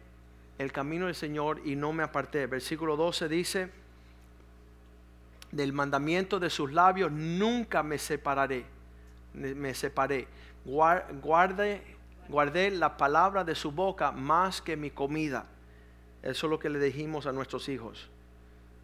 el 0.59 0.73
camino 0.73 1.07
del 1.07 1.15
Señor 1.15 1.61
y 1.65 1.75
no 1.75 1.93
me 1.93 2.03
aparté. 2.03 2.47
Versículo 2.47 2.97
12 2.97 3.29
dice, 3.29 3.71
del 5.51 5.73
mandamiento 5.73 6.39
de 6.39 6.51
sus 6.51 6.73
labios 6.73 7.11
nunca 7.11 7.83
me 7.83 7.99
separaré, 7.99 8.67
me 9.35 9.75
separé. 9.75 10.27
Guarde 10.65 11.83
guardé 12.29 12.71
la 12.71 12.97
palabra 12.97 13.43
de 13.43 13.55
su 13.55 13.73
boca 13.73 14.13
más 14.13 14.61
que 14.61 14.77
mi 14.77 14.91
comida. 14.91 15.47
Eso 16.23 16.47
es 16.47 16.51
lo 16.51 16.59
que 16.59 16.69
le 16.69 16.79
dijimos 16.79 17.27
a 17.27 17.33
nuestros 17.33 17.69
hijos. 17.69 18.11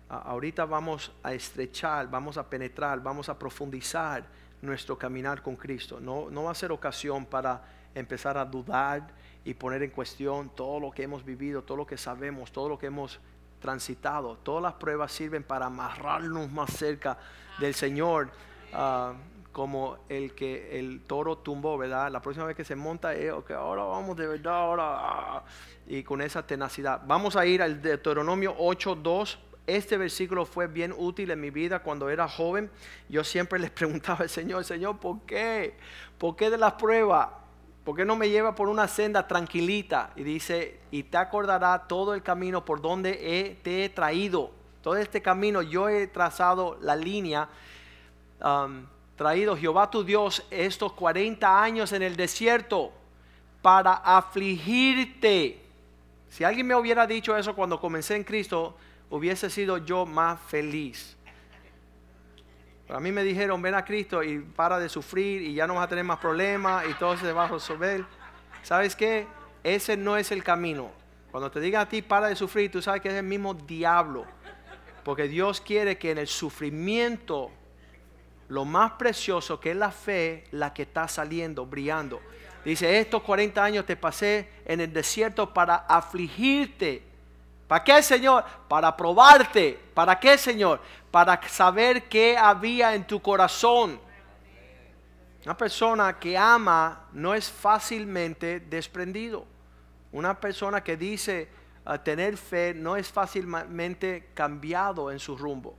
ahorita 0.09 0.64
vamos 0.64 1.12
a 1.22 1.32
estrechar, 1.32 2.09
vamos 2.09 2.36
a 2.36 2.49
penetrar, 2.49 3.03
vamos 3.03 3.28
a 3.28 3.38
profundizar 3.38 4.24
nuestro 4.62 4.97
caminar 4.97 5.42
con 5.42 5.57
Cristo. 5.57 5.99
No, 5.99 6.30
no 6.30 6.45
va 6.45 6.53
a 6.53 6.55
ser 6.55 6.72
ocasión 6.72 7.26
para 7.26 7.62
empezar 7.95 8.38
a 8.38 8.45
dudar 8.45 9.09
y 9.45 9.55
poner 9.55 9.82
en 9.82 9.90
cuestión 9.90 10.51
todo 10.51 10.78
lo 10.78 10.90
que 10.90 11.03
hemos 11.03 11.24
vivido, 11.24 11.62
todo 11.62 11.78
lo 11.78 11.86
que 11.86 11.97
sabemos, 11.97 12.53
todo 12.53 12.68
lo 12.68 12.78
que 12.78 12.86
hemos 12.86 13.18
transitado. 13.61 14.36
Todas 14.38 14.62
las 14.62 14.74
pruebas 14.74 15.11
sirven 15.11 15.42
para 15.42 15.66
amarrarnos 15.66 16.51
más 16.51 16.70
cerca 16.70 17.18
del 17.59 17.74
Señor. 17.74 18.30
Ah, 18.72 19.14
como 19.55 19.98
el 20.09 20.34
que 20.34 20.80
el 20.80 21.02
toro 21.07 21.38
tumbó, 21.38 21.78
¿verdad? 21.78 22.11
La 22.11 22.20
próxima 22.20 22.44
vez 22.44 22.57
que 22.57 22.64
se 22.64 22.74
monta, 22.74 23.14
eh, 23.14 23.30
okay, 23.30 23.55
ahora 23.55 23.84
vamos 23.84 24.16
de 24.16 24.26
verdad, 24.26 24.52
ahora. 24.52 24.84
Ah, 24.84 25.44
y 25.86 26.02
con 26.02 26.20
esa 26.20 26.44
tenacidad. 26.44 27.02
Vamos 27.07 27.36
a 27.36 27.46
ir 27.46 27.62
al 27.62 27.80
Deuteronomio 27.80 28.57
8.2. 28.59 29.38
Este 29.68 29.96
versículo 29.96 30.44
fue 30.44 30.66
bien 30.66 30.92
útil 30.96 31.30
en 31.30 31.40
mi 31.40 31.50
vida 31.50 31.78
cuando 31.78 32.11
era 32.11 32.26
joven. 32.28 32.68
Yo 33.09 33.22
siempre 33.22 33.59
les 33.61 33.70
preguntaba 33.70 34.22
al 34.22 34.28
Señor, 34.28 34.64
Señor, 34.64 34.98
¿por 34.98 35.20
qué? 35.20 35.76
¿Por 36.18 36.34
qué 36.34 36.50
de 36.50 36.59
las 36.59 36.72
pruebas? 36.72 37.28
¿Por 37.84 37.94
qué 37.94 38.05
no 38.05 38.16
me 38.16 38.28
lleva 38.30 38.57
por 38.57 38.68
una 38.68 38.88
senda 38.88 39.28
tranquilita? 39.28 40.11
Y 40.16 40.24
dice, 40.24 40.80
y 40.90 41.05
te 41.05 41.16
acordará 41.16 41.86
todo 41.86 42.14
el 42.14 42.24
camino 42.24 42.64
por 42.64 42.82
donde 42.82 43.57
te 43.62 43.84
he 43.84 43.88
traído. 43.88 44.50
Todo 44.82 44.96
este 44.96 45.22
camino 45.22 45.62
yo 45.62 45.88
he 45.88 46.09
trazado 46.09 46.76
la 46.80 46.96
línea. 46.96 47.48
Um, 48.42 48.86
traído 49.16 49.56
Jehová 49.56 49.90
tu 49.90 50.04
Dios 50.04 50.44
estos 50.50 50.92
40 50.92 51.62
años 51.62 51.92
en 51.92 52.02
el 52.02 52.16
desierto 52.16 52.92
para 53.62 53.94
afligirte. 53.94 55.60
Si 56.28 56.44
alguien 56.44 56.66
me 56.66 56.74
hubiera 56.74 57.06
dicho 57.06 57.36
eso 57.36 57.54
cuando 57.54 57.80
comencé 57.80 58.16
en 58.16 58.24
Cristo, 58.24 58.76
hubiese 59.10 59.48
sido 59.50 59.78
yo 59.78 60.04
más 60.04 60.40
feliz. 60.40 61.16
a 62.88 63.00
mí 63.00 63.12
me 63.12 63.22
dijeron, 63.22 63.62
ven 63.62 63.74
a 63.74 63.84
Cristo 63.84 64.22
y 64.22 64.40
para 64.40 64.78
de 64.78 64.88
sufrir 64.88 65.42
y 65.42 65.54
ya 65.54 65.66
no 65.66 65.74
vas 65.74 65.84
a 65.84 65.88
tener 65.88 66.04
más 66.04 66.18
problemas 66.18 66.84
y 66.88 66.94
todo 66.94 67.16
se 67.16 67.32
va 67.32 67.44
a 67.44 67.48
resolver. 67.48 68.04
¿Sabes 68.62 68.96
qué? 68.96 69.26
Ese 69.62 69.96
no 69.96 70.16
es 70.16 70.32
el 70.32 70.42
camino. 70.42 70.90
Cuando 71.30 71.50
te 71.50 71.60
digan 71.60 71.82
a 71.82 71.88
ti, 71.88 72.02
para 72.02 72.28
de 72.28 72.36
sufrir, 72.36 72.70
tú 72.70 72.82
sabes 72.82 73.00
que 73.00 73.08
es 73.08 73.14
el 73.14 73.24
mismo 73.24 73.54
diablo. 73.54 74.24
Porque 75.04 75.28
Dios 75.28 75.60
quiere 75.60 75.98
que 75.98 76.10
en 76.10 76.18
el 76.18 76.28
sufrimiento 76.28 77.50
lo 78.49 78.64
más 78.64 78.92
precioso 78.92 79.59
que 79.59 79.70
es 79.70 79.76
la 79.76 79.90
fe, 79.90 80.45
la 80.51 80.72
que 80.72 80.82
está 80.82 81.09
saliendo, 81.09 81.66
brillando. 81.66 82.20
Dice, 82.64 82.99
estos 82.99 83.22
40 83.22 83.62
años 83.62 83.86
te 83.86 83.97
pasé 83.97 84.49
en 84.64 84.80
el 84.80 84.92
desierto 84.92 85.53
para 85.53 85.76
afligirte. 85.76 87.03
¿Para 87.68 87.84
qué, 87.84 88.03
Señor? 88.03 88.45
Para 88.68 88.97
probarte. 88.97 89.78
¿Para 89.95 90.18
qué, 90.18 90.38
Señor? 90.38 90.80
Para 91.11 91.40
saber 91.49 92.05
qué 92.09 92.36
había 92.36 92.95
en 92.95 93.07
tu 93.07 93.20
corazón. 93.20 94.01
Una 95.45 95.57
persona 95.57 96.18
que 96.18 96.38
ama 96.38 97.07
no 97.12 97.34
es 97.34 97.51
fácilmente 97.51 98.61
desprendido. 98.61 99.45
Una 100.12 100.38
persona 100.40 100.82
que 100.82 100.97
dice 100.97 101.49
ah, 101.84 101.99
tener 101.99 102.38
fe 102.38 102.72
no 102.74 102.97
es 102.97 103.09
fácilmente 103.09 104.30
cambiado 104.32 105.11
en 105.11 105.18
su 105.18 105.36
rumbo 105.36 105.76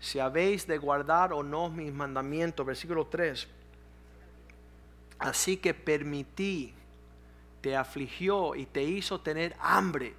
si 0.00 0.18
habéis 0.18 0.66
de 0.66 0.78
guardar 0.78 1.32
o 1.32 1.42
no 1.42 1.68
mis 1.68 1.92
mandamientos. 1.92 2.66
Versículo 2.66 3.06
3. 3.06 3.46
Así 5.18 5.58
que 5.58 5.74
permití, 5.74 6.74
te 7.60 7.76
afligió 7.76 8.54
y 8.54 8.64
te 8.64 8.82
hizo 8.82 9.20
tener 9.20 9.54
hambre 9.60 10.14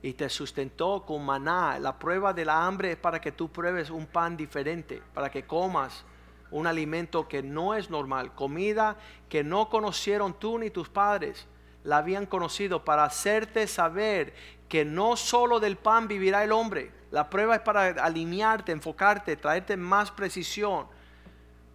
y 0.00 0.12
te 0.12 0.28
sustentó 0.28 1.04
con 1.04 1.26
maná. 1.26 1.78
La 1.80 1.98
prueba 1.98 2.32
de 2.32 2.44
la 2.44 2.64
hambre 2.64 2.92
es 2.92 2.96
para 2.96 3.20
que 3.20 3.32
tú 3.32 3.50
pruebes 3.50 3.90
un 3.90 4.06
pan 4.06 4.36
diferente, 4.36 5.02
para 5.12 5.30
que 5.30 5.44
comas 5.44 6.04
un 6.50 6.66
alimento 6.66 7.28
que 7.28 7.42
no 7.42 7.74
es 7.74 7.90
normal, 7.90 8.34
comida 8.34 8.96
que 9.28 9.44
no 9.44 9.68
conocieron 9.68 10.34
tú 10.34 10.58
ni 10.58 10.70
tus 10.70 10.88
padres, 10.88 11.46
la 11.84 11.98
habían 11.98 12.26
conocido 12.26 12.84
para 12.84 13.04
hacerte 13.04 13.66
saber 13.66 14.32
que 14.68 14.84
no 14.84 15.16
solo 15.16 15.60
del 15.60 15.76
pan 15.76 16.08
vivirá 16.08 16.44
el 16.44 16.52
hombre, 16.52 16.92
la 17.10 17.30
prueba 17.30 17.56
es 17.56 17.62
para 17.62 17.86
alinearte, 18.04 18.72
enfocarte, 18.72 19.36
traerte 19.36 19.76
más 19.76 20.10
precisión, 20.10 20.86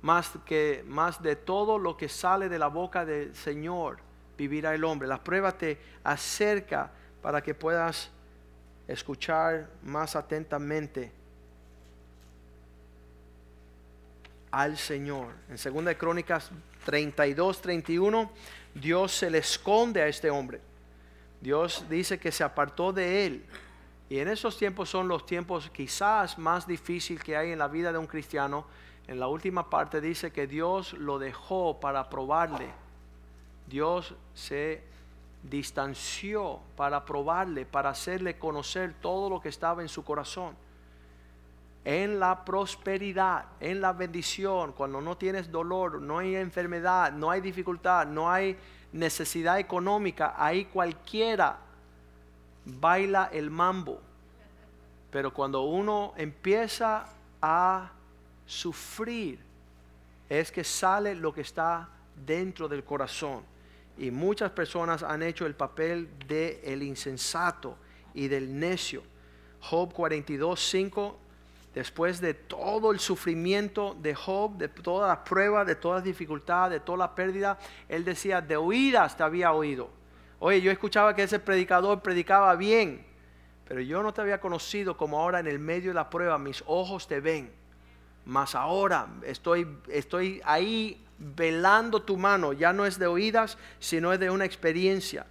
más, 0.02 0.32
que, 0.46 0.84
más 0.88 1.22
de 1.22 1.36
todo 1.36 1.80
lo 1.80 1.98
que 1.98 2.10
sale 2.10 2.50
de 2.50 2.60
la 2.60 2.68
boca 2.68 3.06
del 3.06 3.36
Señor 3.36 3.98
vivirá 4.38 4.74
el 4.74 4.84
hombre. 4.84 5.08
La 5.08 5.24
prueba 5.24 5.52
te 5.52 5.80
acerca 6.04 6.92
para 7.22 7.42
que 7.42 7.54
puedas 7.54 8.10
escuchar 8.88 9.70
más 9.84 10.16
atentamente 10.16 11.12
al 14.52 14.78
Señor. 14.78 15.34
En 15.50 15.86
2 15.86 15.96
Crónicas 15.96 16.52
32, 16.86 17.62
31, 17.62 18.32
Dios 18.76 19.12
se 19.14 19.30
le 19.32 19.40
esconde 19.40 20.02
a 20.02 20.08
este 20.08 20.30
hombre. 20.30 20.62
Dios 21.42 21.86
dice 21.90 22.20
que 22.20 22.32
se 22.32 22.44
apartó 22.44 22.94
de 22.94 23.26
él 23.26 23.46
y 24.14 24.20
en 24.20 24.28
esos 24.28 24.56
tiempos 24.58 24.92
son 24.92 25.08
los 25.08 25.26
tiempos 25.26 25.72
quizás 25.72 26.38
más 26.38 26.68
difíciles 26.68 27.24
que 27.24 27.36
hay 27.36 27.50
en 27.50 27.58
la 27.58 27.68
vida 27.68 27.92
de 27.92 27.98
un 27.98 28.06
cristiano. 28.06 28.64
En 29.08 29.20
la 29.20 29.26
última 29.26 29.72
parte 29.72 30.02
dice 30.02 30.32
que 30.32 30.46
Dios 30.46 30.94
lo 30.94 31.18
dejó 31.18 31.80
para 31.80 32.12
probarle. 32.12 32.72
Dios 33.66 34.14
se 34.36 34.84
distanció 35.42 36.60
para 36.78 37.04
probarle, 37.06 37.66
para 37.66 37.90
hacerle 37.90 38.38
conocer 38.38 38.94
todo 39.02 39.32
lo 39.32 39.42
que 39.42 39.50
estaba 39.50 39.82
en 39.82 39.90
su 39.90 40.04
corazón. 40.04 40.56
en 41.84 42.20
la 42.20 42.46
prosperidad, 42.46 43.46
en 43.60 43.82
la 43.82 43.94
bendición, 43.94 44.74
cuando 44.74 45.02
no 45.02 45.18
tienes 45.18 45.52
dolor, 45.52 46.00
no 46.00 46.20
hay 46.20 46.36
enfermedad, 46.36 47.12
no 47.12 47.32
hay 47.32 47.42
dificultad, 47.42 48.06
no 48.06 48.30
hay 48.30 48.60
necesidad 48.92 49.58
económica, 49.58 50.36
ahí 50.38 50.66
cualquiera 50.66 51.63
baila 52.66 53.30
el 53.32 53.50
mambo. 53.50 54.02
Pero 55.12 55.34
cuando 55.34 55.62
uno 55.64 56.14
empieza 56.18 57.06
a 57.42 57.92
sufrir, 58.46 59.40
es 60.30 60.52
que 60.52 60.64
sale 60.64 61.16
lo 61.16 61.34
que 61.34 61.42
está 61.42 61.90
dentro 62.26 62.68
del 62.68 62.84
corazón. 62.84 63.44
Y 63.98 64.10
muchas 64.10 64.52
personas 64.52 65.04
han 65.04 65.22
hecho 65.22 65.46
el 65.46 65.56
papel 65.56 66.10
de 66.28 66.62
el 66.64 66.82
insensato 66.82 67.78
y 68.14 68.28
del 68.28 68.60
necio. 68.60 69.04
Job 69.62 69.94
42, 69.94 70.60
5 70.60 71.20
después 71.74 72.22
de 72.22 72.34
todo 72.34 72.92
el 72.92 73.00
sufrimiento 73.00 73.96
de 74.00 74.14
Job, 74.14 74.58
de 74.58 74.70
todas 74.70 75.08
las 75.10 75.28
pruebas, 75.28 75.66
de 75.66 75.76
todas 75.76 75.98
las 75.98 76.04
dificultades, 76.04 76.80
de 76.80 76.86
toda 76.86 77.00
la 77.00 77.16
pérdida, 77.16 77.58
él 77.90 78.06
decía, 78.06 78.42
de 78.42 78.56
oídas 78.56 79.18
te 79.18 79.24
había 79.24 79.54
oído. 79.54 79.90
Oye, 80.46 80.60
yo 80.60 80.72
escuchaba 80.72 81.16
que 81.16 81.24
ese 81.24 81.40
predicador 81.40 82.02
predicaba 82.02 82.54
bien, 82.58 83.06
pero 83.66 83.80
yo 83.80 84.04
no 84.04 84.14
te 84.14 84.20
había 84.20 84.42
conocido 84.42 84.98
como 84.98 85.22
ahora 85.22 85.40
en 85.40 85.48
el 85.48 85.58
medio 85.58 85.92
de 85.92 85.94
la 85.94 86.10
prueba, 86.10 86.38
mis 86.38 86.62
ojos 86.68 87.08
te 87.08 87.22
ven. 87.22 87.50
Mas 88.26 88.54
ahora 88.54 89.08
estoy, 89.24 89.66
estoy 89.88 90.42
ahí 90.44 91.02
velando 91.18 92.02
tu 92.02 92.18
mano, 92.18 92.52
ya 92.52 92.74
no 92.74 92.86
es 92.86 93.00
de 93.00 93.08
oídas, 93.08 93.58
sino 93.80 94.12
es 94.12 94.20
de 94.20 94.30
una 94.30 94.44
experiencia. 94.44 95.26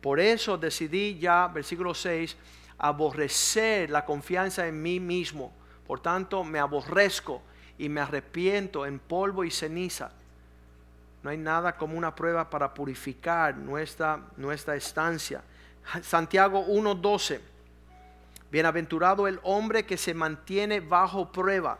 Por 0.00 0.20
eso 0.20 0.56
decidí 0.56 1.18
ya, 1.18 1.48
versículo 1.48 1.92
6, 1.92 2.36
aborrecer 2.78 3.90
la 3.90 4.04
confianza 4.04 4.68
en 4.68 4.80
mí 4.80 5.00
mismo 5.00 5.52
por 5.86 6.00
tanto, 6.00 6.44
me 6.44 6.58
aborrezco 6.58 7.42
y 7.78 7.88
me 7.88 8.00
arrepiento 8.00 8.86
en 8.86 8.98
polvo 8.98 9.44
y 9.44 9.50
ceniza. 9.50 10.12
No 11.24 11.30
hay 11.30 11.38
nada 11.38 11.74
como 11.74 11.96
una 11.96 12.14
prueba 12.14 12.50
para 12.50 12.74
purificar 12.74 13.56
nuestra, 13.56 14.20
nuestra 14.36 14.76
estancia. 14.76 15.42
Santiago 16.02 16.66
1.12. 16.66 17.40
Bienaventurado 18.50 19.26
el 19.26 19.40
hombre 19.42 19.86
que 19.86 19.96
se 19.96 20.12
mantiene 20.12 20.80
bajo 20.80 21.32
prueba. 21.32 21.78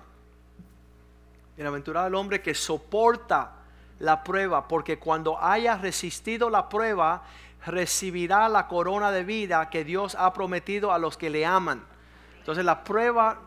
Bienaventurado 1.56 2.06
el 2.06 2.14
hombre 2.14 2.40
que 2.40 2.54
soporta 2.54 3.52
la 3.98 4.24
prueba, 4.24 4.66
porque 4.66 4.98
cuando 4.98 5.38
haya 5.38 5.76
resistido 5.76 6.48
la 6.48 6.70
prueba, 6.70 7.24
recibirá 7.66 8.48
la 8.48 8.66
corona 8.66 9.10
de 9.10 9.24
vida 9.24 9.68
que 9.68 9.84
Dios 9.84 10.16
ha 10.18 10.32
prometido 10.32 10.90
a 10.90 10.98
los 10.98 11.18
que 11.18 11.28
le 11.28 11.44
aman. 11.44 11.84
Entonces 12.38 12.64
la 12.64 12.82
prueba 12.82 13.40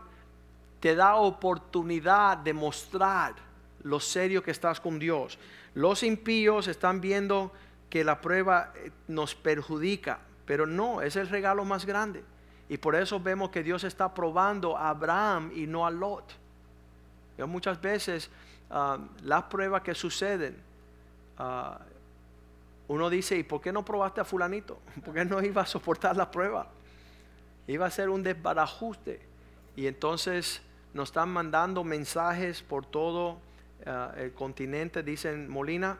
te 0.78 0.94
da 0.94 1.16
oportunidad 1.16 2.36
de 2.36 2.52
mostrar 2.52 3.34
lo 3.82 3.98
serio 3.98 4.44
que 4.44 4.52
estás 4.52 4.80
con 4.80 5.00
Dios. 5.00 5.38
Los 5.78 6.02
impíos 6.02 6.66
están 6.66 7.00
viendo 7.00 7.52
que 7.88 8.02
la 8.02 8.20
prueba 8.20 8.72
eh, 8.74 8.90
nos 9.06 9.36
perjudica, 9.36 10.18
pero 10.44 10.66
no, 10.66 11.02
es 11.02 11.14
el 11.14 11.28
regalo 11.28 11.64
más 11.64 11.86
grande. 11.86 12.24
Y 12.68 12.78
por 12.78 12.96
eso 12.96 13.20
vemos 13.20 13.50
que 13.50 13.62
Dios 13.62 13.84
está 13.84 14.12
probando 14.12 14.76
a 14.76 14.88
Abraham 14.88 15.52
y 15.54 15.68
no 15.68 15.86
a 15.86 15.90
Lot. 15.92 16.32
Yo 17.38 17.46
muchas 17.46 17.80
veces 17.80 18.28
ah, 18.70 18.98
las 19.22 19.44
pruebas 19.44 19.82
que 19.82 19.94
suceden, 19.94 20.56
ah, 21.38 21.78
uno 22.88 23.08
dice, 23.08 23.38
¿y 23.38 23.44
por 23.44 23.60
qué 23.60 23.70
no 23.70 23.84
probaste 23.84 24.20
a 24.20 24.24
fulanito? 24.24 24.80
Porque 25.04 25.24
no 25.24 25.40
iba 25.40 25.62
a 25.62 25.66
soportar 25.66 26.16
la 26.16 26.28
prueba. 26.28 26.66
Iba 27.68 27.86
a 27.86 27.90
ser 27.92 28.08
un 28.08 28.24
desbarajuste. 28.24 29.20
Y 29.76 29.86
entonces 29.86 30.60
nos 30.92 31.10
están 31.10 31.28
mandando 31.28 31.84
mensajes 31.84 32.62
por 32.64 32.84
todo 32.84 33.38
eh, 33.84 34.08
el 34.16 34.32
continente. 34.32 35.02
Dicen, 35.02 35.48
Molina, 35.48 35.98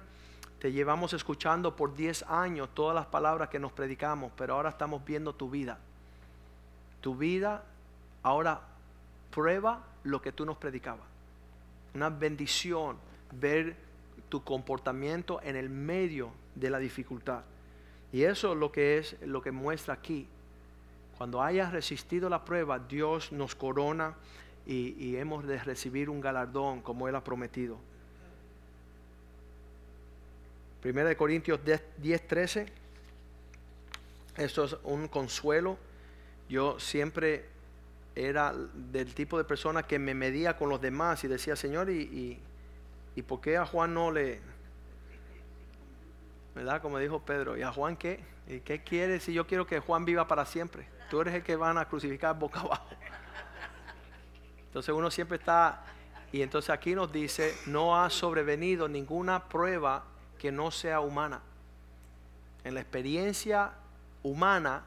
te 0.59 0.73
llevamos 0.73 1.13
escuchando 1.13 1.77
por 1.77 1.95
10 1.95 2.25
años 2.25 2.71
todas 2.75 2.95
las 2.95 3.07
palabras 3.07 3.49
que 3.49 3.59
nos 3.59 3.73
predicamos, 3.73 4.33
pero 4.37 4.55
ahora 4.55 4.71
estamos 4.71 5.05
viendo 5.05 5.35
tu 5.35 5.49
vida. 5.49 5.79
Tu 7.01 7.15
vida 7.15 7.65
ahora 8.23 8.61
prueba 9.31 9.85
lo 10.03 10.21
que 10.21 10.33
tú 10.33 10.45
nos 10.45 10.57
predicabas. 10.57 11.07
Una 11.95 12.11
bendición 12.11 12.97
ver 13.33 13.77
tu 14.29 14.43
comportamiento 14.43 15.41
en 15.43 15.57
el 15.57 15.71
medio 15.71 16.33
de 16.55 16.71
la 16.71 16.79
dificultad. 16.79 17.43
Y 18.13 18.23
eso 18.23 18.53
es 18.53 18.59
lo 18.59 18.73
que 18.73 18.99
es 18.99 19.17
lo 19.23 19.43
que 19.43 19.53
muestra 19.53 19.95
aquí. 19.95 20.27
Cuando 21.17 21.43
hayas 21.43 21.73
resistido 21.73 22.29
la 22.29 22.45
prueba, 22.45 22.79
Dios 22.79 23.33
nos 23.33 23.55
corona 23.55 24.15
y, 24.69 25.17
hemos 25.17 25.47
de 25.47 25.59
recibir 25.59 26.11
un 26.11 26.21
galardón 26.21 26.83
como 26.83 27.09
Él 27.09 27.15
ha 27.15 27.25
prometido. 27.25 27.79
Primera 30.83 31.09
de 31.09 31.17
Corintios 31.17 31.59
10, 31.97 32.29
13. 32.29 32.67
Esto 34.37 34.65
es 34.65 34.77
un 34.85 35.09
consuelo. 35.09 35.79
Yo 36.51 36.79
siempre 36.79 37.47
era 38.15 38.53
del 38.53 39.15
tipo 39.15 39.39
de 39.39 39.45
persona 39.45 39.85
que 39.85 39.99
me 39.99 40.15
medía 40.15 40.57
con 40.57 40.69
los 40.69 40.81
demás 40.81 41.25
y 41.25 41.29
decía, 41.29 41.57
Señor, 41.57 41.89
¿y, 41.89 42.39
y, 43.17 43.23
por 43.23 43.41
qué 43.41 43.57
a 43.57 43.65
Juan 43.65 43.95
no 43.95 44.13
le... 44.13 44.41
¿Verdad? 46.55 46.83
Como 46.83 46.99
dijo 46.99 47.21
Pedro, 47.21 47.57
¿y 47.57 47.63
a 47.63 47.73
Juan 47.73 47.97
qué? 47.97 48.21
¿Y 48.47 48.61
qué 48.61 48.83
quiere 48.83 49.19
si 49.21 49.33
yo 49.33 49.47
quiero 49.47 49.67
que 49.67 49.81
Juan 49.81 50.05
viva 50.05 50.29
para 50.29 50.45
siempre? 50.45 50.87
Tú 51.11 51.23
eres 51.23 51.35
el 51.35 51.43
que 51.43 51.57
van 51.57 51.79
a 51.79 51.89
crucificar 51.89 52.39
boca 52.39 52.61
abajo. 52.61 52.89
Entonces 54.79 54.95
uno 54.95 55.11
siempre 55.11 55.39
está, 55.39 55.83
y 56.31 56.41
entonces 56.41 56.71
aquí 56.71 56.95
nos 56.95 57.11
dice, 57.11 57.53
no 57.67 58.01
ha 58.01 58.09
sobrevenido 58.11 58.87
ninguna 58.89 59.49
prueba 59.49 60.05
que 60.39 60.53
no 60.53 60.71
sea 60.71 61.01
humana. 61.01 61.41
En 62.63 62.75
la 62.75 62.81
experiencia 62.81 63.73
humana 64.23 64.85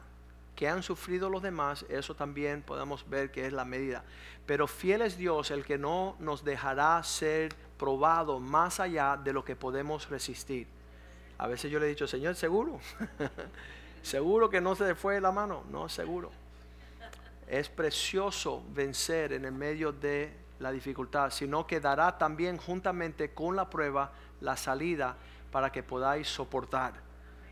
que 0.56 0.70
han 0.70 0.82
sufrido 0.82 1.30
los 1.30 1.42
demás, 1.42 1.86
eso 1.89 2.16
también 2.16 2.62
podemos 2.62 3.10
ver 3.10 3.32
que 3.32 3.46
es 3.46 3.52
la 3.52 3.66
medida. 3.66 4.06
Pero 4.46 4.66
fiel 4.66 5.02
es 5.02 5.18
Dios 5.18 5.52
el 5.52 5.66
que 5.66 5.78
no 5.78 6.16
nos 6.20 6.46
dejará 6.46 7.04
ser 7.04 7.54
probado 7.78 8.39
más 8.39 8.80
allá 8.80 9.20
de 9.22 9.34
lo 9.34 9.44
que 9.44 9.58
podemos 9.58 10.10
resistir. 10.10 10.68
A 11.38 11.48
veces 11.48 11.70
yo 11.70 11.82
le 11.82 11.88
he 11.88 11.89
dicho, 11.89 12.08
Señor, 12.08 12.36
seguro, 12.36 12.80
seguro 14.04 14.50
que 14.50 14.62
no 14.62 14.74
se 14.74 14.86
le 14.86 14.96
fue 14.96 15.20
la 15.20 15.34
mano, 15.34 15.66
no, 15.70 15.89
seguro. 15.89 16.32
Es 17.48 17.70
precioso 17.70 18.64
vencer 18.74 19.34
en 19.34 19.46
el 19.46 19.52
medio 19.52 19.92
de 19.92 20.42
la 20.62 20.72
dificultad, 20.72 21.32
sino 21.32 21.68
que 21.68 21.80
dará 21.80 22.18
también 22.18 22.58
juntamente 22.58 23.34
con 23.34 23.56
la 23.56 23.70
prueba 23.70 24.12
la 24.39 24.56
salida 24.56 25.18
para 25.52 25.72
que 25.72 25.84
podáis 25.84 26.28
soportar. 26.28 26.94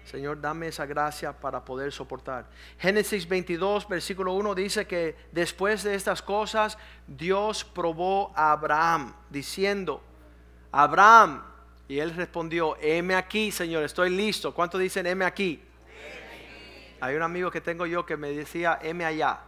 Señor, 0.06 0.40
dame 0.42 0.68
esa 0.68 0.86
gracia 0.86 1.34
para 1.34 1.64
poder 1.64 1.92
soportar. 1.92 2.50
Génesis 2.80 3.28
22, 3.28 3.88
versículo 3.88 4.34
1 4.34 4.56
dice 4.56 4.88
que 4.88 5.16
después 5.32 5.84
de 5.84 5.94
estas 5.94 6.22
cosas 6.22 6.78
Dios 7.06 7.64
probó 7.64 8.32
a 8.36 8.54
Abraham, 8.54 9.14
diciendo, 9.30 10.02
Abraham, 10.72 11.44
y 11.88 12.00
él 12.00 12.16
respondió, 12.16 12.78
heme 12.82 13.16
aquí, 13.16 13.52
Señor, 13.52 13.84
estoy 13.84 14.12
listo. 14.12 14.54
¿Cuánto 14.54 14.78
dicen, 14.78 15.06
heme 15.06 15.26
aquí? 15.26 15.64
Hay 17.02 17.16
un 17.16 17.22
amigo 17.22 17.50
que 17.50 17.62
tengo 17.62 17.86
yo 17.86 18.06
que 18.06 18.18
me 18.18 18.32
decía, 18.32 18.80
heme 18.82 19.06
allá 19.06 19.42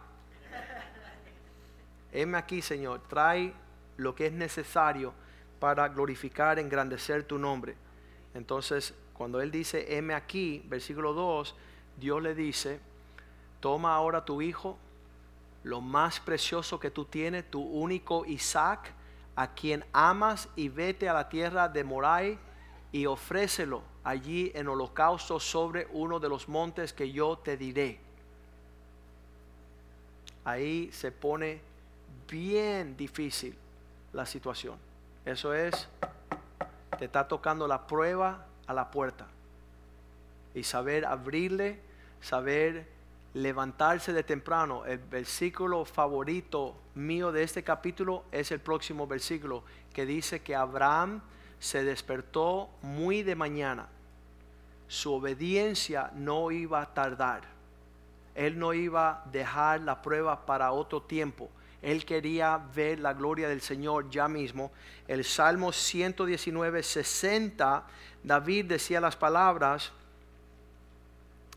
heme 2.12 2.38
aquí, 2.38 2.62
Señor, 2.62 3.00
trae 3.08 3.54
lo 3.96 4.14
que 4.14 4.26
es 4.26 4.32
necesario 4.32 5.12
para 5.58 5.88
glorificar, 5.88 6.58
engrandecer 6.58 7.24
tu 7.24 7.38
nombre. 7.38 7.76
Entonces, 8.34 8.94
cuando 9.12 9.40
Él 9.40 9.50
dice, 9.50 9.96
heme 9.96 10.14
aquí, 10.14 10.62
versículo 10.66 11.12
2, 11.12 11.54
Dios 11.96 12.22
le 12.22 12.34
dice, 12.34 12.80
toma 13.60 13.94
ahora 13.94 14.24
tu 14.24 14.42
hijo, 14.42 14.78
lo 15.62 15.80
más 15.80 16.18
precioso 16.20 16.80
que 16.80 16.90
tú 16.90 17.04
tienes, 17.04 17.48
tu 17.50 17.62
único 17.62 18.24
Isaac, 18.26 18.92
a 19.36 19.54
quien 19.54 19.84
amas, 19.92 20.48
y 20.56 20.68
vete 20.68 21.08
a 21.08 21.14
la 21.14 21.28
tierra 21.28 21.68
de 21.68 21.84
Morai 21.84 22.38
y 22.90 23.06
ofrécelo 23.06 23.82
allí 24.04 24.50
en 24.54 24.68
holocausto 24.68 25.38
sobre 25.38 25.86
uno 25.92 26.18
de 26.18 26.28
los 26.28 26.48
montes 26.48 26.92
que 26.92 27.12
yo 27.12 27.38
te 27.38 27.56
diré. 27.56 28.00
Ahí 30.44 30.90
se 30.92 31.12
pone 31.12 31.60
bien 32.32 32.96
difícil 32.96 33.54
la 34.14 34.24
situación. 34.24 34.76
Eso 35.26 35.52
es, 35.52 35.86
te 36.98 37.04
está 37.04 37.28
tocando 37.28 37.68
la 37.68 37.86
prueba 37.86 38.46
a 38.66 38.72
la 38.72 38.90
puerta. 38.90 39.26
Y 40.54 40.62
saber 40.62 41.04
abrirle, 41.04 41.78
saber 42.22 42.88
levantarse 43.34 44.14
de 44.14 44.22
temprano. 44.22 44.86
El 44.86 44.98
versículo 44.98 45.84
favorito 45.84 46.74
mío 46.94 47.32
de 47.32 47.42
este 47.42 47.62
capítulo 47.62 48.24
es 48.32 48.50
el 48.50 48.60
próximo 48.60 49.06
versículo 49.06 49.62
que 49.92 50.06
dice 50.06 50.40
que 50.40 50.56
Abraham 50.56 51.20
se 51.60 51.84
despertó 51.84 52.70
muy 52.80 53.22
de 53.22 53.36
mañana. 53.36 53.88
Su 54.88 55.12
obediencia 55.12 56.10
no 56.14 56.50
iba 56.50 56.80
a 56.80 56.94
tardar. 56.94 57.42
Él 58.34 58.58
no 58.58 58.72
iba 58.72 59.10
a 59.10 59.30
dejar 59.30 59.82
la 59.82 60.00
prueba 60.00 60.46
para 60.46 60.72
otro 60.72 61.02
tiempo 61.02 61.50
Él 61.82 62.04
quería 62.04 62.58
ver 62.74 63.00
la 63.00 63.12
gloria 63.12 63.48
del 63.48 63.60
Señor 63.60 64.08
ya 64.08 64.28
mismo. 64.28 64.70
El 65.08 65.24
Salmo 65.24 65.72
119, 65.72 66.82
60, 66.82 67.86
David 68.22 68.66
decía 68.66 69.00
las 69.00 69.16
palabras, 69.16 69.92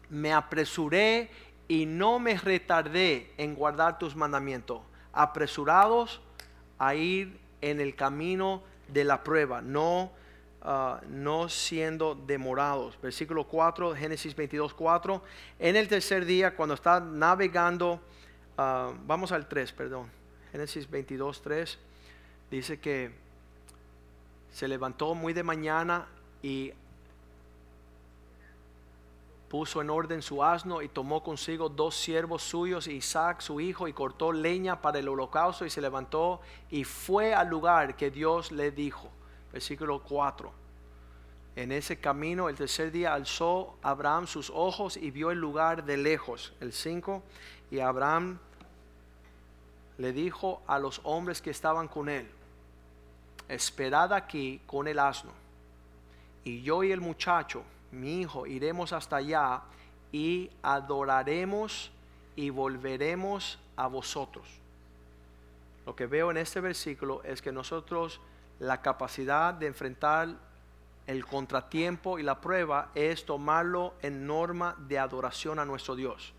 me 0.10 0.34
apresuré 0.34 1.30
y 1.68 1.86
no 1.86 2.20
me 2.20 2.38
retardé 2.38 3.32
en 3.38 3.56
guardar 3.56 4.00
tus 4.00 4.16
mandamientos, 4.16 4.82
apresurados 5.14 6.22
a 6.80 6.96
ir 6.96 7.40
en 7.62 7.80
el 7.80 7.96
camino 7.96 8.64
de 8.88 9.04
la 9.04 9.24
prueba, 9.24 9.62
no, 9.62 10.12
ah, 10.62 11.02
no 11.08 11.50
siendo 11.50 12.16
demorados. 12.16 13.00
Versículo 13.02 13.46
4, 13.46 13.96
Génesis 13.96 14.36
22, 14.36 14.74
4. 14.74 15.24
En 15.60 15.76
el 15.76 15.88
tercer 15.88 16.26
día, 16.26 16.56
cuando 16.56 16.76
está 16.76 17.00
navegando, 17.00 18.02
ah, 18.58 18.94
vamos 19.06 19.32
al 19.32 19.48
3, 19.48 19.72
perdón, 19.72 20.10
Génesis 20.52 20.90
22, 20.90 21.42
3, 21.42 21.80
dice 22.52 22.80
que 22.80 23.12
se 24.52 24.68
levantó 24.68 25.16
muy 25.16 25.34
de 25.34 25.44
mañana 25.44 26.08
y 26.42 26.72
puso 29.50 29.82
en 29.82 29.90
orden 29.90 30.22
su 30.22 30.44
asno 30.44 30.82
y 30.82 30.90
tomó 30.90 31.24
consigo 31.24 31.70
dos 31.70 31.96
siervos 31.96 32.44
suyos, 32.44 32.88
Isaac 32.88 33.42
su 33.42 33.60
hijo, 33.60 33.88
y 33.88 33.94
cortó 33.94 34.32
leña 34.32 34.82
para 34.82 35.00
el 35.00 35.08
holocausto 35.08 35.66
y 35.66 35.70
se 35.70 35.82
levantó 35.82 36.42
y 36.70 36.84
fue 36.84 37.34
al 37.34 37.48
lugar 37.48 37.96
que 37.96 38.12
Dios 38.12 38.52
le 38.52 38.72
dijo. 38.72 39.10
Versículo 39.54 40.02
4. 40.04 40.52
En 41.56 41.72
ese 41.72 41.98
camino, 42.00 42.50
el 42.50 42.56
tercer 42.56 42.92
día, 42.92 43.14
alzó 43.14 43.78
Abraham 43.82 44.28
sus 44.28 44.50
ojos 44.54 44.98
y 44.98 45.10
vio 45.12 45.32
el 45.32 45.40
lugar 45.40 45.86
de 45.86 45.96
lejos. 45.96 46.52
El 46.60 46.74
5. 46.74 47.24
Y 47.72 47.80
Abraham 47.80 48.40
le 49.98 50.12
dijo 50.12 50.62
a 50.68 50.80
los 50.80 51.02
hombres 51.04 51.42
que 51.42 51.52
estaban 51.52 51.88
con 51.88 52.10
él, 52.10 52.30
esperad 53.48 54.14
aquí 54.14 54.62
con 54.66 54.88
el 54.88 55.00
asno. 55.00 55.32
Y 56.44 56.62
yo 56.62 56.84
y 56.84 56.92
el 56.92 57.02
muchacho 57.02 57.64
mi 57.96 58.22
hijo, 58.22 58.46
iremos 58.46 58.94
hasta 58.94 59.18
allá 59.18 59.62
y 60.12 60.52
adoraremos 60.62 61.92
y 62.36 62.50
volveremos 62.50 63.58
a 63.76 63.88
vosotros. 63.88 64.46
Lo 65.86 65.96
que 65.96 66.06
veo 66.06 66.32
en 66.32 66.38
este 66.38 66.60
versículo 66.60 67.24
es 67.24 67.42
que 67.42 67.52
nosotros 67.52 68.20
la 68.60 68.82
capacidad 68.82 69.54
de 69.54 69.68
enfrentar 69.68 70.36
el 71.08 71.26
contratiempo 71.26 72.18
y 72.18 72.24
la 72.24 72.42
prueba 72.42 72.90
es 72.96 73.26
tomarlo 73.26 73.94
en 74.02 74.26
norma 74.26 74.76
de 74.88 74.98
adoración 74.98 75.60
a 75.60 75.66
nuestro 75.66 75.96
Dios. 75.96 76.34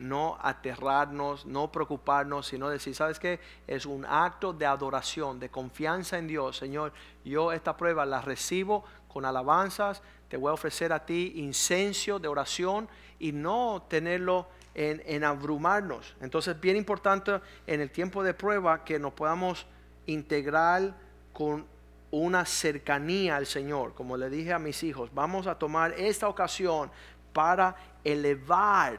No 0.00 0.38
aterrarnos, 0.40 1.46
no 1.46 1.70
preocuparnos, 1.70 2.48
sino 2.48 2.68
decir, 2.68 2.94
¿sabes 2.94 3.20
qué? 3.20 3.38
Es 3.66 3.86
un 3.86 4.04
acto 4.04 4.52
de 4.52 4.66
adoración, 4.66 5.38
de 5.38 5.50
confianza 5.50 6.18
en 6.18 6.26
Dios. 6.26 6.56
Señor, 6.56 6.92
yo 7.24 7.52
esta 7.52 7.76
prueba 7.76 8.06
la 8.06 8.22
recibo 8.22 8.82
con 9.08 9.24
alabanzas, 9.24 10.02
te 10.28 10.36
voy 10.36 10.50
a 10.50 10.54
ofrecer 10.54 10.92
a 10.92 11.04
ti 11.04 11.34
incenso 11.36 12.18
de 12.18 12.28
oración 12.28 12.88
y 13.18 13.32
no 13.32 13.84
tenerlo 13.88 14.46
en, 14.74 15.24
abrumarnos. 15.24 16.16
Entonces, 16.20 16.58
bien 16.60 16.76
importante 16.76 17.40
en 17.66 17.80
el 17.80 17.90
tiempo 17.90 18.22
de 18.22 18.34
prueba 18.34 18.84
que 18.84 18.98
nos 18.98 19.12
podamos 19.12 19.66
integrar 20.06 20.94
con 21.32 21.66
una 22.10 22.44
cercanía 22.44 23.36
al 23.36 23.46
Señor. 23.46 23.94
Como 23.94 24.16
le 24.16 24.30
dije 24.30 24.52
a 24.52 24.58
mis 24.58 24.82
hijos, 24.82 25.10
vamos 25.12 25.46
a 25.46 25.56
tomar 25.56 25.92
esta 25.92 26.28
ocasión 26.28 26.90
para 27.32 27.76
elevar 28.04 28.98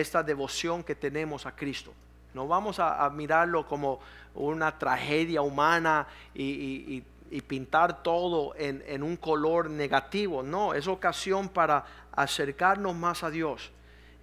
esta 0.00 0.22
devoción 0.22 0.82
que 0.82 0.94
tenemos 0.94 1.46
a 1.46 1.54
Cristo. 1.54 1.92
No 2.34 2.48
vamos 2.48 2.78
a, 2.78 3.08
mirarlo 3.10 3.66
como 3.66 4.00
una 4.34 4.78
tragedia 4.78 5.42
humana 5.42 6.06
y 6.34 7.04
pintar 7.46 8.02
todo 8.02 8.54
en, 8.56 9.02
un 9.02 9.16
color 9.16 9.68
negativo. 9.70 10.42
No, 10.42 10.74
es 10.74 10.86
ocasión 10.86 11.48
para 11.48 11.84
acercarnos 12.12 12.94
más 12.94 13.22
a 13.22 13.30
Dios. 13.30 13.70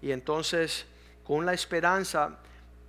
Y 0.02 0.12
entonces, 0.12 0.88
con 1.24 1.46
la 1.46 1.54
esperanza, 1.54 2.38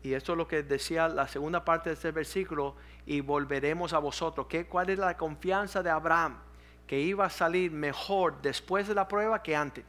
y 0.02 0.14
esto 0.14 0.32
es 0.32 0.38
lo 0.38 0.48
que 0.48 0.62
decía 0.62 1.08
la 1.08 1.28
segunda 1.28 1.64
parte 1.64 1.90
de 1.90 1.94
este 1.94 2.12
versículo, 2.12 2.74
y 3.04 3.20
volveremos 3.20 3.92
a 3.92 3.98
vosotros. 3.98 4.46
¿Qué, 4.46 4.66
¿Cuál 4.66 4.90
es 4.90 4.98
la 4.98 5.16
confianza 5.16 5.82
de 5.82 5.90
Abraham? 5.90 6.38
Que 6.86 7.00
iba 7.00 7.26
a 7.26 7.30
salir 7.30 7.70
mejor 7.70 8.40
después 8.40 8.88
de 8.88 8.94
la 8.94 9.08
prueba 9.08 9.42
que 9.42 9.56
antes. 9.56 9.84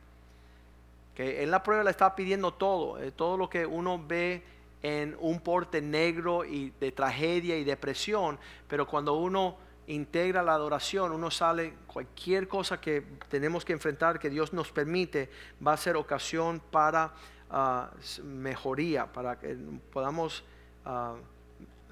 Que 1.15 1.43
en 1.43 1.51
la 1.51 1.61
prueba 1.61 1.83
le 1.83 1.91
está 1.91 2.15
pidiendo 2.15 2.53
todo, 2.53 2.99
eh, 2.99 3.11
todo 3.11 3.37
lo 3.37 3.49
que 3.49 3.65
uno 3.65 4.01
ve 4.03 4.43
en 4.83 5.15
un 5.19 5.39
porte 5.39 5.81
negro 5.81 6.43
y 6.43 6.71
de 6.79 6.91
tragedia 6.91 7.57
y 7.57 7.63
depresión, 7.63 8.39
pero 8.67 8.87
cuando 8.87 9.13
uno 9.15 9.57
integra 9.87 10.41
la 10.41 10.53
adoración, 10.53 11.11
uno 11.11 11.29
sale, 11.29 11.73
cualquier 11.87 12.47
cosa 12.47 12.79
que 12.79 13.03
tenemos 13.29 13.65
que 13.65 13.73
enfrentar, 13.73 14.19
que 14.19 14.29
Dios 14.29 14.53
nos 14.53 14.71
permite, 14.71 15.29
va 15.65 15.73
a 15.73 15.77
ser 15.77 15.95
ocasión 15.95 16.61
para 16.71 17.13
ah, 17.49 17.91
mejoría, 18.23 19.05
para 19.11 19.37
que 19.37 19.57
podamos 19.91 20.43
ah, 20.85 21.15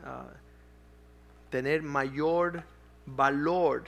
ah, 0.04 0.28
tener 1.50 1.82
mayor 1.82 2.64
valor 3.06 3.84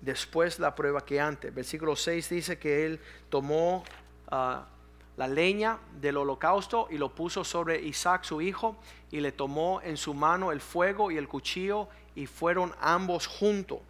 después 0.00 0.56
de 0.56 0.62
la 0.62 0.74
prueba 0.74 1.04
que 1.04 1.20
antes. 1.20 1.54
Versículo 1.54 1.96
6 1.96 2.28
dice 2.28 2.58
que 2.58 2.86
él 2.86 3.00
tomó 3.28 3.84
la 4.30 5.28
leña 5.28 5.78
del 6.00 6.16
holocausto 6.16 6.88
y 6.90 6.98
lo 6.98 7.14
puso 7.14 7.44
sobre 7.44 7.80
Isaac 7.80 8.24
su 8.24 8.40
hijo 8.40 8.76
y 9.10 9.20
le 9.20 9.32
tomó 9.32 9.80
en 9.82 9.96
su 9.96 10.14
mano 10.14 10.50
el 10.52 10.60
fuego 10.60 11.10
y 11.10 11.16
el 11.16 11.28
cuchillo 11.28 11.88
y 12.14 12.26
fueron 12.26 12.74
ambos 12.80 13.26
juntos. 13.26 13.80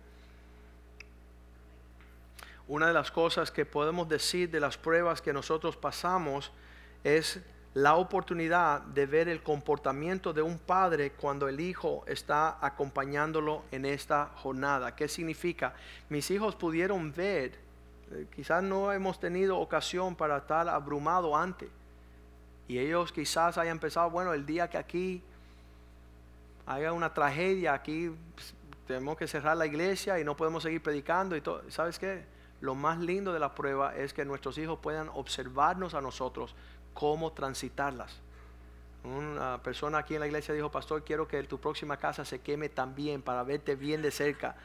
Una 2.67 2.87
de 2.87 2.95
las 2.95 3.11
cosas 3.11 3.51
que 3.51 3.67
podemos 3.67 4.09
decir 4.09 4.51
de 4.51 4.61
las 4.61 4.79
pruebas 4.79 5.21
que 5.21 5.35
nosotros 5.35 5.77
pasamos 5.77 6.51
es 7.03 7.41
la 7.75 7.97
oportunidad 7.97 8.81
de 8.83 9.05
ver 9.05 9.29
el 9.29 9.43
comportamiento 9.43 10.33
de 10.33 10.41
un 10.41 10.59
padre 10.59 11.11
cuando 11.11 11.49
el 11.49 11.61
hijo 11.61 12.05
está 12.07 12.65
acompañándolo 12.65 13.65
en 13.73 13.85
esta 13.85 14.31
jornada. 14.37 14.95
¿Qué 14.95 15.09
significa? 15.09 15.75
Mis 16.09 16.31
hijos 16.31 16.55
pudieron 16.55 17.13
ver, 17.13 17.59
quizás 18.35 18.63
no 18.63 18.93
hemos 18.93 19.19
tenido 19.19 19.59
ocasión 19.59 20.17
para 20.17 20.39
estar 20.39 20.69
abrumado 20.69 21.37
antes. 21.37 21.69
Y 22.67 22.79
ellos 22.79 23.13
quizás 23.13 23.59
hayan 23.59 23.79
pensado, 23.79 24.11
bueno, 24.11 24.33
el 24.33 24.47
día 24.47 24.69
que 24.71 24.79
aquí 24.79 25.23
haya 26.67 26.93
una 26.93 27.13
tragedia, 27.13 27.75
aquí 27.75 28.11
tenemos 28.87 29.17
que 29.17 29.27
cerrar 29.27 29.57
la 29.57 29.67
iglesia 29.67 30.19
y 30.19 30.25
no 30.25 30.37
podemos 30.37 30.63
seguir 30.63 30.83
predicando 30.83 31.37
y 31.37 31.41
todo. 31.41 31.63
¿Sabes 31.71 31.99
qué? 31.99 32.25
Lo 32.61 32.75
más 32.75 32.99
lindo 32.99 33.33
de 33.33 33.41
la 33.41 33.55
prueba 33.55 33.95
es 33.95 34.15
que 34.15 34.25
nuestros 34.25 34.57
hijos 34.57 34.79
puedan 34.81 35.11
observarnos 35.11 35.95
a 35.95 36.01
nosotros 36.01 36.55
cómo 36.95 37.33
transitarlas. 37.33 38.21
Una 39.05 39.63
persona 39.63 39.99
aquí 39.99 40.15
en 40.15 40.21
la 40.21 40.27
iglesia 40.27 40.55
dijo, 40.55 40.71
pastor, 40.71 41.05
quiero 41.05 41.29
que 41.29 41.43
tu 41.43 41.61
próxima 41.61 41.99
casa 41.99 42.25
se 42.25 42.41
queme 42.41 42.71
también 42.71 43.21
para 43.21 43.43
verte 43.43 43.75
bien 43.75 44.01
de 44.01 44.11
cerca 44.11 44.57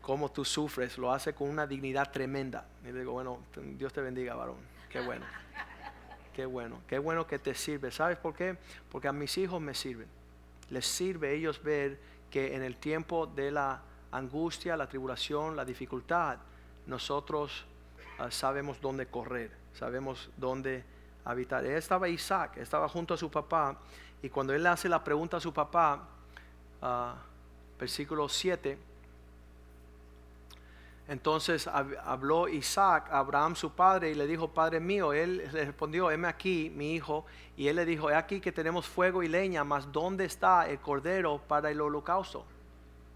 cómo 0.00 0.30
tú 0.30 0.44
sufres. 0.44 0.98
Lo 0.98 1.12
hace 1.12 1.34
con 1.34 1.48
una 1.48 1.66
dignidad 1.66 2.10
tremenda. 2.10 2.66
Y 2.82 2.92
le 2.92 3.00
digo, 3.00 3.12
bueno, 3.12 3.40
Dios 3.76 3.92
te 3.92 4.00
bendiga, 4.00 4.34
varón. 4.34 4.56
Qué 4.88 5.00
bueno. 5.00 5.24
Qué 6.34 6.46
bueno. 6.46 6.80
Qué 6.86 6.98
bueno 6.98 7.26
que 7.26 7.38
te 7.38 7.54
sirve. 7.54 7.90
¿Sabes 7.90 8.18
por 8.18 8.34
qué? 8.34 8.56
Porque 8.90 9.08
a 9.08 9.12
mis 9.12 9.36
hijos 9.38 9.60
me 9.60 9.74
sirven 9.74 10.08
les 10.70 10.86
sirve 10.86 11.28
a 11.28 11.30
ellos 11.32 11.62
ver 11.62 11.98
que 12.30 12.54
en 12.54 12.62
el 12.62 12.76
tiempo 12.76 13.26
de 13.26 13.50
la 13.50 13.82
angustia, 14.12 14.76
la 14.76 14.88
tribulación, 14.88 15.56
la 15.56 15.64
dificultad, 15.64 16.38
nosotros 16.86 17.64
ah, 18.18 18.30
sabemos 18.30 18.80
dónde 18.80 19.06
correr, 19.06 19.50
sabemos 19.74 20.30
dónde 20.36 20.84
habitar. 21.24 21.64
estaba 21.66 22.08
Isaac, 22.08 22.56
estaba 22.58 22.88
junto 22.88 23.14
a 23.14 23.16
su 23.16 23.30
papá, 23.30 23.78
y 24.22 24.28
cuando 24.28 24.54
él 24.54 24.66
hace 24.66 24.88
la 24.88 25.02
pregunta 25.02 25.38
a 25.38 25.40
su 25.40 25.52
papá, 25.52 26.06
uh, 26.82 27.78
versículo 27.78 28.28
7, 28.28 28.78
entonces 31.10 31.66
habló 31.66 32.46
Isaac 32.46 33.08
a 33.10 33.18
Abraham 33.18 33.56
su 33.56 33.72
padre 33.72 34.12
y 34.12 34.14
le 34.14 34.28
dijo, 34.28 34.46
Padre 34.46 34.78
mío, 34.78 35.12
él 35.12 35.38
le 35.38 35.64
respondió, 35.64 36.08
heme 36.08 36.28
aquí, 36.28 36.72
mi 36.72 36.94
hijo, 36.94 37.26
y 37.56 37.66
él 37.66 37.74
le 37.74 37.84
dijo, 37.84 38.12
he 38.12 38.14
aquí 38.14 38.40
que 38.40 38.52
tenemos 38.52 38.86
fuego 38.86 39.24
y 39.24 39.26
leña, 39.26 39.64
mas 39.64 39.90
¿dónde 39.90 40.24
está 40.24 40.68
el 40.68 40.78
cordero 40.78 41.40
para 41.48 41.68
el 41.68 41.80
holocausto? 41.80 42.46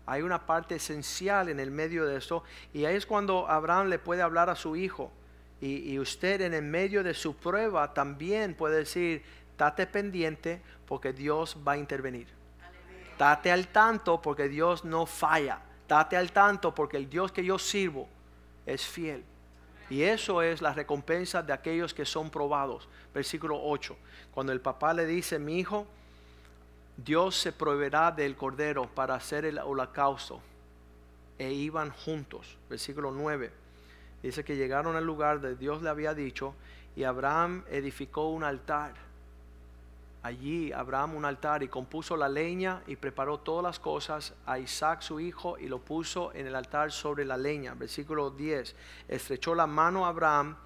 Hay 0.06 0.22
una 0.22 0.44
parte 0.44 0.74
esencial 0.74 1.48
en 1.48 1.60
el 1.60 1.70
medio 1.70 2.04
de 2.04 2.16
esto, 2.16 2.42
y 2.72 2.84
ahí 2.84 2.96
es 2.96 3.06
cuando 3.06 3.48
Abraham 3.48 3.86
le 3.86 4.00
puede 4.00 4.22
hablar 4.22 4.50
a 4.50 4.56
su 4.56 4.74
hijo, 4.74 5.12
y, 5.60 5.96
usted 6.00 6.40
en 6.40 6.52
el 6.52 6.64
medio 6.64 7.04
de 7.04 7.14
su 7.14 7.36
prueba 7.36 7.94
también 7.94 8.54
puede 8.54 8.78
decir, 8.78 9.22
date 9.56 9.86
pendiente 9.86 10.60
porque 10.84 11.12
Dios 11.12 11.56
va 11.66 11.72
a 11.72 11.76
intervenir. 11.76 12.26
Date 13.16 13.52
al 13.52 13.68
tanto 13.68 14.20
porque 14.20 14.48
Dios 14.48 14.84
no 14.84 15.06
falla 15.06 15.60
Date 15.94 16.16
al 16.16 16.32
tanto 16.32 16.74
porque 16.74 16.96
el 16.96 17.08
Dios 17.08 17.30
que 17.30 17.44
yo 17.44 17.56
sirvo 17.56 18.08
es 18.66 18.84
fiel. 18.84 19.22
Y 19.88 20.02
eso 20.02 20.42
es 20.42 20.60
la 20.60 20.74
recompensa 20.74 21.40
de 21.40 21.52
aquellos 21.52 21.94
que 21.94 22.04
son 22.04 22.30
probados. 22.30 22.88
Versículo 23.14 23.60
8. 23.62 23.96
Cuando 24.32 24.52
el 24.52 24.60
papá 24.60 24.92
le 24.92 25.06
dice, 25.06 25.38
mi 25.38 25.60
hijo, 25.60 25.86
Dios 26.96 27.36
se 27.36 27.52
proveerá 27.52 28.10
del 28.10 28.34
cordero 28.34 28.88
para 28.92 29.14
hacer 29.14 29.44
el 29.44 29.56
holocausto. 29.56 30.40
E 31.38 31.52
iban 31.52 31.92
juntos. 31.92 32.58
Versículo 32.68 33.12
9. 33.12 33.52
Dice 34.20 34.42
que 34.42 34.56
llegaron 34.56 34.96
al 34.96 35.04
lugar 35.04 35.40
de 35.40 35.54
Dios 35.54 35.80
le 35.80 35.90
había 35.90 36.12
dicho 36.12 36.56
y 36.96 37.04
Abraham 37.04 37.62
edificó 37.70 38.30
un 38.30 38.42
altar. 38.42 38.94
Allí 40.24 40.72
Abraham 40.72 41.16
un 41.16 41.26
altar 41.26 41.62
y 41.62 41.68
compuso 41.68 42.16
la 42.16 42.30
leña 42.30 42.82
y 42.86 42.96
preparó 42.96 43.40
todas 43.40 43.62
las 43.62 43.78
cosas 43.78 44.32
a 44.46 44.58
Isaac 44.58 45.02
su 45.02 45.20
hijo 45.20 45.58
y 45.58 45.68
lo 45.68 45.80
puso 45.80 46.32
en 46.32 46.46
el 46.46 46.56
altar 46.56 46.90
sobre 46.92 47.26
la 47.26 47.36
leña. 47.36 47.74
Versículo 47.74 48.30
10. 48.30 48.74
Estrechó 49.06 49.54
la 49.54 49.66
mano 49.66 50.06
a 50.06 50.08
Abraham 50.08 50.56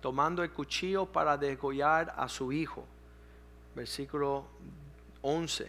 tomando 0.00 0.44
el 0.44 0.52
cuchillo 0.52 1.06
para 1.06 1.36
degollar 1.36 2.14
a 2.16 2.28
su 2.28 2.52
hijo. 2.52 2.86
Versículo 3.74 4.44
11. 5.22 5.68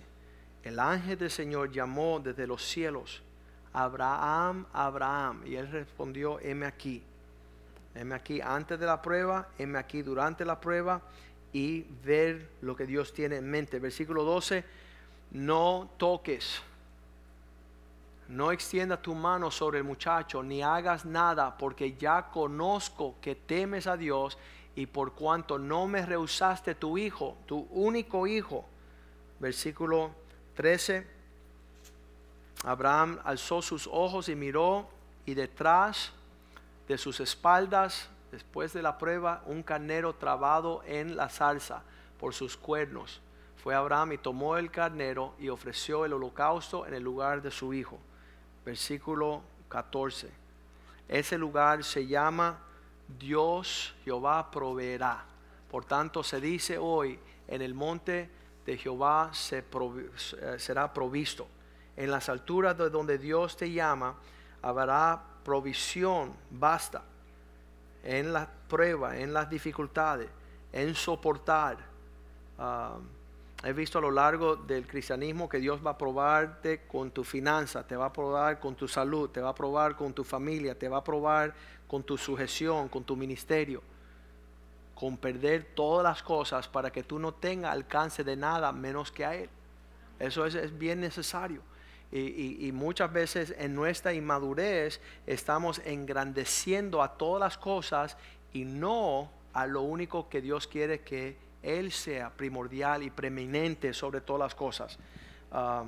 El 0.61 0.77
ángel 0.77 1.17
del 1.17 1.31
Señor 1.31 1.71
llamó 1.71 2.19
desde 2.19 2.45
los 2.45 2.63
cielos, 2.63 3.23
Abraham, 3.73 4.67
Abraham. 4.73 5.41
Y 5.47 5.55
él 5.55 5.71
respondió, 5.71 6.39
heme 6.39 6.67
aquí. 6.67 7.01
Heme 7.95 8.13
aquí 8.13 8.41
antes 8.41 8.79
de 8.79 8.85
la 8.85 9.01
prueba, 9.01 9.47
heme 9.57 9.79
aquí 9.79 10.03
durante 10.03 10.45
la 10.45 10.61
prueba 10.61 11.01
y 11.53 11.81
ver 12.03 12.49
lo 12.61 12.75
que 12.75 12.85
Dios 12.85 13.13
tiene 13.13 13.37
en 13.37 13.49
mente. 13.49 13.79
Versículo 13.79 14.23
12, 14.23 14.63
no 15.31 15.89
toques, 15.97 16.61
no 18.27 18.51
extienda 18.51 19.01
tu 19.01 19.15
mano 19.15 19.49
sobre 19.49 19.79
el 19.79 19.83
muchacho, 19.83 20.43
ni 20.43 20.61
hagas 20.61 21.05
nada, 21.05 21.57
porque 21.57 21.95
ya 21.95 22.29
conozco 22.29 23.15
que 23.21 23.35
temes 23.35 23.87
a 23.87 23.97
Dios 23.97 24.37
y 24.75 24.85
por 24.85 25.13
cuanto 25.13 25.57
no 25.57 25.87
me 25.87 26.05
rehusaste 26.05 26.75
tu 26.75 26.97
hijo, 26.97 27.37
tu 27.45 27.67
único 27.71 28.27
hijo. 28.27 28.65
Versículo 29.39 30.11
13, 30.55 31.07
Abraham 32.63 33.19
alzó 33.23 33.61
sus 33.61 33.87
ojos 33.91 34.29
y 34.29 34.35
miró 34.35 34.87
y 35.25 35.33
detrás 35.33 36.11
de 36.87 36.97
sus 36.97 37.19
espaldas 37.19 38.09
después 38.31 38.73
de 38.73 38.81
la 38.81 38.97
prueba, 38.97 39.43
un 39.45 39.63
carnero 39.63 40.15
trabado 40.15 40.81
en 40.85 41.15
la 41.15 41.29
salsa 41.29 41.83
por 42.19 42.33
sus 42.33 42.57
cuernos. 42.57 43.21
Fue 43.57 43.75
Abraham 43.75 44.13
y 44.13 44.17
tomó 44.17 44.57
el 44.57 44.71
carnero 44.71 45.35
y 45.39 45.49
ofreció 45.49 46.05
el 46.05 46.13
holocausto 46.13 46.85
en 46.85 46.93
el 46.93 47.03
lugar 47.03 47.41
de 47.41 47.51
su 47.51 47.73
hijo. 47.73 47.99
Versículo 48.65 49.41
14. 49.67 50.29
Ese 51.07 51.37
lugar 51.37 51.83
se 51.83 52.07
llama 52.07 52.59
Dios 53.07 53.95
Jehová 54.03 54.49
proveerá. 54.51 55.25
Por 55.69 55.85
tanto 55.85 56.23
se 56.23 56.39
dice 56.39 56.77
hoy, 56.77 57.19
en 57.47 57.61
el 57.61 57.73
monte 57.73 58.29
de 58.65 58.77
Jehová 58.77 59.31
se 59.33 59.59
eh, 59.59 60.59
será 60.59 60.93
provisto. 60.93 61.47
En 61.97 62.11
las 62.11 62.29
alturas 62.29 62.77
de 62.77 62.89
donde 62.89 63.17
Dios 63.17 63.57
te 63.57 63.71
llama, 63.71 64.15
habrá 64.61 65.21
provisión, 65.43 66.33
basta 66.49 67.03
en 68.03 68.33
la 68.33 68.49
prueba, 68.67 69.17
en 69.17 69.33
las 69.33 69.49
dificultades, 69.49 70.29
en 70.71 70.95
soportar. 70.95 71.77
Um, 72.57 73.07
he 73.63 73.73
visto 73.73 73.97
a 73.97 74.01
lo 74.01 74.11
largo 74.11 74.55
del 74.55 74.87
cristianismo 74.87 75.49
que 75.49 75.59
Dios 75.59 75.85
va 75.85 75.91
a 75.91 75.97
probarte 75.97 76.85
con 76.87 77.11
tu 77.11 77.23
finanza, 77.23 77.85
te 77.85 77.95
va 77.95 78.05
a 78.07 78.13
probar 78.13 78.59
con 78.59 78.75
tu 78.75 78.87
salud, 78.87 79.29
te 79.29 79.41
va 79.41 79.49
a 79.49 79.55
probar 79.55 79.95
con 79.95 80.13
tu 80.13 80.23
familia, 80.23 80.77
te 80.77 80.87
va 80.87 80.97
a 80.97 81.03
probar 81.03 81.53
con 81.87 82.03
tu 82.03 82.17
sujeción, 82.17 82.87
con 82.87 83.03
tu 83.03 83.15
ministerio, 83.15 83.81
con 84.95 85.17
perder 85.17 85.71
todas 85.75 86.03
las 86.03 86.23
cosas 86.23 86.67
para 86.67 86.91
que 86.91 87.03
tú 87.03 87.19
no 87.19 87.33
tengas 87.33 87.73
alcance 87.73 88.23
de 88.23 88.35
nada 88.35 88.71
menos 88.71 89.11
que 89.11 89.25
a 89.25 89.35
Él. 89.35 89.49
Eso 90.19 90.45
es 90.45 90.77
bien 90.77 91.01
necesario. 91.01 91.61
Y, 92.11 92.71
muchas 92.73 93.13
veces 93.13 93.53
en 93.59 93.75
nuestra 93.75 94.13
inmadurez 94.13 94.99
estamos 95.27 95.79
engrandeciendo 95.85 97.03
a 97.03 97.17
todas 97.17 97.39
las 97.39 97.57
cosas 97.57 98.17
y 98.51 98.65
no 98.65 99.29
a 99.53 99.67
lo 99.67 99.81
único 99.81 100.27
que 100.27 100.41
Dios 100.41 100.65
quiere 100.65 101.01
que 101.01 101.37
Él 101.61 101.91
sea 101.91 102.31
primordial 102.31 103.03
y 103.03 103.11
preeminente 103.11 103.93
sobre 103.93 104.21
todas 104.21 104.39
las 104.39 104.55
cosas. 104.55 104.97
Ah, 105.51 105.85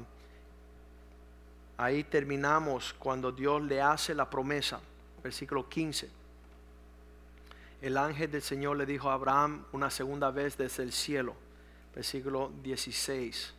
ahí 1.77 2.03
terminamos 2.03 2.93
cuando 2.99 3.31
Dios 3.31 3.63
le 3.63 3.81
hace 3.81 4.13
la 4.13 4.29
promesa, 4.29 4.79
versículo 5.23 5.67
15. 5.67 6.07
El 7.81 7.97
ángel 7.97 8.29
del 8.29 8.43
Señor 8.43 8.77
le 8.77 8.85
dijo 8.85 9.09
a 9.09 9.13
Abraham 9.13 9.65
una 9.71 9.89
segunda 9.89 10.29
vez 10.29 10.55
desde 10.55 10.83
el 10.83 10.91
cielo, 10.91 11.33
versículo 11.95 12.51
16 12.61 13.55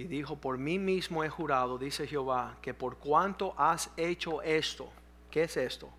y 0.00 0.04
dijo, 0.04 0.36
por 0.36 0.56
mí 0.56 0.78
mismo 0.78 1.24
he 1.24 1.28
jurado, 1.28 1.76
dice 1.76 2.06
Jehová, 2.06 2.56
que 2.62 2.72
por 2.72 2.96
cuanto 2.96 3.52
has 3.58 3.90
hecho 3.98 4.40
esto, 4.40 4.88
¿qué 5.30 5.42
es 5.42 5.58
esto? 5.58 5.90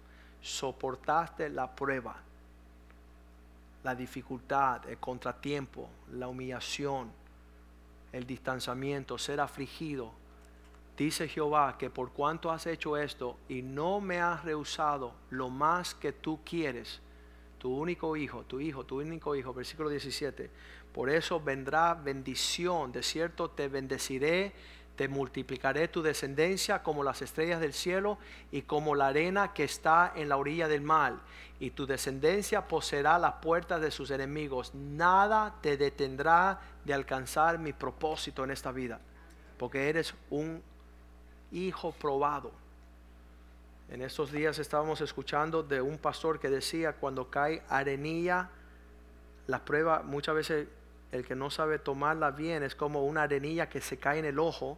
Soportaste 0.42 1.50
la 1.50 1.76
prueba, 1.76 2.16
la 3.84 3.94
dificultad, 3.94 4.90
el 4.90 4.98
contratiempo, 4.98 5.88
la 6.14 6.28
humillación, 6.28 7.12
el 8.12 8.26
distanciamiento, 8.26 9.20
ser 9.20 9.40
afligido. 9.40 10.12
Dice 10.98 11.28
Jehová 11.28 11.78
que 11.78 11.92
por 11.92 12.12
cuanto 12.12 12.50
has 12.50 12.66
hecho 12.66 12.98
esto 12.98 13.38
y 13.50 13.62
no 13.62 14.02
me 14.02 14.20
has 14.20 14.44
rehusado 14.44 15.14
lo 15.30 15.52
más 15.52 15.94
que 15.94 16.12
tú 16.12 16.40
quieres, 16.44 17.02
tu 17.60 17.72
único 17.72 18.18
hijo, 18.18 18.46
tu 18.46 18.60
hijo, 18.60 18.84
tu 18.84 19.00
único 19.00 19.36
hijo, 19.36 19.54
versículo 19.54 19.90
17, 19.90 20.50
por 20.94 21.10
eso 21.10 21.40
vendrá 21.40 21.94
bendición, 21.94 22.92
de 22.92 23.04
cierto 23.04 23.50
te 23.50 23.68
bendeciré, 23.68 24.54
te 24.96 25.08
multiplicaré 25.08 25.88
tu 25.88 26.02
descendencia 26.02 26.84
como 26.84 27.04
las 27.04 27.22
estrellas 27.22 27.62
del 27.62 27.74
cielo 27.74 28.18
y 28.52 28.64
como 28.64 28.94
la 28.94 29.08
arena 29.08 29.54
que 29.54 29.64
está 29.64 30.12
en 30.16 30.30
la 30.30 30.38
orilla 30.38 30.68
del 30.68 30.82
mar. 30.82 31.16
Y 31.60 31.72
tu 31.72 31.86
descendencia 31.86 32.68
poseerá 32.68 33.18
las 33.18 33.36
puertas 33.36 33.82
de 33.82 33.90
sus 33.90 34.12
enemigos. 34.12 34.76
Nada 34.76 35.56
te 35.62 35.78
detendrá 35.78 36.60
de 36.84 36.94
alcanzar 36.94 37.58
mi 37.58 37.72
propósito 37.72 38.44
en 38.44 38.52
esta 38.52 38.72
vida, 38.72 39.00
porque 39.58 39.88
eres 39.90 40.14
un 40.30 40.62
hijo 41.52 41.94
probado. 41.94 42.52
En 43.90 44.02
estos 44.02 44.32
días 44.32 44.60
estábamos 44.60 45.02
escuchando 45.02 45.64
de 45.64 45.82
un 45.82 45.98
pastor 45.98 46.40
que 46.40 46.50
decía, 46.50 46.94
cuando 46.94 47.30
cae 47.30 47.62
arenilla, 47.70 48.50
la 49.48 49.66
prueba 49.66 50.02
muchas 50.04 50.36
veces 50.36 50.68
el 51.12 51.26
que 51.26 51.36
no 51.36 51.50
sabe 51.50 51.80
tomarla 51.80 52.32
bien 52.32 52.64
es 52.64 52.76
como 52.76 53.06
una 53.06 53.24
arenilla 53.24 53.70
que 53.70 53.82
se 53.82 53.98
cae 53.98 54.20
en 54.20 54.26
el 54.26 54.40
ojo, 54.40 54.78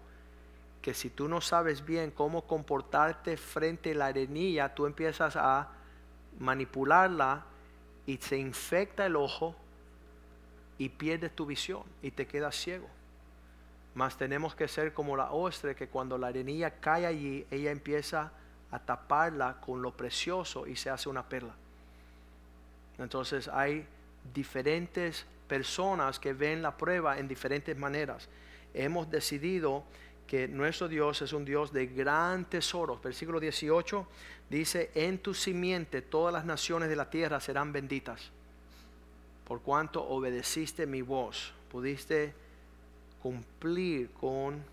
que 0.82 0.94
si 0.94 1.10
tú 1.10 1.28
no 1.28 1.42
sabes 1.42 1.86
bien 1.86 2.12
cómo 2.12 2.46
comportarte 2.46 3.38
frente 3.38 3.92
a 3.92 3.96
la 3.96 4.06
arenilla, 4.08 4.74
tú 4.74 4.86
empiezas 4.86 5.36
a 5.36 5.70
manipularla 6.40 7.46
y 8.06 8.18
se 8.18 8.38
infecta 8.38 9.06
el 9.06 9.16
ojo 9.16 9.56
y 10.78 10.90
pierdes 10.90 11.36
tu 11.36 11.46
visión 11.46 11.84
y 12.02 12.12
te 12.12 12.28
quedas 12.28 12.56
ciego. 12.56 12.90
Mas 13.96 14.18
tenemos 14.18 14.56
que 14.56 14.68
ser 14.68 14.94
como 14.94 15.16
la 15.16 15.32
ostre 15.32 15.76
que 15.76 15.88
cuando 15.88 16.18
la 16.18 16.28
arenilla 16.28 16.80
cae 16.80 17.06
allí, 17.06 17.46
ella 17.52 17.72
empieza 17.72 18.32
a 18.72 18.80
taparla 18.80 19.62
con 19.62 19.84
lo 19.84 19.96
precioso 19.96 20.66
y 20.66 20.76
se 20.76 20.90
hace 20.90 21.08
una 21.08 21.30
perla. 21.30 21.54
Entonces 22.98 23.48
hay 23.48 23.86
diferentes 24.34 25.28
personas 25.48 26.20
que 26.20 26.34
ven 26.34 26.62
la 26.62 26.78
prueba 26.78 27.20
en 27.20 27.28
diferentes 27.28 27.78
maneras. 27.78 28.30
Hemos 28.74 29.10
decidido 29.10 29.84
que 30.28 30.48
nuestro 30.48 30.88
Dios 30.88 31.22
es 31.22 31.34
un 31.34 31.46
Dios 31.46 31.72
de 31.74 31.88
gran 31.88 32.46
tesoro. 32.46 33.00
Versículo 33.04 33.40
18 33.40 34.08
dice, 34.50 34.92
en 34.96 35.20
tu 35.20 35.34
simiente 35.34 36.02
todas 36.02 36.34
las 36.34 36.46
naciones 36.46 36.90
de 36.90 36.96
la 36.96 37.10
tierra 37.10 37.40
serán 37.40 37.72
benditas. 37.72 38.32
Por 39.46 39.62
cuanto 39.62 40.04
obedeciste 40.04 40.86
mi 40.86 41.02
voz, 41.02 41.54
pudiste 41.72 42.34
cumplir 43.22 44.12
con, 44.12 44.64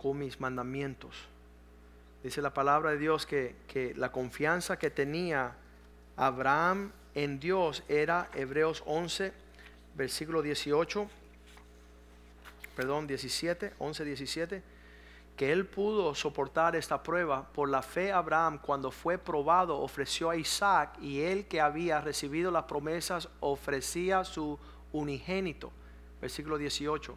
con 0.00 0.18
mis 0.18 0.40
mandamientos. 0.40 1.16
Dice 2.22 2.42
la 2.42 2.54
palabra 2.54 2.90
de 2.90 2.98
Dios 2.98 3.26
que, 3.26 3.56
que 3.66 3.94
la 3.94 4.12
confianza 4.12 4.78
que 4.78 4.90
tenía 4.90 5.56
Abraham 6.16 6.92
en 7.14 7.40
Dios 7.40 7.82
era 7.88 8.30
Hebreos 8.34 8.82
11, 8.86 9.32
versículo 9.94 10.42
18, 10.42 11.08
perdón, 12.74 13.06
17, 13.06 13.74
11, 13.78 14.04
17, 14.04 14.62
que 15.36 15.52
él 15.52 15.66
pudo 15.66 16.14
soportar 16.14 16.76
esta 16.76 17.02
prueba. 17.02 17.46
Por 17.52 17.68
la 17.68 17.82
fe 17.82 18.12
Abraham, 18.12 18.58
cuando 18.58 18.90
fue 18.90 19.18
probado, 19.18 19.78
ofreció 19.78 20.30
a 20.30 20.36
Isaac 20.36 20.98
y 21.00 21.20
él 21.20 21.46
que 21.46 21.60
había 21.60 22.00
recibido 22.00 22.50
las 22.50 22.64
promesas 22.64 23.28
ofrecía 23.40 24.24
su 24.24 24.58
unigénito. 24.92 25.72
Versículo 26.20 26.58
18. 26.58 27.16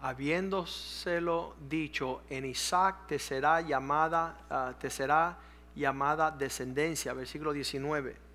Habiéndoselo 0.00 1.56
dicho, 1.68 2.22
en 2.30 2.44
Isaac 2.44 3.08
te 3.08 3.18
será 3.18 3.60
llamada, 3.62 4.38
ah, 4.48 4.74
te 4.78 4.90
será 4.90 5.38
llamada 5.74 6.30
descendencia. 6.30 7.12
Versículo 7.14 7.52
19 7.52 8.27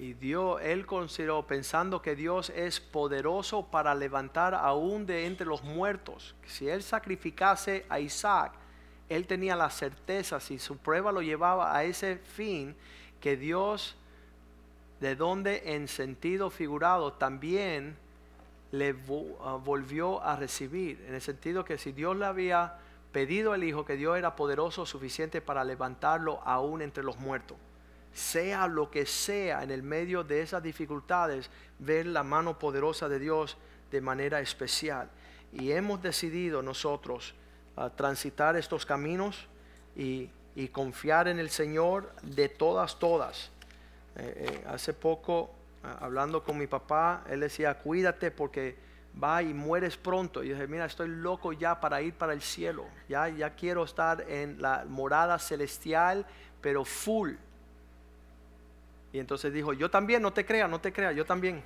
Y 0.00 0.14
Dios, 0.14 0.62
él 0.62 0.86
consideró, 0.86 1.46
pensando 1.46 2.00
que 2.00 2.16
Dios 2.16 2.48
es 2.56 2.80
poderoso 2.80 3.66
para 3.66 3.94
levantar 3.94 4.54
aún 4.54 5.04
de 5.04 5.26
entre 5.26 5.46
los 5.46 5.62
muertos. 5.62 6.34
Si 6.46 6.66
él 6.66 6.82
sacrificase 6.82 7.84
a 7.90 8.00
Isaac, 8.00 8.52
él 9.10 9.26
tenía 9.26 9.56
la 9.56 9.68
certeza, 9.68 10.40
si 10.40 10.58
su 10.58 10.78
prueba 10.78 11.12
lo 11.12 11.20
llevaba 11.20 11.76
a 11.76 11.84
ese 11.84 12.16
fin, 12.16 12.74
que 13.20 13.36
Dios, 13.36 13.94
de 15.00 15.16
donde 15.16 15.74
en 15.74 15.86
sentido 15.86 16.48
figurado 16.48 17.12
también 17.12 17.94
le 18.72 18.96
ah, 19.44 19.58
volvió 19.62 20.22
a 20.22 20.34
recibir. 20.34 21.04
En 21.08 21.14
el 21.14 21.20
sentido 21.20 21.66
que 21.66 21.76
si 21.76 21.92
Dios 21.92 22.16
le 22.16 22.24
había 22.24 22.78
pedido 23.12 23.52
al 23.52 23.64
Hijo, 23.64 23.84
que 23.84 23.96
Dios 23.96 24.16
era 24.16 24.34
poderoso 24.34 24.86
suficiente 24.86 25.42
para 25.42 25.62
levantarlo 25.62 26.40
aún 26.46 26.80
entre 26.80 27.04
los 27.04 27.18
muertos 27.18 27.58
sea 28.12 28.66
lo 28.66 28.90
que 28.90 29.06
sea 29.06 29.62
en 29.62 29.70
el 29.70 29.82
medio 29.82 30.24
de 30.24 30.42
esas 30.42 30.62
dificultades, 30.62 31.50
ver 31.78 32.06
la 32.06 32.22
mano 32.22 32.58
poderosa 32.58 33.08
de 33.08 33.18
Dios 33.18 33.56
de 33.90 34.00
manera 34.00 34.40
especial. 34.40 35.08
Y 35.52 35.72
hemos 35.72 36.02
decidido 36.02 36.62
nosotros 36.62 37.34
ah, 37.76 37.90
transitar 37.90 38.56
estos 38.56 38.86
caminos 38.86 39.46
y, 39.96 40.30
confiar 40.72 41.26
en 41.26 41.38
el 41.38 41.48
Señor 41.48 42.12
de 42.22 42.50
todas, 42.50 42.98
todas. 42.98 43.50
Eh, 44.16 44.34
eh, 44.36 44.64
hace 44.68 44.92
poco, 44.92 45.50
ah, 45.82 45.96
hablando 46.02 46.44
con 46.44 46.58
mi 46.58 46.66
papá, 46.66 47.24
él 47.30 47.40
decía, 47.40 47.78
cuídate 47.78 48.30
porque 48.30 48.76
va 49.22 49.42
y 49.42 49.54
mueres 49.54 49.96
pronto. 49.96 50.44
Y 50.44 50.48
yo 50.48 50.54
dije, 50.54 50.66
mira, 50.66 50.84
estoy 50.84 51.08
loco 51.08 51.54
ya 51.54 51.80
para 51.80 52.02
ir 52.02 52.12
para 52.12 52.34
el 52.34 52.42
cielo. 52.42 52.84
Ya, 53.08 53.28
ya 53.30 53.54
quiero 53.54 53.84
estar 53.84 54.20
en 54.28 54.60
la 54.60 54.84
morada 54.86 55.38
celestial, 55.38 56.26
pero 56.60 56.84
full 56.84 57.36
y 59.12 59.18
entonces 59.18 59.52
dijo, 59.52 59.72
yo 59.72 59.90
también, 59.90 60.22
no 60.22 60.32
te 60.32 60.44
creas, 60.44 60.70
no 60.70 60.80
te 60.80 60.92
creas, 60.92 61.14
yo 61.16 61.24
también. 61.24 61.62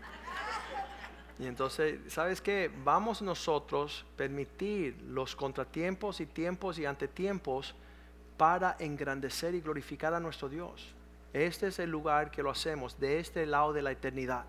Y 1.39 1.47
entonces, 1.47 2.01
¿sabes 2.13 2.41
qué? 2.41 2.71
Vamos 2.85 3.21
nosotros 3.21 4.07
permitir 4.17 5.03
los 5.03 5.35
contratiempos 5.35 6.21
y 6.21 6.27
tiempos 6.27 6.79
y 6.79 6.87
antetiempos 6.87 7.75
para 8.37 8.77
engrandecer 8.79 9.55
y 9.55 9.61
glorificar 9.61 10.15
a 10.15 10.21
nuestro 10.21 10.49
Dios. 10.49 10.95
Este 11.33 11.67
es 11.67 11.79
el 11.81 11.91
lugar 11.91 12.31
que 12.31 12.43
lo 12.43 12.51
hacemos, 12.51 12.99
de 13.01 13.19
este 13.19 13.45
lado 13.47 13.73
de 13.73 13.83
la 13.83 13.91
eternidad. 13.91 14.45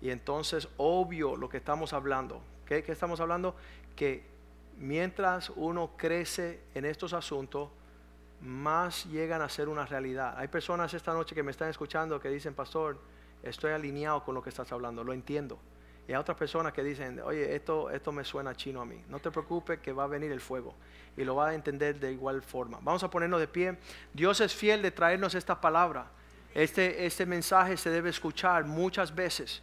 Y 0.00 0.10
entonces, 0.10 0.68
obvio 0.78 1.36
lo 1.36 1.48
que 1.48 1.58
estamos 1.58 1.92
hablando. 1.92 2.42
¿Qué, 2.64 2.82
qué 2.82 2.92
estamos 2.92 3.20
hablando? 3.20 3.54
Que 3.94 4.24
mientras 4.78 5.50
uno 5.50 5.92
crece 5.96 6.60
en 6.74 6.86
estos 6.86 7.12
asuntos, 7.12 7.70
más 8.40 9.04
llegan 9.06 9.42
a 9.42 9.48
ser 9.48 9.68
una 9.68 9.86
realidad. 9.86 10.34
Hay 10.36 10.48
personas 10.48 10.92
esta 10.94 11.12
noche 11.12 11.34
que 11.34 11.42
me 11.42 11.50
están 11.50 11.68
escuchando 11.68 12.20
que 12.20 12.28
dicen, 12.28 12.54
pastor, 12.54 12.98
estoy 13.42 13.72
alineado 13.72 14.24
con 14.24 14.34
lo 14.34 14.42
que 14.42 14.50
estás 14.50 14.70
hablando, 14.72 15.04
lo 15.04 15.12
entiendo. 15.12 15.58
Y 16.08 16.12
hay 16.12 16.18
otras 16.18 16.36
personas 16.36 16.72
que 16.72 16.84
dicen, 16.84 17.20
oye, 17.20 17.54
esto, 17.54 17.90
esto 17.90 18.12
me 18.12 18.22
suena 18.22 18.54
chino 18.54 18.80
a 18.80 18.84
mí. 18.84 19.02
No 19.08 19.18
te 19.18 19.30
preocupes 19.30 19.80
que 19.80 19.92
va 19.92 20.04
a 20.04 20.06
venir 20.06 20.30
el 20.30 20.40
fuego 20.40 20.74
y 21.16 21.24
lo 21.24 21.34
va 21.34 21.48
a 21.48 21.54
entender 21.54 21.98
de 21.98 22.12
igual 22.12 22.42
forma. 22.42 22.78
Vamos 22.80 23.02
a 23.02 23.10
ponernos 23.10 23.40
de 23.40 23.48
pie. 23.48 23.76
Dios 24.12 24.40
es 24.40 24.54
fiel 24.54 24.82
de 24.82 24.92
traernos 24.92 25.34
esta 25.34 25.60
palabra. 25.60 26.06
Este, 26.54 27.04
este 27.04 27.26
mensaje 27.26 27.76
se 27.76 27.90
debe 27.90 28.10
escuchar 28.10 28.64
muchas 28.64 29.14
veces 29.14 29.62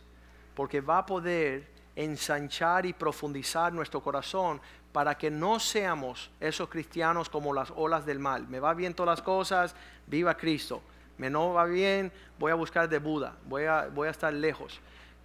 porque 0.53 0.81
va 0.81 0.99
a 0.99 1.05
poder 1.05 1.72
ensanchar 1.95 2.85
y 2.85 2.93
profundizar 2.93 3.71
nuestro 3.71 4.01
corazón 4.01 4.61
para 4.91 5.17
que 5.17 5.29
no 5.31 5.59
seamos 5.59 6.29
esos 6.39 6.69
cristianos 6.69 7.29
como 7.29 7.53
las 7.53 7.71
olas 7.75 8.05
del 8.05 8.19
mal. 8.19 8.47
Me 8.47 8.59
va 8.59 8.73
bien 8.73 8.93
todas 8.93 9.17
las 9.17 9.25
cosas, 9.25 9.75
viva 10.07 10.35
Cristo. 10.35 10.81
Me 11.17 11.29
no 11.29 11.53
va 11.53 11.65
bien, 11.65 12.11
voy 12.39 12.51
a 12.51 12.55
buscar 12.55 12.89
de 12.89 12.99
Buda, 12.99 13.35
voy 13.45 13.65
a, 13.65 13.87
voy 13.87 14.07
a 14.07 14.11
estar 14.11 14.33
lejos. 14.33 14.79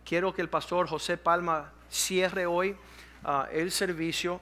Quiero 0.04 0.34
que 0.34 0.42
el 0.42 0.48
pastor 0.48 0.86
José 0.88 1.16
Palma 1.16 1.72
cierre 1.90 2.46
hoy 2.46 2.76
ah, 3.24 3.48
el 3.52 3.70
servicio 3.70 4.40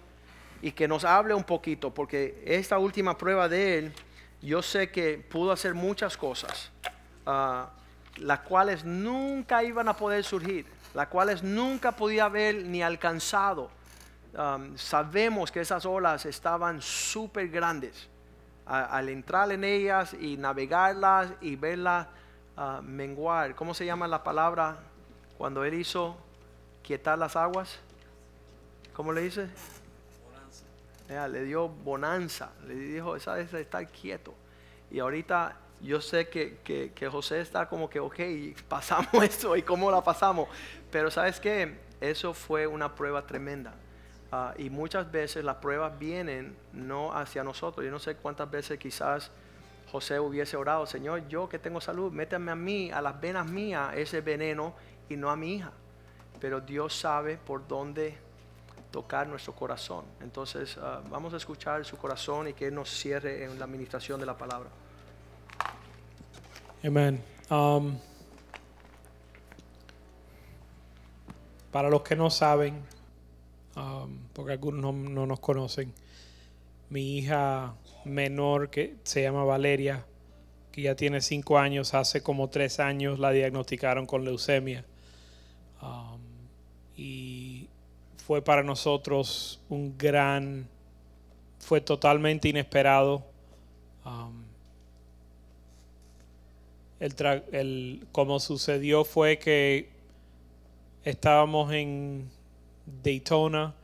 y 0.62 0.72
que 0.72 0.88
nos 0.88 1.04
hable 1.04 1.34
un 1.34 1.44
poquito, 1.44 1.92
porque 1.92 2.42
esta 2.44 2.78
última 2.78 3.16
prueba 3.16 3.48
de 3.48 3.78
él, 3.78 3.92
yo 4.42 4.62
sé 4.62 4.90
que 4.90 5.18
pudo 5.18 5.52
hacer 5.52 5.74
muchas 5.74 6.16
cosas, 6.16 6.70
uh, 7.26 7.64
las 8.16 8.40
cuales 8.40 8.84
nunca 8.84 9.62
iban 9.62 9.88
a 9.88 9.96
poder 9.96 10.24
surgir 10.24 10.66
las 10.96 11.08
cuales 11.08 11.42
nunca 11.42 11.92
podía 11.92 12.24
haber 12.24 12.64
ni 12.64 12.82
alcanzado. 12.82 13.68
Um, 14.32 14.78
sabemos 14.78 15.52
que 15.52 15.60
esas 15.60 15.84
olas 15.84 16.24
estaban 16.24 16.80
súper 16.80 17.48
grandes. 17.48 18.08
al 18.64 19.10
entrar 19.10 19.52
en 19.52 19.62
ellas 19.62 20.14
y 20.18 20.38
navegarlas 20.38 21.28
y 21.42 21.54
verlas 21.54 22.08
uh, 22.56 22.82
menguar, 22.82 23.54
¿cómo 23.54 23.74
se 23.74 23.84
llama 23.84 24.08
la 24.08 24.24
palabra 24.24 24.78
cuando 25.36 25.64
él 25.64 25.74
hizo 25.74 26.16
quietar 26.82 27.18
las 27.18 27.36
aguas? 27.36 27.78
¿Cómo 28.94 29.12
le 29.12 29.20
dice? 29.20 29.50
Bonanza. 30.24 31.28
le 31.28 31.44
dio 31.44 31.68
bonanza, 31.68 32.50
le 32.66 32.74
dijo, 32.74 33.16
esa 33.16 33.38
es 33.38 33.52
estar 33.52 33.86
quieto. 33.88 34.32
Y 34.90 35.00
ahorita 35.00 35.56
yo 35.80 36.00
sé 36.00 36.28
que, 36.28 36.58
que, 36.94 37.08
José 37.08 37.40
está 37.40 37.68
como 37.68 37.88
que, 37.88 38.00
ok, 38.00 38.14
pasamos 38.68 39.12
esto 39.22 39.56
y 39.56 39.62
cómo 39.62 39.90
la 39.90 40.02
pasamos. 40.02 40.48
Pero 40.90 41.10
sabes 41.10 41.40
qué, 41.40 41.78
eso 42.00 42.34
fue 42.34 42.66
una 42.66 42.94
prueba 42.94 43.26
tremenda. 43.26 43.74
Ah, 44.32 44.54
y 44.58 44.70
muchas 44.70 45.10
veces 45.10 45.44
las 45.44 45.56
pruebas 45.56 45.98
vienen 45.98 46.56
no 46.72 47.12
hacia 47.12 47.44
nosotros. 47.44 47.84
Yo 47.84 47.90
no 47.90 47.98
sé 47.98 48.16
cuántas 48.16 48.50
veces 48.50 48.78
quizás 48.78 49.30
José 49.90 50.18
hubiese 50.18 50.56
orado, 50.56 50.84
Señor, 50.86 51.28
yo 51.28 51.48
que 51.48 51.58
tengo 51.58 51.80
salud, 51.80 52.12
métame 52.12 52.50
a 52.50 52.56
mí, 52.56 52.90
a 52.90 53.00
las 53.00 53.20
venas 53.20 53.46
mías, 53.46 53.94
ese 53.94 54.20
veneno 54.20 54.74
y 55.08 55.16
no 55.16 55.30
a 55.30 55.36
mi 55.36 55.54
hija. 55.54 55.72
Pero 56.40 56.60
Dios 56.60 56.98
sabe 56.98 57.38
por 57.38 57.66
dónde 57.66 58.18
tocar 58.90 59.28
nuestro 59.28 59.54
corazón. 59.54 60.04
Entonces 60.20 60.76
ah, 60.80 61.00
vamos 61.08 61.32
a 61.34 61.36
escuchar 61.36 61.84
su 61.84 61.96
corazón 61.96 62.48
y 62.48 62.52
que 62.52 62.70
nos 62.70 62.90
cierre 62.90 63.44
en 63.44 63.58
la 63.58 63.64
administración 63.64 64.18
de 64.18 64.26
la 64.26 64.36
palabra. 64.36 64.70
Amén. 66.84 67.22
Um, 67.48 67.98
para 71.76 71.90
los 71.90 72.00
que 72.00 72.16
no 72.16 72.30
saben, 72.30 72.82
um, 73.76 74.16
porque 74.32 74.52
algunos 74.52 74.94
no, 74.94 75.26
nos 75.26 75.40
conocen, 75.40 75.92
mi 76.88 77.18
hija 77.18 77.74
menor 78.06 78.70
que 78.70 78.94
se 79.02 79.20
llama 79.20 79.44
Valeria, 79.44 80.06
que 80.72 80.80
ya 80.80 80.96
tiene 80.96 81.20
cinco 81.20 81.58
años, 81.58 81.92
hace 81.92 82.22
como 82.22 82.48
tres 82.48 82.80
años 82.80 83.18
la 83.18 83.30
diagnosticaron 83.30 84.06
con 84.06 84.24
leucemia. 84.24 84.86
Um, 85.82 86.18
y 86.96 87.68
fue 88.26 88.40
para 88.40 88.62
nosotros 88.62 89.60
un 89.68 89.98
gran, 89.98 90.66
fue 91.58 91.82
totalmente 91.82 92.48
inesperado 92.48 93.22
el, 97.00 97.14
el, 97.52 98.06
como 98.12 98.40
sucedió 98.40 99.04
fue 99.04 99.38
que 99.38 99.94
estábamos 101.06 101.72
en 101.72 102.28
Daytona, 103.04 103.74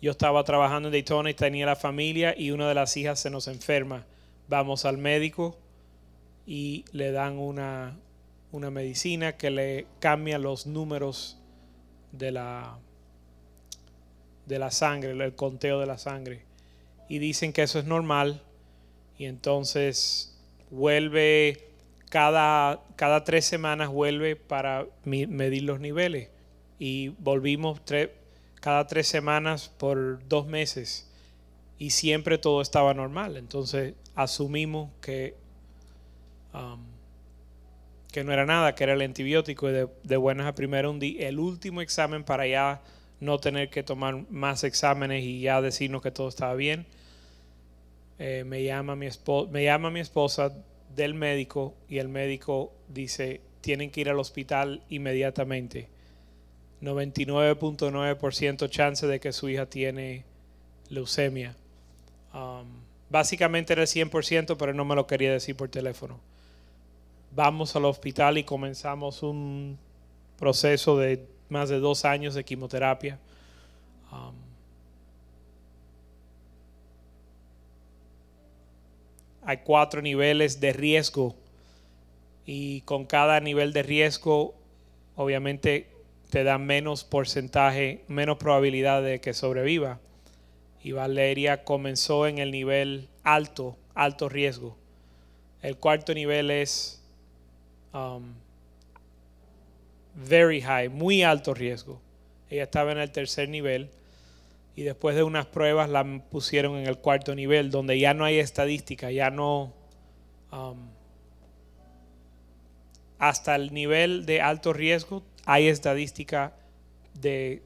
yo 0.00 0.10
estaba 0.10 0.42
trabajando 0.42 0.88
en 0.88 0.92
Daytona 0.92 1.28
y 1.28 1.34
tenía 1.34 1.66
la 1.66 1.76
familia 1.76 2.34
y 2.36 2.50
una 2.50 2.66
de 2.66 2.74
las 2.74 2.96
hijas 2.96 3.20
se 3.20 3.28
nos 3.28 3.46
enferma. 3.46 4.06
Vamos 4.48 4.86
al 4.86 4.96
médico 4.96 5.58
y 6.46 6.86
le 6.92 7.12
dan 7.12 7.38
una, 7.38 7.98
una 8.52 8.70
medicina 8.70 9.36
que 9.36 9.50
le 9.50 9.86
cambia 10.00 10.38
los 10.38 10.66
números 10.66 11.38
de 12.10 12.32
la, 12.32 12.78
de 14.46 14.58
la 14.58 14.70
sangre, 14.70 15.10
el 15.10 15.34
conteo 15.34 15.78
de 15.78 15.86
la 15.86 15.98
sangre. 15.98 16.46
Y 17.06 17.18
dicen 17.18 17.52
que 17.52 17.64
eso 17.64 17.80
es 17.80 17.84
normal 17.84 18.40
y 19.18 19.26
entonces 19.26 20.40
vuelve 20.70 21.68
cada, 22.08 22.82
cada 22.96 23.24
tres 23.24 23.44
semanas 23.44 23.90
vuelve 23.90 24.36
para 24.36 24.86
medir 25.04 25.64
los 25.64 25.78
niveles. 25.78 26.31
Y 26.84 27.10
volvimos 27.20 27.80
cada 28.60 28.88
tres 28.88 29.06
semanas 29.06 29.68
por 29.68 30.26
dos 30.26 30.48
meses. 30.48 31.08
Y 31.78 31.90
siempre 31.90 32.38
todo 32.38 32.60
estaba 32.60 32.92
normal. 32.92 33.36
Entonces 33.36 33.94
asumimos 34.16 34.90
que, 35.00 35.36
um, 36.52 36.80
que 38.10 38.24
no 38.24 38.32
era 38.32 38.46
nada, 38.46 38.74
que 38.74 38.82
era 38.82 38.94
el 38.94 39.02
antibiótico. 39.02 39.70
Y 39.70 39.74
de, 40.02 40.16
buenas 40.16 40.48
a 40.48 40.56
primera 40.56 40.90
un 40.90 41.00
el 41.00 41.38
último 41.38 41.82
examen 41.82 42.24
para 42.24 42.48
ya 42.48 42.82
no 43.20 43.38
tener 43.38 43.70
que 43.70 43.84
tomar 43.84 44.28
más 44.28 44.64
exámenes 44.64 45.22
y 45.22 45.40
ya 45.40 45.62
decirnos 45.62 46.02
que 46.02 46.10
todo 46.10 46.26
estaba 46.26 46.56
bien. 46.56 46.86
Eh, 48.18 48.42
me, 48.44 48.64
llama 48.64 48.96
mi 48.96 49.06
me 49.52 49.62
llama 49.62 49.92
mi 49.92 50.00
esposa 50.00 50.52
del 50.96 51.14
médico 51.14 51.76
y 51.88 51.98
el 51.98 52.08
médico 52.08 52.72
dice, 52.88 53.40
tienen 53.60 53.92
que 53.92 54.00
ir 54.00 54.08
al 54.08 54.18
hospital 54.18 54.82
inmediatamente. 54.88 55.91
99.9% 56.82 58.68
chance 58.68 59.06
de 59.06 59.20
que 59.20 59.32
su 59.32 59.48
hija 59.48 59.66
tiene 59.66 60.24
leucemia. 60.88 61.54
Um, 62.34 62.66
básicamente 63.08 63.72
era 63.72 63.82
el 63.82 63.88
100%, 63.88 64.56
pero 64.58 64.74
no 64.74 64.84
me 64.84 64.96
lo 64.96 65.06
quería 65.06 65.32
decir 65.32 65.56
por 65.56 65.68
teléfono. 65.68 66.18
vamos 67.34 67.74
al 67.76 67.86
hospital 67.86 68.36
y 68.36 68.44
comenzamos 68.44 69.22
un 69.22 69.78
proceso 70.38 70.98
de 70.98 71.24
más 71.48 71.68
de 71.70 71.78
dos 71.78 72.04
años 72.04 72.34
de 72.34 72.44
quimioterapia. 72.44 73.18
Um, 74.10 74.34
hay 79.44 79.58
cuatro 79.58 80.02
niveles 80.02 80.60
de 80.60 80.72
riesgo 80.72 81.34
y 82.44 82.82
con 82.82 83.06
cada 83.06 83.40
nivel 83.40 83.72
de 83.72 83.82
riesgo 83.82 84.54
obviamente 85.16 85.91
te 86.32 86.44
da 86.44 86.56
menos 86.56 87.04
porcentaje, 87.04 88.04
menos 88.08 88.38
probabilidad 88.38 89.02
de 89.02 89.20
que 89.20 89.34
sobreviva. 89.34 90.00
Y 90.82 90.92
Valeria 90.92 91.62
comenzó 91.62 92.26
en 92.26 92.38
el 92.38 92.50
nivel 92.50 93.10
alto, 93.22 93.76
alto 93.94 94.30
riesgo. 94.30 94.74
El 95.60 95.76
cuarto 95.76 96.14
nivel 96.14 96.50
es 96.50 97.02
um, 97.92 98.32
very 100.14 100.62
high, 100.62 100.88
muy 100.88 101.22
alto 101.22 101.52
riesgo. 101.52 102.00
Ella 102.48 102.62
estaba 102.62 102.92
en 102.92 102.98
el 102.98 103.10
tercer 103.10 103.50
nivel 103.50 103.90
y 104.74 104.84
después 104.84 105.14
de 105.14 105.24
unas 105.24 105.44
pruebas 105.44 105.90
la 105.90 106.22
pusieron 106.30 106.76
en 106.76 106.86
el 106.86 106.96
cuarto 106.96 107.34
nivel, 107.34 107.70
donde 107.70 107.98
ya 107.98 108.14
no 108.14 108.24
hay 108.24 108.38
estadística, 108.38 109.10
ya 109.10 109.28
no... 109.28 109.74
Um, 110.50 110.88
hasta 113.18 113.54
el 113.54 113.74
nivel 113.74 114.24
de 114.24 114.40
alto 114.40 114.72
riesgo 114.72 115.22
hay 115.44 115.68
estadística 115.68 116.54
de, 117.14 117.62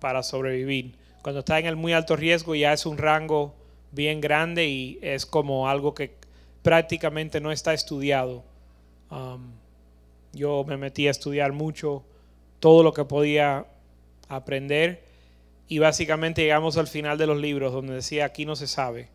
para 0.00 0.22
sobrevivir. 0.22 0.96
Cuando 1.22 1.40
está 1.40 1.58
en 1.58 1.66
el 1.66 1.76
muy 1.76 1.92
alto 1.92 2.16
riesgo 2.16 2.54
ya 2.54 2.72
es 2.72 2.86
un 2.86 2.98
rango 2.98 3.54
bien 3.92 4.20
grande 4.20 4.66
y 4.66 4.98
es 5.02 5.26
como 5.26 5.68
algo 5.68 5.94
que 5.94 6.16
prácticamente 6.62 7.40
no 7.40 7.52
está 7.52 7.74
estudiado. 7.74 8.44
Um, 9.10 9.52
yo 10.32 10.64
me 10.64 10.76
metí 10.76 11.08
a 11.08 11.10
estudiar 11.10 11.52
mucho 11.52 12.04
todo 12.60 12.82
lo 12.82 12.92
que 12.92 13.04
podía 13.04 13.66
aprender 14.28 15.04
y 15.68 15.78
básicamente 15.78 16.42
llegamos 16.42 16.76
al 16.76 16.86
final 16.86 17.18
de 17.18 17.26
los 17.26 17.38
libros 17.38 17.72
donde 17.72 17.94
decía 17.94 18.24
aquí 18.24 18.44
no 18.44 18.56
se 18.56 18.66
sabe 18.66 19.08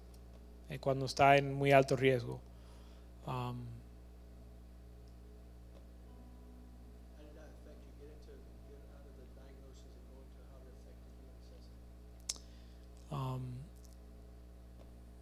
eh, 0.70 0.80
cuando 0.80 1.06
está 1.06 1.38
en 1.38 1.54
muy 1.54 1.72
alto 1.72 1.96
riesgo. 1.96 2.40
Um, 3.26 3.73
um, 13.14 13.42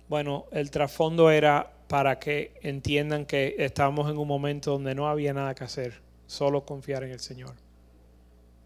bueno, 0.07 0.45
el 0.51 0.71
trasfondo 0.71 1.29
era 1.29 1.71
para 1.87 2.19
que 2.19 2.53
entiendan 2.61 3.25
que 3.25 3.55
estábamos 3.59 4.09
en 4.09 4.17
un 4.17 4.27
momento 4.27 4.71
donde 4.71 4.95
no 4.95 5.07
había 5.07 5.33
nada 5.33 5.53
que 5.55 5.63
hacer, 5.63 6.01
solo 6.25 6.65
confiar 6.65 7.03
en 7.03 7.11
el 7.11 7.19
Señor. 7.19 7.55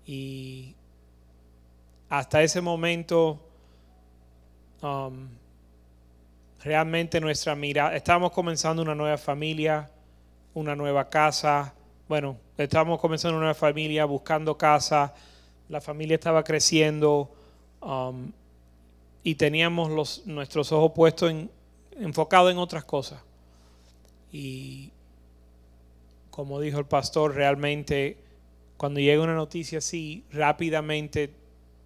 Y 0.06 0.76
hasta 2.10 2.44
ese 2.44 2.62
momento, 2.62 3.40
um, 4.82 5.28
realmente 6.64 7.20
nuestra 7.20 7.56
mirada, 7.56 7.96
estábamos 7.96 8.32
comenzando 8.32 8.82
una 8.82 8.94
nueva 8.94 9.18
familia, 9.18 9.90
una 10.54 10.76
nueva 10.76 11.10
casa, 11.10 11.74
bueno, 12.08 12.38
estábamos 12.58 13.00
comenzando 13.00 13.38
una 13.38 13.46
nueva 13.46 13.60
familia, 13.60 14.06
buscando 14.06 14.58
casa, 14.58 15.14
la 15.70 15.82
familia 15.82 16.16
estaba 16.16 16.44
creciendo 16.44 17.32
um, 17.82 18.32
y 19.26 19.36
teníamos 19.36 19.90
los, 19.90 20.26
nuestros 20.28 20.72
ojos 20.72 20.92
puestos 20.94 21.32
en 21.32 21.50
enfocado 22.00 22.50
en 22.50 22.58
otras 22.58 22.84
cosas. 22.84 23.22
Y 24.32 24.92
como 26.30 26.60
dijo 26.60 26.78
el 26.78 26.86
pastor, 26.86 27.34
realmente 27.34 28.18
cuando 28.78 29.00
llega 29.00 29.24
una 29.24 29.34
noticia 29.34 29.80
así, 29.80 30.24
rápidamente 30.32 31.34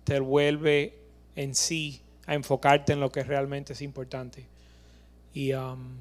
te 0.04 0.20
vuelve 0.20 0.98
en 1.38 1.56
sí 1.56 2.02
a 2.26 2.34
enfocarte 2.34 2.94
en 2.94 3.00
lo 3.00 3.12
que 3.12 3.24
realmente 3.24 3.74
es 3.74 3.82
importante. 3.82 4.46
Y 5.34 5.54
um, 5.54 5.98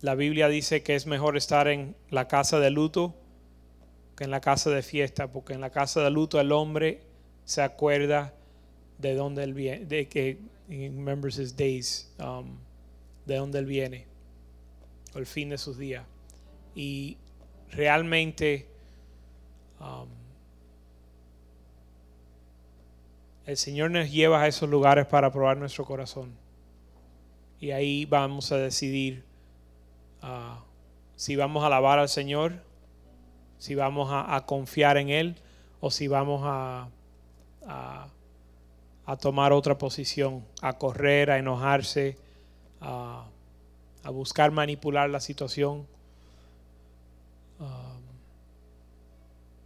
la 0.00 0.14
Biblia 0.14 0.48
dice 0.48 0.82
que 0.82 0.94
es 0.94 1.06
mejor 1.06 1.36
estar 1.36 1.68
en 1.68 1.96
la 2.10 2.28
casa 2.28 2.60
de 2.60 2.70
luto 2.70 3.14
que 4.16 4.24
en 4.24 4.30
la 4.30 4.40
casa 4.40 4.70
de 4.70 4.82
fiesta, 4.82 5.30
porque 5.30 5.52
en 5.52 5.60
la 5.60 5.70
casa 5.70 6.02
de 6.02 6.10
luto 6.10 6.40
el 6.40 6.50
hombre 6.50 7.02
se 7.44 7.62
acuerda 7.62 8.34
de 8.98 9.14
dónde 9.14 9.44
él 9.44 9.54
viene, 9.54 9.84
de 9.86 10.08
que 10.08 10.38
remembers 10.68 11.38
his 11.38 11.54
days. 11.56 12.12
Um, 12.18 12.58
de 13.28 13.36
dónde 13.36 13.58
Él 13.58 13.66
viene, 13.66 14.06
o 15.14 15.18
el 15.18 15.26
fin 15.26 15.50
de 15.50 15.58
sus 15.58 15.76
días. 15.76 16.04
Y 16.74 17.18
realmente 17.70 18.66
um, 19.78 20.08
el 23.44 23.56
Señor 23.58 23.90
nos 23.90 24.10
lleva 24.10 24.42
a 24.42 24.48
esos 24.48 24.68
lugares 24.68 25.06
para 25.06 25.30
probar 25.30 25.58
nuestro 25.58 25.84
corazón. 25.84 26.32
Y 27.60 27.70
ahí 27.70 28.06
vamos 28.06 28.50
a 28.50 28.56
decidir 28.56 29.24
uh, 30.22 30.58
si 31.16 31.36
vamos 31.36 31.62
a 31.62 31.66
alabar 31.66 31.98
al 31.98 32.08
Señor, 32.08 32.62
si 33.58 33.74
vamos 33.74 34.08
a, 34.10 34.42
confiar 34.46 34.96
en 34.96 35.10
Él 35.10 35.36
o 35.80 35.90
si 35.90 36.08
vamos 36.08 36.42
a 36.44 36.88
tomar 39.16 39.52
otra 39.52 39.78
posición, 39.78 40.44
a 40.60 40.74
correr, 40.74 41.30
a 41.30 41.38
enojarse 41.38 42.16
a, 42.80 43.24
buscar 44.10 44.50
manipular 44.50 45.10
la 45.10 45.20
situación. 45.20 45.86
Um, 47.60 48.00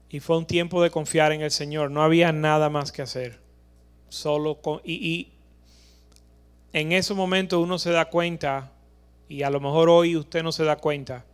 y 0.09 0.21
fue 0.21 0.37
un 0.37 0.47
tiempo 0.47 0.83
de 0.83 0.91
confiar 0.91 1.33
en 1.33 1.43
el 1.43 1.51
Señor. 1.51 1.91
No 1.91 2.03
había 2.03 2.33
nada 2.33 2.69
más 2.69 2.93
que 2.93 3.03
hacer. 3.03 3.41
Solo 4.09 4.61
con, 4.61 4.81
y, 4.85 4.95
y 4.95 5.33
en 6.73 6.93
ese 6.93 7.15
momento 7.15 7.61
uno 7.61 7.79
se 7.79 7.93
da 7.93 8.07
cuenta, 8.07 8.73
y 9.29 9.43
a 9.43 9.51
lo 9.51 9.61
mejor 9.61 9.89
hoy 9.89 10.17
usted 10.17 10.43
no 10.43 10.53
se 10.53 10.65
da 10.65 10.77
cuenta. 10.77 11.25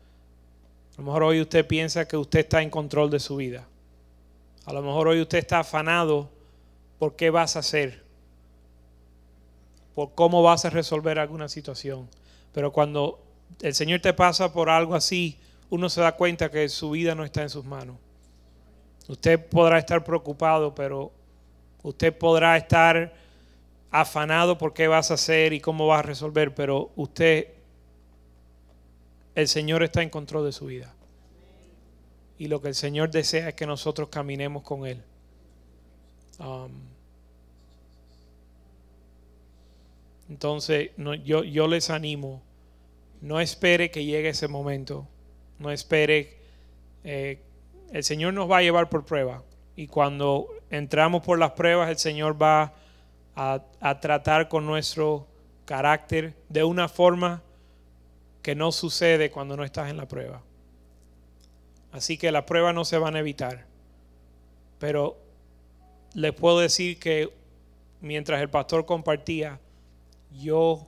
A 0.94 0.98
lo 0.98 1.04
mejor 1.04 1.22
hoy 1.24 1.40
usted 1.40 1.66
piensa 1.66 2.06
que 2.06 2.16
usted 2.16 2.40
está 2.40 2.62
en 2.62 2.70
control 2.70 3.10
de 3.10 3.20
su 3.20 3.36
vida. 3.36 3.66
A 4.66 4.72
lo 4.72 4.82
mejor 4.82 5.08
hoy 5.08 5.20
usted 5.20 5.38
está 5.38 5.60
afanado 5.60 6.28
por 6.98 7.16
qué 7.16 7.30
vas 7.30 7.56
a 7.56 7.60
hacer 7.60 8.08
por 9.98 10.14
cómo 10.14 10.44
vas 10.44 10.64
a 10.64 10.70
resolver 10.70 11.18
alguna 11.18 11.48
situación. 11.48 12.08
Pero 12.52 12.72
cuando 12.72 13.18
el 13.60 13.74
Señor 13.74 13.98
te 13.98 14.12
pasa 14.12 14.52
por 14.52 14.70
algo 14.70 14.94
así, 14.94 15.40
uno 15.70 15.90
se 15.90 16.00
da 16.00 16.12
cuenta 16.12 16.52
que 16.52 16.68
su 16.68 16.90
vida 16.92 17.16
no 17.16 17.24
está 17.24 17.42
en 17.42 17.50
sus 17.50 17.64
manos. 17.64 17.96
Usted 19.08 19.44
podrá 19.48 19.76
estar 19.76 20.04
preocupado, 20.04 20.72
pero 20.72 21.10
usted 21.82 22.16
podrá 22.16 22.56
estar 22.56 23.12
afanado 23.90 24.56
por 24.56 24.72
qué 24.72 24.86
vas 24.86 25.10
a 25.10 25.14
hacer 25.14 25.52
y 25.52 25.58
cómo 25.58 25.88
vas 25.88 25.98
a 25.98 26.02
resolver, 26.02 26.54
pero 26.54 26.92
usted, 26.94 27.48
el 29.34 29.48
Señor 29.48 29.82
está 29.82 30.00
en 30.00 30.10
control 30.10 30.44
de 30.44 30.52
su 30.52 30.66
vida. 30.66 30.94
Y 32.38 32.46
lo 32.46 32.62
que 32.62 32.68
el 32.68 32.76
Señor 32.76 33.10
desea 33.10 33.48
es 33.48 33.54
que 33.56 33.66
nosotros 33.66 34.10
caminemos 34.10 34.62
con 34.62 34.86
Él. 34.86 35.02
Um, 36.38 36.87
Entonces, 40.28 40.90
yo, 41.24 41.68
les 41.68 41.90
animo, 41.90 42.42
no 43.20 43.40
espere 43.40 43.90
que 43.90 44.04
llegue 44.04 44.28
ese 44.30 44.48
momento, 44.48 45.08
no 45.58 45.70
espere, 45.70 46.36
eh, 47.04 47.40
el 47.92 48.04
Señor 48.04 48.34
nos 48.34 48.50
va 48.50 48.58
a 48.58 48.62
llevar 48.62 48.90
por 48.90 49.04
prueba 49.04 49.42
y 49.74 49.86
cuando 49.86 50.48
entramos 50.70 51.24
por 51.24 51.38
las 51.38 51.52
pruebas, 51.52 51.88
el 51.88 51.98
Señor 51.98 52.40
va 52.40 52.74
a, 53.34 53.64
a 53.80 54.00
tratar 54.00 54.48
con 54.48 54.66
nuestro 54.66 55.26
carácter 55.64 56.34
de 56.48 56.64
una 56.64 56.88
forma 56.88 57.42
que 58.42 58.54
no 58.54 58.70
sucede 58.72 59.30
cuando 59.30 59.56
no 59.56 59.64
estás 59.64 59.90
en 59.90 59.96
la 59.96 60.06
prueba. 60.06 60.42
Así 61.92 62.18
que 62.18 62.30
las 62.30 62.44
pruebas 62.44 62.74
no 62.74 62.84
se 62.84 62.98
van 62.98 63.16
a 63.16 63.20
evitar. 63.20 63.66
Pero 64.78 65.18
les 66.14 66.32
puedo 66.32 66.60
decir 66.60 66.98
que 66.98 67.32
mientras 68.00 68.40
el 68.40 68.50
pastor 68.50 68.86
compartía, 68.86 69.58
yo 70.32 70.86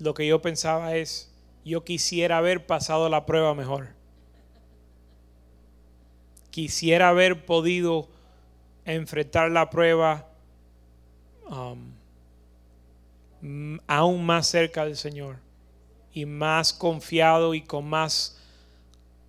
lo 0.00 0.14
que 0.14 0.26
yo 0.26 0.40
pensaba 0.40 0.96
es, 0.96 1.32
yo 1.64 1.84
quisiera 1.84 2.38
haber 2.38 2.66
pasado 2.66 3.08
la 3.08 3.26
prueba 3.26 3.54
mejor. 3.54 3.88
Quisiera 6.50 7.08
haber 7.08 7.44
podido 7.44 8.08
enfrentar 8.84 9.50
la 9.50 9.70
prueba 9.70 10.28
um, 11.50 11.92
aún 13.86 14.24
más 14.24 14.46
cerca 14.46 14.84
del 14.84 14.96
Señor 14.96 15.36
y 16.12 16.24
más 16.26 16.72
confiado 16.72 17.54
y 17.54 17.62
con 17.62 17.88
más 17.88 18.36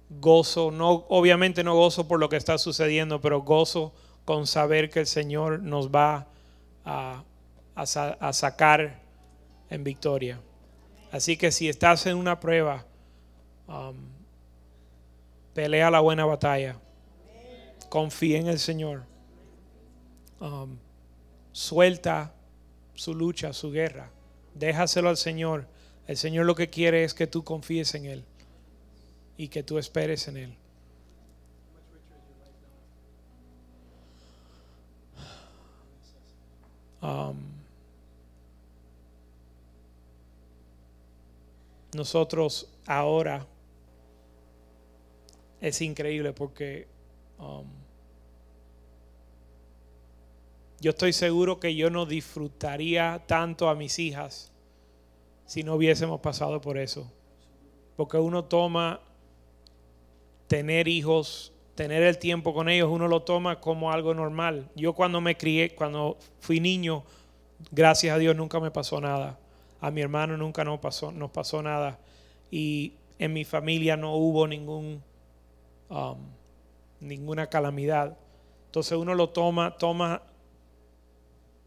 gozo, 0.10 0.72
no 0.72 1.06
obviamente 1.10 1.64
no 1.64 1.76
gozo 1.76 2.08
por 2.08 2.20
lo 2.20 2.30
que 2.30 2.38
está 2.38 2.58
sucediendo, 2.58 3.22
pero 3.22 3.42
gozo 3.42 3.94
con 4.26 4.48
saber 4.48 4.90
que 4.90 5.02
el 5.02 5.08
Señor 5.08 5.62
nos 5.62 5.90
va 5.90 6.28
a 6.86 7.24
a, 7.82 8.34
sacar 8.34 9.00
en 9.70 9.84
victoria. 9.84 10.40
Así 11.12 11.38
que 11.38 11.52
si 11.52 11.70
estás 11.70 12.06
en 12.06 12.18
una 12.18 12.40
prueba, 12.40 12.86
Um, 13.70 13.96
pelea 15.54 15.92
la 15.92 16.00
buena 16.00 16.26
batalla. 16.26 16.80
Confía 17.90 18.40
en 18.40 18.48
el 18.48 18.58
Señor. 18.58 19.04
Um, 20.40 20.78
suelta 21.52 22.34
su 22.96 23.14
lucha, 23.14 23.54
su 23.54 23.72
guerra. 23.72 24.10
Déjaselo 24.56 25.10
al 25.10 25.18
Señor. 25.18 25.68
El 26.08 26.18
Señor 26.18 26.48
lo 26.48 26.56
que 26.56 26.72
quiere 26.72 27.04
es 27.04 27.14
que 27.14 27.28
tú 27.28 27.44
confíes 27.44 27.94
en 27.94 28.06
Él 28.06 28.26
y 29.38 29.50
que 29.50 29.62
tú 29.62 29.78
esperes 29.78 30.28
en 30.28 30.38
Él. 30.38 30.56
Um, 37.02 37.59
nosotros 41.94 42.70
ahora 42.86 43.48
es 45.62 45.82
increíble 45.82 46.34
porque 46.34 46.88
um, 47.38 47.66
yo 50.80 50.92
estoy 50.92 51.14
seguro 51.14 51.60
que 51.60 51.76
yo 51.76 51.90
no 51.90 52.06
disfrutaría 52.06 53.24
tanto 53.28 53.70
a 53.70 53.76
mis 53.76 54.00
hijas 54.00 54.52
si 55.46 55.64
no 55.64 55.76
hubiésemos 55.76 56.22
pasado 56.22 56.62
por 56.62 56.78
eso. 56.78 57.12
Porque 57.98 58.18
uno 58.18 58.46
toma 58.46 59.02
tener 60.48 60.88
hijos, 60.88 61.52
tener 61.76 62.04
el 62.04 62.18
tiempo 62.18 62.54
con 62.54 62.70
ellos, 62.70 62.90
uno 62.90 63.08
lo 63.08 63.24
toma 63.24 63.60
como 63.60 63.92
algo 63.92 64.14
normal. 64.14 64.70
Yo 64.76 64.94
cuando 64.94 65.20
me 65.22 65.36
crié, 65.36 65.76
cuando 65.76 66.18
fui 66.40 66.60
niño, 66.60 67.04
gracias 67.72 68.16
a 68.16 68.20
Dios 68.20 68.36
nunca 68.36 68.60
me 68.60 68.72
pasó 68.72 69.02
nada. 69.02 69.38
A 69.82 69.92
mi 69.92 70.02
hermano 70.02 70.38
nunca 70.38 70.64
nos 70.64 70.80
pasó, 70.80 71.12
pasó 71.32 71.62
nada. 71.62 72.00
Y 72.52 72.94
en 73.18 73.34
mi 73.34 73.46
familia 73.46 73.98
no 73.98 74.16
hubo 74.16 74.48
ningún, 74.48 75.02
um, 75.90 76.18
ninguna 77.00 77.48
calamidad. 77.48 78.18
Entonces 78.66 78.98
uno 78.98 79.16
lo 79.16 79.30
toma, 79.30 79.78
toma 79.78 80.22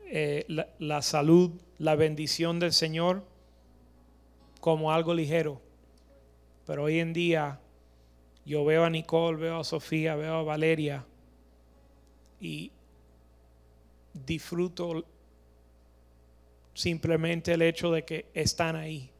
eh, 0.07 0.45
la, 0.49 0.69
la 0.79 1.03
salud, 1.03 1.53
la 1.79 1.95
bendición 1.95 2.61
del 2.61 2.73
Señor 2.73 3.23
como 4.61 4.93
algo 4.93 5.15
ligero. 5.15 5.61
Pero 6.67 6.85
hoy 6.85 7.01
en 7.01 7.13
día 7.13 7.61
yo 8.45 8.65
veo 8.65 8.85
a 8.85 8.91
Nicole, 8.91 9.39
veo 9.39 9.61
a 9.61 9.65
Sofía, 9.65 10.17
veo 10.17 10.35
a 10.35 10.43
Valeria 10.43 11.05
y 12.41 12.73
disfruto 14.13 15.05
simplemente 16.75 17.53
el 17.53 17.63
hecho 17.63 17.91
de 17.91 18.05
que 18.05 18.27
están 18.35 18.77
ahí 18.77 19.11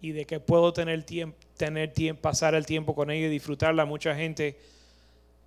y 0.00 0.12
de 0.12 0.24
que 0.24 0.40
puedo 0.40 0.72
tener 0.72 1.02
tiempo, 1.04 1.38
tener 1.56 1.92
tiempo, 1.92 2.22
pasar 2.22 2.54
el 2.54 2.66
tiempo 2.66 2.94
con 2.94 3.10
ellos 3.10 3.28
y 3.28 3.32
disfrutarla. 3.32 3.84
Mucha 3.84 4.14
gente 4.14 4.58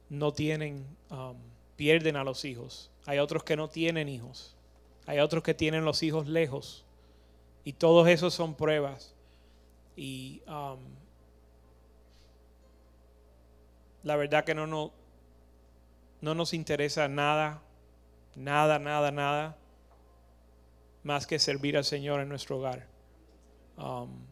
no 0.10 0.34
tienen, 0.34 0.86
um, 1.12 1.36
pierden 1.76 2.16
a 2.16 2.24
los 2.24 2.46
hijos 2.46 2.90
hay 3.10 3.18
otros 3.18 3.44
que 3.44 3.56
no 3.56 3.68
tienen 3.70 4.08
hijos. 4.08 4.56
Hay 5.08 5.18
otros 5.18 5.42
que 5.42 5.56
tienen 5.56 5.84
los 5.84 6.04
hijos 6.04 6.28
lejos. 6.28 6.86
Y 7.64 7.74
todos 7.74 8.08
esos 8.08 8.36
son 8.36 8.54
pruebas. 8.54 9.16
Y 9.96 10.44
um, 10.46 10.78
la 14.04 14.16
verdad 14.16 14.44
que 14.44 14.54
no, 14.54 14.68
no, 14.68 14.92
no 16.22 16.36
nos 16.36 16.54
interesa 16.54 17.08
nada, 17.08 17.64
nada, 18.36 18.78
nada, 18.78 19.10
nada, 19.10 19.58
más 21.04 21.28
que 21.28 21.40
servir 21.40 21.78
al 21.78 21.86
Señor 21.86 22.22
en 22.22 22.30
nuestro 22.30 22.58
hogar. 22.58 22.88
Um, 23.78 24.26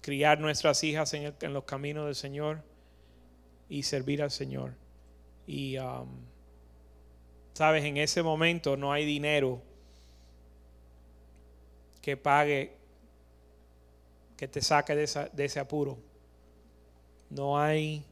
criar 0.00 0.40
nuestras 0.40 0.82
hijas 0.84 1.12
en, 1.14 1.34
en 1.40 1.52
los 1.52 1.64
caminos 1.64 2.06
del 2.06 2.14
Señor 2.14 2.62
y 3.68 3.82
servir 3.82 4.22
al 4.22 4.30
Señor. 4.30 4.74
Y, 5.46 5.78
um, 5.78 6.08
sabes, 7.54 7.84
en 7.84 7.96
ese 7.96 8.22
momento 8.22 8.76
no 8.76 8.92
hay 8.92 9.04
dinero 9.04 9.60
que 12.00 12.16
pague, 12.16 12.76
que 14.36 14.48
te 14.48 14.62
saque 14.62 14.94
de, 14.94 15.28
de 15.32 15.44
ese 15.44 15.60
apuro. 15.60 15.98
No 17.28 17.58
hay, 17.58 18.04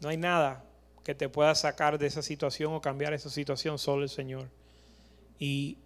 no 0.00 0.08
hay 0.08 0.16
nada 0.16 0.64
que 1.04 1.14
te 1.14 1.28
pueda 1.28 1.54
sacar 1.54 1.98
de 1.98 2.06
esa 2.06 2.22
situación 2.22 2.72
o 2.72 2.80
cambiar 2.80 3.12
esa 3.12 3.30
situación, 3.30 3.78
solo 3.78 4.02
el 4.02 4.08
Señor. 4.08 4.48
Y 5.38 5.78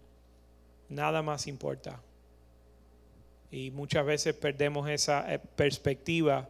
nada 0.88 1.22
más 1.22 1.46
importa. 1.46 2.00
Y 3.50 3.70
muchas 3.70 4.04
veces 4.04 4.34
perdemos 4.34 4.88
esa 4.88 5.32
eh, 5.32 5.38
perspectiva 5.38 6.48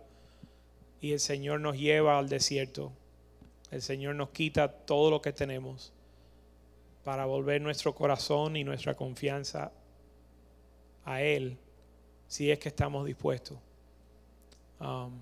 y 1.01 1.13
el 1.13 1.21
Señor 1.21 1.61
nos 1.61 1.77
lleva 1.77 2.19
al 2.19 2.29
desierto 2.29 2.93
el 3.71 3.83
Señor 3.83 4.15
nos 4.15 4.31
quita 4.31 4.69
todo 4.69 5.11
lo 5.11 5.21
que 5.21 5.33
tenemos 5.33 5.93
para 7.05 7.27
volver 7.27 7.61
nuestro 7.61 7.95
corazón 7.95 8.57
y 8.57 8.65
nuestra 8.65 8.95
confianza 8.95 9.73
a 11.05 11.23
Él, 11.23 11.57
si 12.29 12.51
es 12.51 12.59
que 12.59 12.69
estamos 12.69 13.07
dispuestos. 13.07 13.59
Um, 14.81 15.21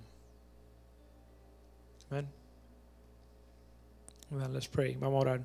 let's 4.30 4.68
pray. 4.68 4.96
Vamos 4.96 5.18
a 5.18 5.20
orar. 5.20 5.40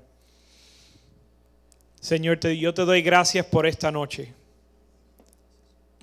Señor, 1.99 2.39
yo 2.39 2.73
te 2.73 2.85
doy 2.85 3.01
gracias 3.01 3.45
por 3.45 3.65
esta 3.65 3.91
noche. 3.91 4.33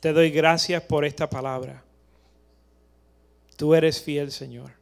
Te 0.01 0.13
doy 0.13 0.31
gracias 0.31 0.83
por 0.83 1.05
esta 1.05 1.29
palabra. 1.29 1.83
Tú 3.57 3.75
eres 3.75 4.03
fiel, 4.03 4.31
Señor 4.31 4.73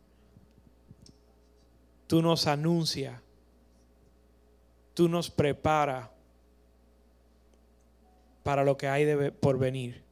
tú 2.06 2.22
nos 2.22 2.46
anuncias, 2.46 3.20
tú 4.94 5.08
nos 5.08 5.30
preparas 5.30 6.08
para 8.42 8.62
lo 8.62 8.76
que 8.76 8.88
hay 8.88 9.04
de, 9.04 9.32
por 9.32 9.58
venir. 9.58 10.02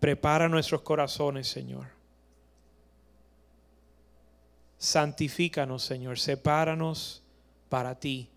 Prepara 0.00 0.48
nuestros 0.48 0.82
corazones, 0.82 1.48
Señor. 1.48 1.88
Santifícanos, 4.78 5.82
Señor. 5.82 6.18
Sepáranos 6.18 7.22
para 7.68 7.98
ti. 7.98 8.28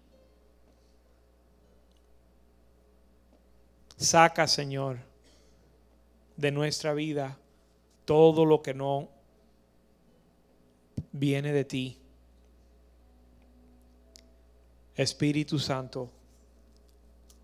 Saca, 3.97 4.47
Señor, 4.47 4.99
de 6.37 6.51
nuestra 6.51 6.93
vida 6.93 7.37
todo 8.05 8.45
lo 8.45 8.61
que 8.61 8.73
no 8.73 9.09
viene 11.11 11.51
de 11.51 11.65
ti. 11.65 11.97
Espíritu 14.95 15.59
Santo, 15.59 16.09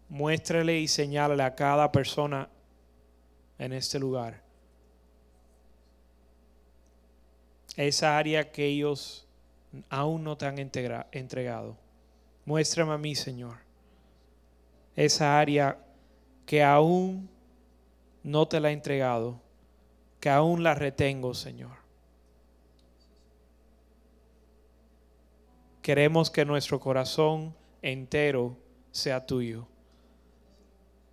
muéstrale 0.09 0.79
y 0.79 0.87
señálale 0.87 1.43
a 1.43 1.55
cada 1.55 1.91
persona 1.91 2.49
en 3.57 3.73
este 3.73 3.99
lugar 3.99 4.44
esa 7.75 8.17
área 8.17 8.51
que 8.51 8.65
ellos 8.65 9.27
aún 9.89 10.23
no 10.23 10.37
te 10.37 10.45
han 10.45 10.57
entregado. 10.59 11.77
Muéstrame 12.45 12.93
a 12.93 12.97
mí, 12.97 13.15
Señor, 13.15 13.57
esa 14.95 15.39
área 15.39 15.77
que 16.45 16.63
aún 16.63 17.29
no 18.23 18.47
te 18.47 18.59
la 18.59 18.69
he 18.69 18.73
entregado, 18.73 19.41
que 20.19 20.29
aún 20.29 20.63
la 20.63 20.75
retengo, 20.75 21.33
Señor. 21.33 21.77
Queremos 25.81 26.31
que 26.31 26.45
nuestro 26.45 26.79
corazón 26.79 27.53
entero 27.81 28.57
sea 28.91 29.25
tuyo. 29.25 29.67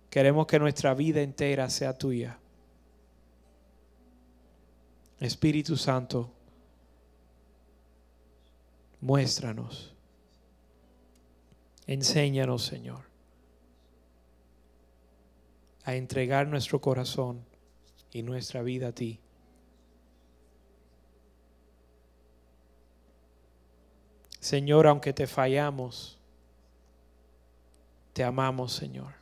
Queremos 0.09 0.47
que 0.47 0.59
nuestra 0.59 0.93
vida 0.93 1.21
entera 1.21 1.69
sea 1.69 1.95
tuya. 1.97 2.39
Espíritu 5.19 5.77
Santo, 5.77 6.31
muéstranos. 9.03 9.93
Enséñanos, 11.85 12.63
Señor, 12.63 13.01
a 15.83 15.95
entregar 15.95 16.47
nuestro 16.47 16.79
corazón 16.79 17.43
y 18.13 18.23
nuestra 18.23 18.61
vida 18.61 18.87
a 18.87 18.91
ti. 18.93 19.19
Señor, 24.39 24.87
aunque 24.87 25.11
te 25.11 25.27
fallamos, 25.27 26.17
te 28.13 28.23
amamos, 28.23 28.71
Señor. 28.71 29.15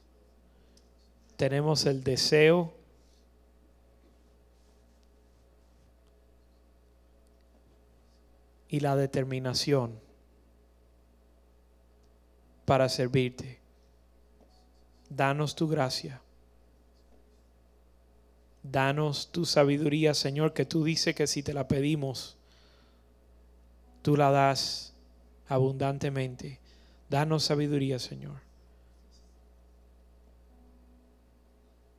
Tenemos 1.37 1.87
el 1.87 2.03
deseo 2.03 2.71
y 8.71 8.79
la 8.79 8.95
determinación 8.95 9.99
para 12.65 12.89
servirte. 12.89 13.59
Danos 15.09 15.55
tu 15.55 15.67
gracia 15.67 16.21
Danos 18.63 19.31
tu 19.31 19.45
sabiduría, 19.45 20.13
Señor, 20.13 20.53
que 20.53 20.65
tú 20.65 20.83
dices 20.83 21.15
que 21.15 21.25
si 21.25 21.41
te 21.41 21.53
la 21.53 21.67
pedimos, 21.67 22.37
tú 24.03 24.15
la 24.15 24.29
das 24.29 24.93
abundantemente. 25.47 26.59
Danos 27.09 27.43
sabiduría, 27.43 27.97
Señor, 27.97 28.39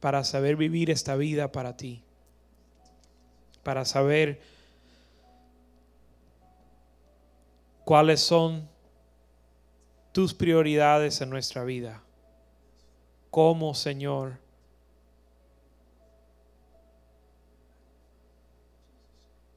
para 0.00 0.22
saber 0.22 0.56
vivir 0.56 0.90
esta 0.90 1.16
vida 1.16 1.50
para 1.50 1.76
ti, 1.76 2.04
para 3.64 3.84
saber 3.84 4.40
cuáles 7.84 8.20
son 8.20 8.68
tus 10.12 10.34
prioridades 10.34 11.20
en 11.20 11.30
nuestra 11.30 11.64
vida. 11.64 12.02
Cómo, 13.30 13.74
Señor, 13.74 14.38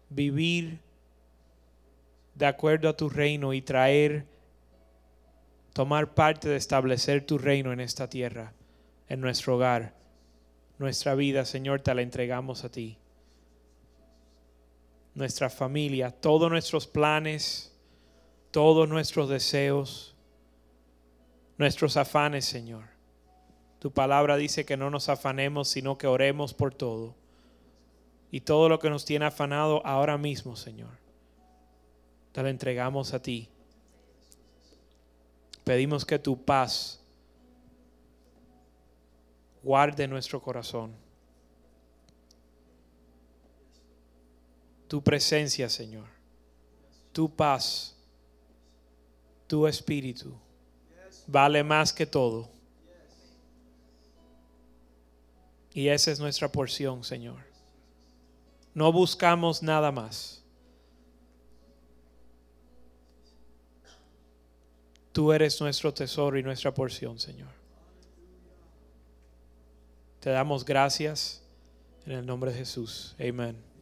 vivir 0.10 0.80
de 2.36 2.46
acuerdo 2.46 2.90
a 2.90 2.98
tu 2.98 3.10
reino 3.10 3.54
y 3.54 3.62
traer, 3.62 4.26
tomar 5.74 6.14
parte 6.14 6.48
de 6.48 6.56
establecer 6.56 7.26
tu 7.26 7.38
reino 7.38 7.74
en 7.74 7.82
esta 7.82 8.10
tierra, 8.10 8.54
en 9.10 9.20
nuestro 9.20 9.56
hogar. 9.56 9.94
Nuestra 10.78 11.16
vida, 11.16 11.46
Señor, 11.46 11.82
te 11.82 11.94
la 11.94 12.02
entregamos 12.02 12.64
a 12.64 12.70
ti. 12.70 12.98
Nuestra 15.14 15.50
familia, 15.50 16.12
todos 16.12 16.50
nuestros 16.50 16.88
planes, 16.88 17.75
todos 18.56 18.88
nuestros 18.88 19.28
deseos, 19.28 20.16
nuestros 21.58 21.98
afanes, 21.98 22.46
Señor. 22.46 22.86
Tu 23.80 23.92
palabra 23.92 24.38
dice 24.38 24.64
que 24.66 24.78
no 24.78 24.90
nos 24.90 25.10
afanemos, 25.10 25.68
sino 25.68 25.98
que 25.98 26.08
oremos 26.08 26.54
por 26.54 26.74
todo 26.74 27.16
y 28.32 28.40
todo 28.40 28.70
lo 28.70 28.80
que 28.80 28.90
nos 28.90 29.04
tiene 29.04 29.26
afanado 29.26 29.86
ahora 29.86 30.18
mismo, 30.18 30.56
Señor. 30.56 30.98
Te 32.32 32.42
lo 32.44 32.48
entregamos 32.48 33.14
a 33.14 33.22
ti. 33.22 33.50
Pedimos 35.66 36.06
que 36.06 36.18
tu 36.18 36.42
paz 36.42 37.04
guarde 39.64 40.08
nuestro 40.08 40.42
corazón. 40.42 40.96
Tu 44.88 45.04
presencia, 45.04 45.68
Señor. 45.68 46.08
Tu 47.12 47.30
paz. 47.30 47.95
Tu 49.48 49.68
espíritu. 49.68 50.34
Vale 51.28 51.64
más 51.64 51.92
que 51.94 52.06
todo. 52.06 52.50
Y 55.74 55.90
esa 55.90 56.12
es 56.12 56.20
nuestra 56.20 56.50
porción, 56.50 57.04
Señor. 57.04 57.44
No 58.74 58.92
buscamos 58.92 59.62
nada 59.62 59.92
más. 59.92 60.42
Tú 65.12 65.32
eres 65.32 65.60
nuestro 65.62 65.94
tesoro 65.94 66.38
y 66.38 66.44
nuestra 66.44 66.74
porción, 66.74 67.20
Señor. 67.20 67.52
Te 70.20 70.30
damos 70.30 70.66
gracias 70.66 71.42
en 72.06 72.14
el 72.14 72.26
nombre 72.26 72.52
de 72.52 72.58
Jesús. 72.58 73.16
Amén. 73.20 73.75